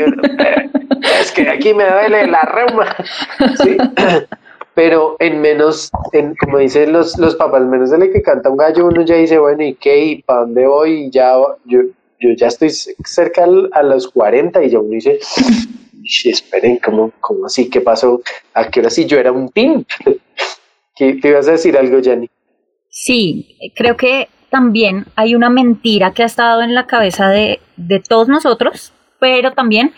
es 1.19 1.31
que 1.31 1.49
aquí 1.49 1.73
me 1.73 1.89
duele 1.89 2.27
la 2.27 2.41
reuma, 2.43 2.95
¿sí? 3.63 3.77
Pero 4.75 5.15
en 5.19 5.39
menos, 5.41 5.89
en, 6.11 6.35
como 6.35 6.57
dicen 6.57 6.91
los, 6.91 7.17
los 7.17 7.35
papás, 7.35 7.61
menos 7.63 7.91
de 7.91 7.97
lo 7.97 8.11
que 8.11 8.21
canta 8.21 8.49
un 8.49 8.57
gallo, 8.57 8.85
uno 8.87 9.03
ya 9.03 9.15
dice, 9.15 9.39
bueno, 9.39 9.63
¿y 9.63 9.75
qué? 9.75 10.03
¿Y 10.05 10.21
para 10.23 10.41
dónde 10.41 10.67
voy? 10.67 11.05
Y 11.05 11.09
ya, 11.11 11.33
yo, 11.65 11.79
yo 12.19 12.29
ya 12.37 12.47
estoy 12.47 12.69
cerca 12.69 13.45
al- 13.45 13.69
a 13.71 13.81
los 13.83 14.09
40 14.09 14.61
y 14.63 14.69
ya 14.69 14.79
uno 14.79 14.89
dice, 14.89 15.19
"Ish, 16.03 16.27
esperen, 16.27 16.77
¿cómo, 16.83 17.11
¿cómo 17.21 17.45
así? 17.45 17.69
¿Qué 17.69 17.79
pasó? 17.81 18.21
¿A 18.53 18.69
qué 18.69 18.81
hora 18.81 18.89
sí 18.89 19.05
yo 19.05 19.17
era 19.17 19.31
un 19.31 19.49
pimp? 19.49 19.87
¿Qué, 20.95 21.13
te 21.15 21.29
ibas 21.29 21.47
a 21.47 21.51
decir 21.53 21.77
algo, 21.77 21.99
Yanni? 21.99 22.29
Sí, 22.89 23.57
creo 23.75 23.97
que 23.97 24.29
también 24.49 25.05
hay 25.15 25.35
una 25.35 25.49
mentira 25.49 26.13
que 26.13 26.23
ha 26.23 26.27
estado 26.27 26.61
en 26.61 26.73
la 26.73 26.85
cabeza 26.85 27.29
de, 27.29 27.59
de 27.77 27.99
todos 28.01 28.27
nosotros, 28.29 28.93
pero 29.19 29.51
también 29.53 29.93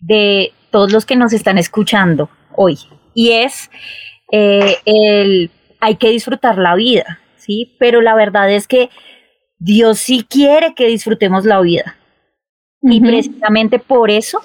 de 0.00 0.52
todos 0.70 0.92
los 0.92 1.06
que 1.06 1.16
nos 1.16 1.32
están 1.32 1.58
escuchando 1.58 2.28
hoy. 2.54 2.78
Y 3.14 3.32
es 3.32 3.70
eh, 4.30 4.76
el 4.84 5.50
hay 5.82 5.96
que 5.96 6.10
disfrutar 6.10 6.58
la 6.58 6.76
vida, 6.76 7.18
¿sí? 7.36 7.74
Pero 7.80 8.00
la 8.02 8.14
verdad 8.14 8.48
es 8.50 8.68
que 8.68 8.88
Dios 9.58 9.98
sí 9.98 10.24
quiere 10.28 10.74
que 10.74 10.86
disfrutemos 10.86 11.44
la 11.44 11.60
vida. 11.60 11.96
Y 12.82 13.00
precisamente 13.00 13.80
por 13.80 14.10
eso 14.10 14.42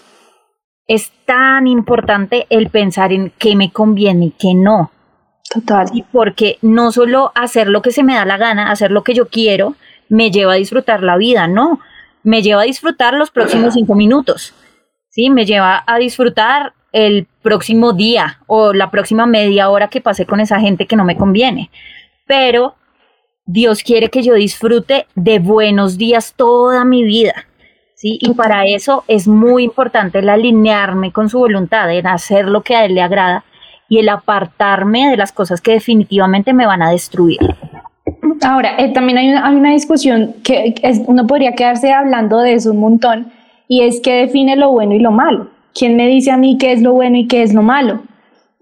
es 0.88 1.12
tan 1.26 1.68
importante 1.68 2.48
el 2.50 2.70
pensar 2.70 3.14
en 3.14 3.32
qué 3.38 3.56
me 3.56 3.72
conviene 3.72 4.26
y 4.26 4.32
qué 4.32 4.56
no. 4.56 4.92
Total. 5.48 5.88
Y 5.94 6.04
porque 6.04 6.58
no 6.64 6.92
solo 6.92 7.32
hacer 7.36 7.68
lo 7.68 7.84
que 7.84 7.92
se 7.92 8.04
me 8.04 8.16
da 8.16 8.26
la 8.26 8.38
gana, 8.38 8.72
hacer 8.72 8.92
lo 8.92 9.04
que 9.04 9.14
yo 9.14 9.28
quiero, 9.28 9.76
me 10.10 10.32
lleva 10.32 10.54
a 10.54 10.58
disfrutar 10.58 11.04
la 11.04 11.18
vida, 11.18 11.48
no. 11.48 11.80
Me 12.24 12.42
lleva 12.42 12.62
a 12.62 12.66
disfrutar 12.66 13.14
los 13.14 13.30
próximos 13.30 13.76
cinco 13.76 13.94
minutos. 13.94 14.56
Sí, 15.10 15.30
me 15.30 15.46
lleva 15.46 15.84
a 15.86 16.00
disfrutar 16.00 16.74
el 16.92 17.28
próximo 17.42 17.94
día 17.94 18.40
o 18.48 18.74
la 18.74 18.90
próxima 18.92 19.26
media 19.26 19.70
hora 19.70 19.88
que 19.90 20.02
pasé 20.02 20.26
con 20.26 20.40
esa 20.40 20.60
gente 20.60 20.86
que 20.86 20.96
no 20.96 21.06
me 21.06 21.18
conviene. 21.18 21.70
Pero 22.26 22.76
Dios 23.46 23.84
quiere 23.84 24.10
que 24.10 24.24
yo 24.24 24.34
disfrute 24.34 25.08
de 25.16 25.40
buenos 25.40 25.98
días 25.98 26.34
toda 26.36 26.84
mi 26.86 27.04
vida. 27.04 27.46
¿sí? 27.96 28.18
Y 28.22 28.34
para 28.34 28.66
eso 28.66 29.04
es 29.08 29.28
muy 29.28 29.64
importante 29.64 30.20
el 30.20 30.30
alinearme 30.30 31.12
con 31.12 31.30
su 31.30 31.40
voluntad, 31.40 31.92
en 31.92 32.08
hacer 32.08 32.48
lo 32.48 32.62
que 32.62 32.76
a 32.76 32.86
Él 32.86 32.96
le 32.96 33.02
agrada 33.02 33.44
y 33.90 34.00
el 34.00 34.10
apartarme 34.10 35.10
de 35.10 35.18
las 35.18 35.32
cosas 35.32 35.62
que 35.62 35.72
definitivamente 35.72 36.52
me 36.54 36.66
van 36.66 36.82
a 36.82 36.92
destruir. 36.92 37.40
Ahora, 38.44 38.76
eh, 38.78 38.94
también 38.94 39.18
hay 39.18 39.30
una, 39.30 39.48
hay 39.48 39.56
una 39.56 39.72
discusión 39.72 40.36
que 40.44 40.74
que 40.76 40.88
es- 40.88 41.02
uno 41.08 41.26
podría 41.26 41.54
quedarse 41.54 41.92
hablando 41.92 42.40
de 42.40 42.54
eso 42.54 42.72
un 42.72 42.80
montón 42.80 43.32
y 43.68 43.82
es 43.82 44.00
que 44.02 44.14
define 44.14 44.56
lo 44.56 44.72
bueno 44.72 44.94
y 44.94 45.00
lo 45.00 45.12
malo. 45.12 45.50
¿Quién 45.74 45.96
me 45.96 46.08
dice 46.08 46.32
a 46.32 46.38
mí 46.38 46.58
qué 46.58 46.72
es 46.74 46.82
lo 46.82 46.94
bueno 46.94 47.18
y 47.18 47.28
qué 47.28 47.44
es 47.44 47.54
lo 47.54 47.62
malo? 47.62 48.02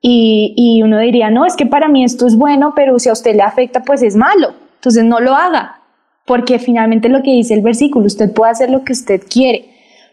Y, 0.02 0.54
y 0.56 0.84
uno 0.84 1.00
diría, 1.00 1.30
no, 1.30 1.46
es 1.46 1.56
que 1.56 1.66
para 1.66 1.88
mí 1.88 2.04
esto 2.04 2.28
es 2.28 2.36
bueno, 2.38 2.74
pero 2.76 3.00
si 3.00 3.10
a 3.10 3.14
usted 3.14 3.36
le 3.36 3.42
afecta, 3.42 3.84
pues 3.84 4.04
es 4.04 4.16
malo. 4.16 4.54
Entonces 4.76 5.04
no 5.04 5.20
lo 5.20 5.34
haga, 5.34 5.82
porque 6.26 6.60
finalmente 6.60 7.10
lo 7.10 7.24
que 7.24 7.32
dice 7.32 7.54
el 7.54 7.62
versículo, 7.62 8.06
usted 8.06 8.32
puede 8.34 8.52
hacer 8.52 8.70
lo 8.70 8.84
que 8.84 8.94
usted 8.94 9.22
quiere, 9.30 9.66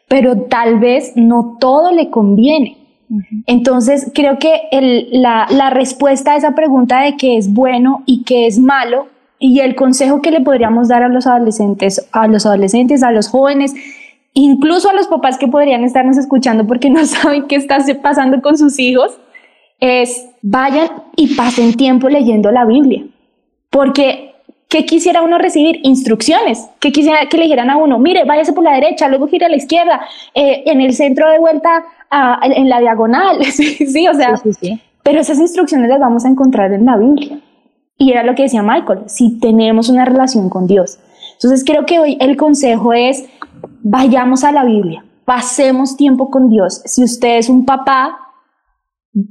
pero 0.09 0.43
tal 0.43 0.79
vez 0.79 1.13
no 1.17 1.57
todo 1.61 1.93
le 1.93 2.09
conviene. 2.11 2.79
Entonces, 3.47 4.11
creo 4.15 4.39
que 4.39 4.63
el- 4.71 5.09
la, 5.13 5.47
la 5.51 5.69
respuesta 5.71 6.33
a 6.33 6.37
esa 6.37 6.55
pregunta 6.55 7.01
de 7.03 7.17
qué 7.17 7.37
es 7.37 7.53
bueno 7.53 8.03
y 8.07 8.23
qué 8.25 8.47
es 8.47 8.59
malo 8.59 9.09
Y 9.39 9.59
el 9.59 9.75
consejo 9.75 10.23
que 10.23 10.31
le 10.31 10.41
podríamos 10.41 10.87
dar 10.87 11.03
a 11.03 11.09
los 11.09 11.27
adolescentes, 11.27 12.09
a 12.13 12.29
los 12.29 12.47
adolescentes, 12.47 13.03
a 13.03 13.11
los 13.11 13.27
jóvenes, 13.29 13.75
incluso 14.35 14.89
a 14.91 14.93
los 14.95 15.07
papás 15.09 15.39
que 15.39 15.49
podrían 15.49 15.85
estarnos 15.85 16.17
escuchando 16.19 16.67
porque 16.67 16.91
no 16.91 17.05
saben 17.07 17.47
qué 17.47 17.57
está 17.57 17.79
pasando 18.03 18.41
con 18.43 18.57
sus 18.59 18.79
hijos, 18.79 19.19
es 19.81 20.29
vayan 20.43 20.89
y 21.17 21.35
pasen 21.35 21.75
tiempo 21.75 22.09
leyendo 22.09 22.51
la 22.51 22.65
Biblia. 22.65 23.05
Porque, 23.71 24.35
¿qué 24.69 24.85
quisiera 24.85 25.23
uno 25.23 25.39
recibir? 25.39 25.81
Instrucciones. 25.83 26.69
¿Qué 26.79 26.93
quisiera 26.93 27.27
que 27.29 27.37
le 27.37 27.45
dijeran 27.45 27.71
a 27.71 27.77
uno? 27.77 27.99
Mire, 27.99 28.25
váyase 28.25 28.53
por 28.53 28.65
la 28.65 28.75
derecha, 28.75 29.09
luego 29.09 29.27
gira 29.29 29.47
a 29.47 29.51
la 29.51 29.57
izquierda, 29.57 30.01
eh, 30.35 30.63
en 30.67 30.81
el 30.81 30.93
centro 30.93 31.29
de 31.31 31.39
vuelta 31.39 31.85
a- 32.11 32.39
en 32.45 32.69
la 32.69 32.81
diagonal. 32.81 33.43
sí, 33.53 33.65
sí, 33.87 34.07
o 34.09 34.15
sea, 34.15 34.37
Sí, 34.37 34.53
sí, 34.53 34.59
sí. 34.69 34.81
pero 35.03 35.21
esas 35.21 35.39
instrucciones 35.39 35.89
las 35.89 36.01
vamos 36.01 36.25
a 36.25 36.29
encontrar 36.29 36.73
en 36.73 36.85
la 36.85 36.97
Biblia. 36.97 37.39
Y 37.99 38.11
era 38.13 38.23
lo 38.25 38.35
que 38.35 38.43
decía 38.45 38.63
Michael, 38.63 39.01
si 39.07 39.39
tenemos 39.41 39.89
una 39.89 40.05
relación 40.05 40.49
con 40.49 40.67
Dios. 40.67 40.99
Entonces 41.35 41.65
creo 41.65 41.87
que 41.87 41.99
hoy 41.99 42.17
el 42.21 42.37
consejo 42.37 42.93
es, 42.93 43.25
vayamos 43.83 44.45
a 44.45 44.53
la 44.53 44.65
Biblia, 44.65 45.05
pasemos 45.25 45.97
tiempo 45.97 46.31
con 46.31 46.49
Dios. 46.49 46.83
Si 46.85 47.03
usted 47.03 47.39
es 47.39 47.49
un 47.49 47.65
papá, 47.65 48.19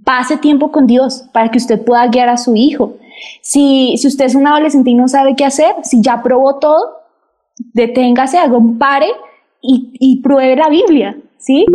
pase 0.04 0.38
tiempo 0.38 0.72
con 0.72 0.88
Dios 0.88 1.26
para 1.34 1.50
que 1.50 1.58
usted 1.58 1.84
pueda 1.84 2.08
guiar 2.08 2.30
a 2.30 2.38
su 2.38 2.56
hijo. 2.56 2.98
Si, 3.42 3.96
si 3.98 4.08
usted 4.08 4.26
es 4.26 4.36
un 4.36 4.48
adolescente 4.48 4.90
y 4.90 4.96
no 4.96 5.08
sabe 5.08 5.36
qué 5.36 5.46
hacer, 5.46 5.76
si 5.84 6.02
ya 6.02 6.22
probó 6.24 6.60
todo, 6.60 6.98
deténgase, 7.74 8.38
haga 8.38 8.58
un 8.58 8.78
pare 8.78 9.08
y, 9.62 9.92
y 10.00 10.22
pruebe 10.22 10.56
la 10.56 10.70
Biblia, 10.70 11.18
¿sí? 11.38 11.66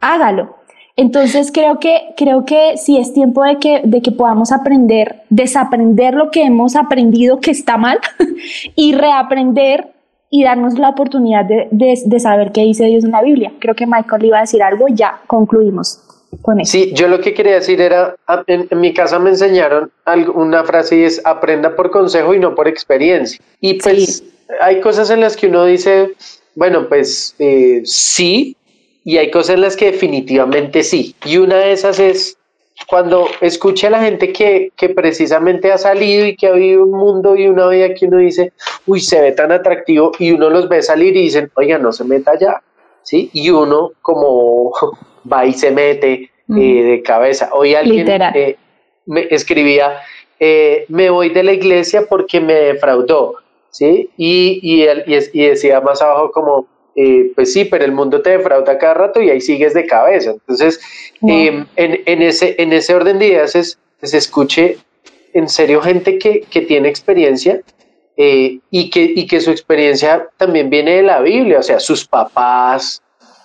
Hágalo. 0.00 0.56
Entonces 0.96 1.50
creo 1.52 1.80
que, 1.80 2.14
creo 2.16 2.44
que 2.44 2.76
sí 2.76 2.98
es 2.98 3.14
tiempo 3.14 3.42
de 3.42 3.58
que, 3.58 3.80
de 3.84 4.02
que 4.02 4.12
podamos 4.12 4.52
aprender, 4.52 5.22
desaprender 5.30 6.14
lo 6.14 6.30
que 6.30 6.42
hemos 6.42 6.76
aprendido 6.76 7.40
que 7.40 7.50
está 7.50 7.78
mal 7.78 7.98
y 8.76 8.92
reaprender 8.92 9.91
y 10.34 10.44
darnos 10.44 10.78
la 10.78 10.88
oportunidad 10.88 11.44
de, 11.44 11.68
de, 11.70 11.94
de 12.06 12.18
saber 12.20 12.52
qué 12.52 12.62
dice 12.62 12.86
Dios 12.86 13.04
en 13.04 13.10
la 13.10 13.22
Biblia. 13.22 13.52
Creo 13.58 13.74
que 13.74 13.86
Michael 13.86 14.24
iba 14.24 14.38
a 14.38 14.40
decir 14.40 14.62
algo 14.62 14.86
ya 14.88 15.20
concluimos 15.26 16.00
con 16.40 16.58
eso. 16.58 16.72
Sí, 16.72 16.90
yo 16.94 17.06
lo 17.06 17.20
que 17.20 17.34
quería 17.34 17.56
decir 17.56 17.82
era, 17.82 18.16
en, 18.46 18.66
en 18.70 18.80
mi 18.80 18.94
casa 18.94 19.18
me 19.18 19.28
enseñaron 19.28 19.92
algo- 20.06 20.32
una 20.32 20.64
frase 20.64 20.96
y 20.96 21.02
es 21.04 21.20
aprenda 21.26 21.76
por 21.76 21.90
consejo 21.90 22.32
y 22.32 22.38
no 22.38 22.54
por 22.54 22.66
experiencia. 22.66 23.38
Y 23.60 23.74
pues 23.74 24.24
hay 24.62 24.80
cosas 24.80 25.10
en 25.10 25.20
las 25.20 25.36
que 25.36 25.48
uno 25.48 25.66
dice, 25.66 26.14
bueno, 26.54 26.88
pues 26.88 27.34
eh, 27.38 27.82
sí, 27.84 28.56
y 29.04 29.18
hay 29.18 29.30
cosas 29.30 29.56
en 29.56 29.60
las 29.60 29.76
que 29.76 29.92
definitivamente 29.92 30.82
sí. 30.82 31.14
Y 31.26 31.36
una 31.36 31.56
de 31.56 31.72
esas 31.72 31.98
es 31.98 32.38
cuando 32.86 33.26
escuche 33.40 33.86
a 33.86 33.90
la 33.90 34.02
gente 34.02 34.32
que, 34.32 34.70
que 34.76 34.88
precisamente 34.90 35.72
ha 35.72 35.78
salido 35.78 36.26
y 36.26 36.36
que 36.36 36.46
ha 36.48 36.52
vivido 36.52 36.84
un 36.84 36.92
mundo 36.92 37.36
y 37.36 37.48
una 37.48 37.68
vida 37.68 37.94
que 37.94 38.06
uno 38.06 38.18
dice, 38.18 38.52
uy, 38.86 39.00
se 39.00 39.20
ve 39.20 39.32
tan 39.32 39.52
atractivo 39.52 40.12
y 40.18 40.32
uno 40.32 40.50
los 40.50 40.68
ve 40.68 40.82
salir 40.82 41.16
y 41.16 41.22
dicen, 41.22 41.50
oiga, 41.54 41.78
no 41.78 41.92
se 41.92 42.04
meta 42.04 42.32
allá, 42.32 42.60
¿sí? 43.02 43.30
Y 43.32 43.50
uno 43.50 43.92
como 44.02 44.72
va 45.32 45.46
y 45.46 45.52
se 45.52 45.70
mete 45.70 46.30
eh, 46.56 46.82
de 46.82 47.02
cabeza. 47.02 47.50
Hoy 47.52 47.74
alguien 47.74 48.06
eh, 48.34 48.56
me 49.06 49.26
escribía, 49.30 49.98
eh, 50.38 50.84
me 50.88 51.10
voy 51.10 51.30
de 51.30 51.42
la 51.42 51.52
iglesia 51.52 52.06
porque 52.08 52.40
me 52.40 52.54
defraudó, 52.54 53.36
¿sí? 53.70 54.10
Y, 54.16 54.60
y, 54.62 54.82
él- 54.82 55.04
y 55.06 55.14
y 55.40 55.46
decía 55.48 55.80
más 55.80 56.02
abajo 56.02 56.30
como, 56.32 56.66
eh, 56.96 57.32
pues 57.34 57.52
sí, 57.52 57.64
pero 57.64 57.84
el 57.84 57.92
mundo 57.92 58.20
te 58.22 58.30
defrauda 58.30 58.78
cada 58.78 58.94
rato 58.94 59.20
y 59.20 59.30
ahí 59.30 59.40
sigues 59.40 59.74
de 59.74 59.86
cabeza. 59.86 60.30
Entonces, 60.32 60.80
Wow. 61.20 61.30
eh, 61.30 61.64
en, 61.76 62.00
en 62.06 62.22
ese, 62.22 62.56
en 62.58 62.72
ese 62.72 62.94
orden 62.94 63.18
de 63.18 63.28
ideas 63.28 63.54
es, 63.54 63.78
se 64.02 64.18
escuche 64.18 64.78
en 65.34 65.48
serio 65.48 65.80
gente 65.80 66.18
que, 66.18 66.42
que 66.50 66.62
tiene 66.62 66.88
experiencia 66.88 67.60
eh, 68.16 68.58
y, 68.70 68.90
que, 68.90 69.02
y 69.02 69.26
que 69.26 69.40
su 69.40 69.50
experiencia 69.50 70.28
también 70.36 70.68
viene 70.68 70.96
de 70.96 71.02
la 71.02 71.20
Biblia, 71.20 71.60
o 71.60 71.62
sea, 71.62 71.80
sus 71.80 72.06
papás, 72.06 73.00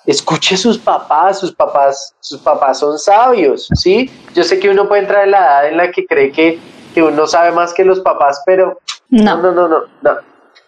escuche 0.06 0.56
a 0.56 0.58
sus 0.58 0.78
papás, 0.78 1.39
sus 1.39 1.54
papás, 1.54 2.14
sus 2.20 2.39
papás 2.41 2.80
son 2.80 2.98
sabios, 3.00 3.70
¿sí? 3.76 4.10
Yo 4.34 4.43
sé 4.43 4.60
que 4.60 4.70
uno 4.70 4.88
puede 4.88 5.02
entrar 5.04 5.24
en 5.26 5.32
la 5.32 5.38
edad 5.38 5.70
en 5.70 5.78
la 5.78 5.91
que 5.91 6.06
cree 6.06 6.32
que, 6.32 6.60
que 6.93 7.04
uno 7.04 7.28
sabe 7.28 7.52
más 7.52 7.74
que 7.74 7.86
los 7.86 8.00
papás, 8.02 8.41
pero 8.45 8.80
no, 9.10 9.38
No, 9.38 9.41
no, 9.43 9.52
no, 9.54 9.68
no, 9.70 9.80
no. 10.02 10.12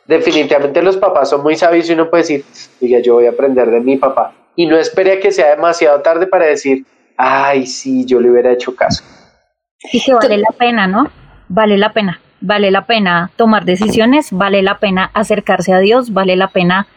Definitivamente 0.10 0.82
los 0.82 0.98
papás 0.98 1.30
son 1.30 1.44
muy 1.44 1.56
sabios 1.56 1.88
y 1.88 1.94
uno 1.94 2.10
puede 2.10 2.24
decir, 2.24 2.44
oiga, 2.82 2.98
yo 3.00 3.14
voy 3.14 3.28
a 3.28 3.30
aprender 3.30 3.70
de 3.70 3.80
mi 3.80 3.96
papá. 3.96 4.34
Y 4.56 4.66
no 4.66 4.76
espere 4.76 5.14
a 5.14 5.20
que 5.20 5.32
sea 5.32 5.52
demasiado 5.52 6.02
tarde 6.02 6.26
para 6.26 6.48
decir, 6.48 6.84
ay, 7.16 7.68
sí, 7.68 8.06
yo 8.06 8.20
le 8.20 8.32
hubiera 8.32 8.52
hecho 8.52 8.76
caso. 8.76 9.04
Y 9.94 10.04
que 10.04 10.16
vale 10.16 10.40
la 10.40 10.50
pena, 10.58 10.88
¿no? 10.88 11.12
Vale 11.48 11.78
la 11.78 11.94
pena. 11.94 12.20
Vale 12.42 12.72
la 12.72 12.88
pena 12.88 13.30
tomar 13.36 13.66
decisiones, 13.66 14.30
vale 14.32 14.64
la 14.64 14.80
pena 14.80 15.12
acercarse 15.14 15.74
a 15.74 15.78
Dios, 15.78 16.12
vale 16.12 16.36
la 16.36 16.48
pena 16.48 16.88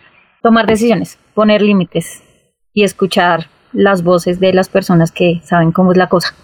tomar 0.41 0.67
decisiones, 0.67 1.19
poner 1.35 1.61
límites 1.61 2.23
y 2.73 2.83
escuchar 2.83 3.49
las 3.75 4.05
voces 4.05 4.41
de 4.41 4.55
las 4.55 4.71
personas 4.71 5.13
que 5.13 5.43
saben 5.45 5.71
cómo 5.71 5.93
es 5.93 5.99
la 5.99 6.09
cosa. 6.09 6.35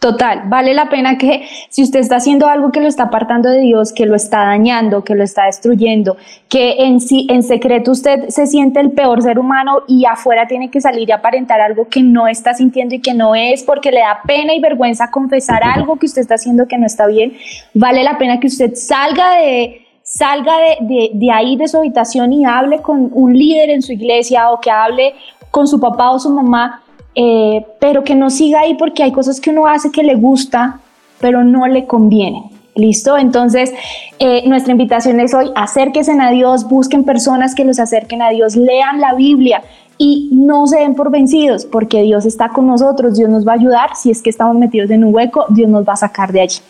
Total, 0.00 0.44
vale 0.46 0.72
la 0.72 0.88
pena 0.88 1.18
que 1.18 1.46
si 1.68 1.82
usted 1.82 2.00
está 2.00 2.16
haciendo 2.16 2.46
algo 2.46 2.72
que 2.72 2.80
lo 2.80 2.88
está 2.88 3.04
apartando 3.04 3.50
de 3.50 3.60
Dios, 3.60 3.92
que 3.92 4.06
lo 4.06 4.14
está 4.14 4.46
dañando, 4.46 5.04
que 5.04 5.14
lo 5.14 5.22
está 5.22 5.44
destruyendo, 5.44 6.16
que 6.48 6.86
en 6.86 7.02
sí, 7.02 7.26
en 7.28 7.42
secreto 7.42 7.90
usted 7.90 8.30
se 8.30 8.46
siente 8.46 8.80
el 8.80 8.92
peor 8.92 9.20
ser 9.20 9.38
humano 9.38 9.82
y 9.86 10.06
afuera 10.06 10.46
tiene 10.46 10.70
que 10.70 10.80
salir 10.80 11.06
y 11.06 11.12
aparentar 11.12 11.60
algo 11.60 11.86
que 11.86 12.02
no 12.02 12.28
está 12.28 12.54
sintiendo 12.54 12.94
y 12.94 13.00
que 13.00 13.12
no 13.12 13.34
es 13.34 13.62
porque 13.62 13.92
le 13.92 14.00
da 14.00 14.22
pena 14.26 14.54
y 14.54 14.60
vergüenza 14.60 15.10
confesar 15.10 15.62
algo 15.62 15.98
que 15.98 16.06
usted 16.06 16.22
está 16.22 16.36
haciendo 16.36 16.66
que 16.66 16.78
no 16.78 16.86
está 16.86 17.06
bien, 17.06 17.34
vale 17.74 18.02
la 18.02 18.16
pena 18.16 18.40
que 18.40 18.46
usted 18.46 18.74
salga 18.76 19.36
de 19.36 19.86
salga 20.02 20.54
de, 20.60 20.86
de, 20.86 21.10
de 21.12 21.30
ahí 21.30 21.56
de 21.56 21.68
su 21.68 21.76
habitación 21.76 22.32
y 22.32 22.46
hable 22.46 22.80
con 22.80 23.10
un 23.12 23.38
líder 23.38 23.68
en 23.68 23.82
su 23.82 23.92
iglesia 23.92 24.50
o 24.50 24.60
que 24.60 24.70
hable 24.70 25.14
con 25.50 25.68
su 25.68 25.78
papá 25.78 26.10
o 26.10 26.18
su 26.18 26.30
mamá 26.30 26.82
eh, 27.14 27.66
pero 27.80 28.04
que 28.04 28.14
no 28.14 28.30
siga 28.30 28.60
ahí 28.60 28.74
porque 28.74 29.02
hay 29.02 29.12
cosas 29.12 29.40
que 29.40 29.50
uno 29.50 29.66
hace 29.66 29.90
que 29.90 30.02
le 30.02 30.14
gusta, 30.14 30.80
pero 31.20 31.44
no 31.44 31.66
le 31.66 31.86
conviene. 31.86 32.44
¿Listo? 32.76 33.18
Entonces, 33.18 33.72
eh, 34.20 34.48
nuestra 34.48 34.72
invitación 34.72 35.18
es 35.18 35.34
hoy, 35.34 35.50
acérquense 35.56 36.12
a 36.12 36.30
Dios, 36.30 36.68
busquen 36.68 37.04
personas 37.04 37.54
que 37.54 37.64
los 37.64 37.80
acerquen 37.80 38.22
a 38.22 38.30
Dios, 38.30 38.54
lean 38.54 39.00
la 39.00 39.14
Biblia 39.14 39.62
y 39.98 40.30
no 40.32 40.66
se 40.66 40.78
den 40.78 40.94
por 40.94 41.10
vencidos, 41.10 41.66
porque 41.66 42.00
Dios 42.02 42.24
está 42.24 42.48
con 42.48 42.66
nosotros, 42.66 43.18
Dios 43.18 43.28
nos 43.28 43.46
va 43.46 43.52
a 43.52 43.54
ayudar, 43.56 43.96
si 43.96 44.10
es 44.10 44.22
que 44.22 44.30
estamos 44.30 44.56
metidos 44.56 44.90
en 44.90 45.04
un 45.04 45.14
hueco, 45.14 45.44
Dios 45.50 45.68
nos 45.68 45.86
va 45.86 45.92
a 45.92 45.96
sacar 45.96 46.32
de 46.32 46.40
allí. 46.40 46.60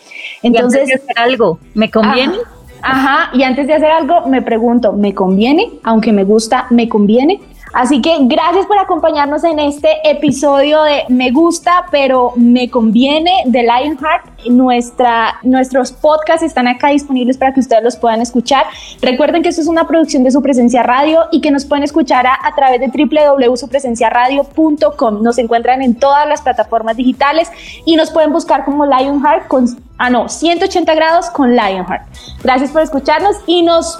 Entonces, 0.41 0.89
y 0.89 0.91
antes 0.91 1.05
de 1.05 1.11
hacer 1.11 1.23
algo, 1.23 1.59
¿me 1.75 1.89
conviene? 1.89 2.33
Ajá, 2.81 3.27
ajá, 3.27 3.37
y 3.37 3.43
antes 3.43 3.67
de 3.67 3.75
hacer 3.75 3.91
algo, 3.91 4.27
me 4.27 4.41
pregunto, 4.41 4.91
¿me 4.91 5.13
conviene? 5.13 5.69
Aunque 5.83 6.11
me 6.11 6.25
gusta, 6.25 6.65
¿me 6.71 6.89
conviene? 6.89 7.39
Así 7.73 8.01
que 8.01 8.17
gracias 8.21 8.65
por 8.65 8.77
acompañarnos 8.77 9.43
en 9.43 9.59
este 9.59 10.09
episodio 10.09 10.81
de 10.83 11.03
Me 11.09 11.31
gusta, 11.31 11.85
pero 11.89 12.31
me 12.35 12.69
conviene 12.69 13.31
de 13.45 13.63
Lionheart. 13.63 14.25
Nuestra, 14.49 15.35
nuestros 15.43 15.91
podcasts 15.91 16.43
están 16.43 16.67
acá 16.67 16.87
disponibles 16.89 17.37
para 17.37 17.53
que 17.53 17.59
ustedes 17.59 17.83
los 17.83 17.95
puedan 17.95 18.21
escuchar. 18.21 18.65
Recuerden 19.01 19.43
que 19.43 19.49
esto 19.49 19.61
es 19.61 19.67
una 19.67 19.87
producción 19.87 20.23
de 20.23 20.31
Su 20.31 20.41
Presencia 20.41 20.81
Radio 20.83 21.25
y 21.31 21.41
que 21.41 21.51
nos 21.51 21.65
pueden 21.65 21.83
escuchar 21.83 22.25
a, 22.25 22.39
a 22.43 22.55
través 22.55 22.79
de 22.81 22.87
www.supresenciaradio.com. 22.87 25.21
Nos 25.21 25.37
encuentran 25.37 25.81
en 25.81 25.95
todas 25.95 26.27
las 26.27 26.41
plataformas 26.41 26.97
digitales 26.97 27.49
y 27.85 27.95
nos 27.95 28.11
pueden 28.11 28.33
buscar 28.33 28.65
como 28.65 28.85
Lionheart 28.85 29.47
con, 29.47 29.65
ah 29.97 30.09
no, 30.09 30.27
180 30.27 30.93
grados 30.95 31.29
con 31.29 31.51
Lionheart. 31.51 32.03
Gracias 32.43 32.71
por 32.71 32.81
escucarnos 32.81 33.37
y 33.45 33.61
nos 33.61 33.99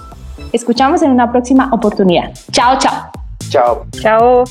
escuchamos 0.51 1.03
en 1.03 1.11
una 1.11 1.31
próxima 1.31 1.69
oportunidad. 1.71 2.33
Chao, 2.51 2.77
chao. 2.77 3.20
Chao. 3.51 3.85
Chao. 3.99 4.45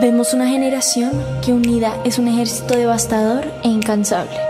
Vemos 0.00 0.32
una 0.32 0.48
generación 0.48 1.12
que 1.44 1.52
unida 1.52 1.94
es 2.06 2.18
un 2.18 2.28
ejército 2.28 2.78
devastador 2.78 3.44
e 3.62 3.68
incansable. 3.68 4.49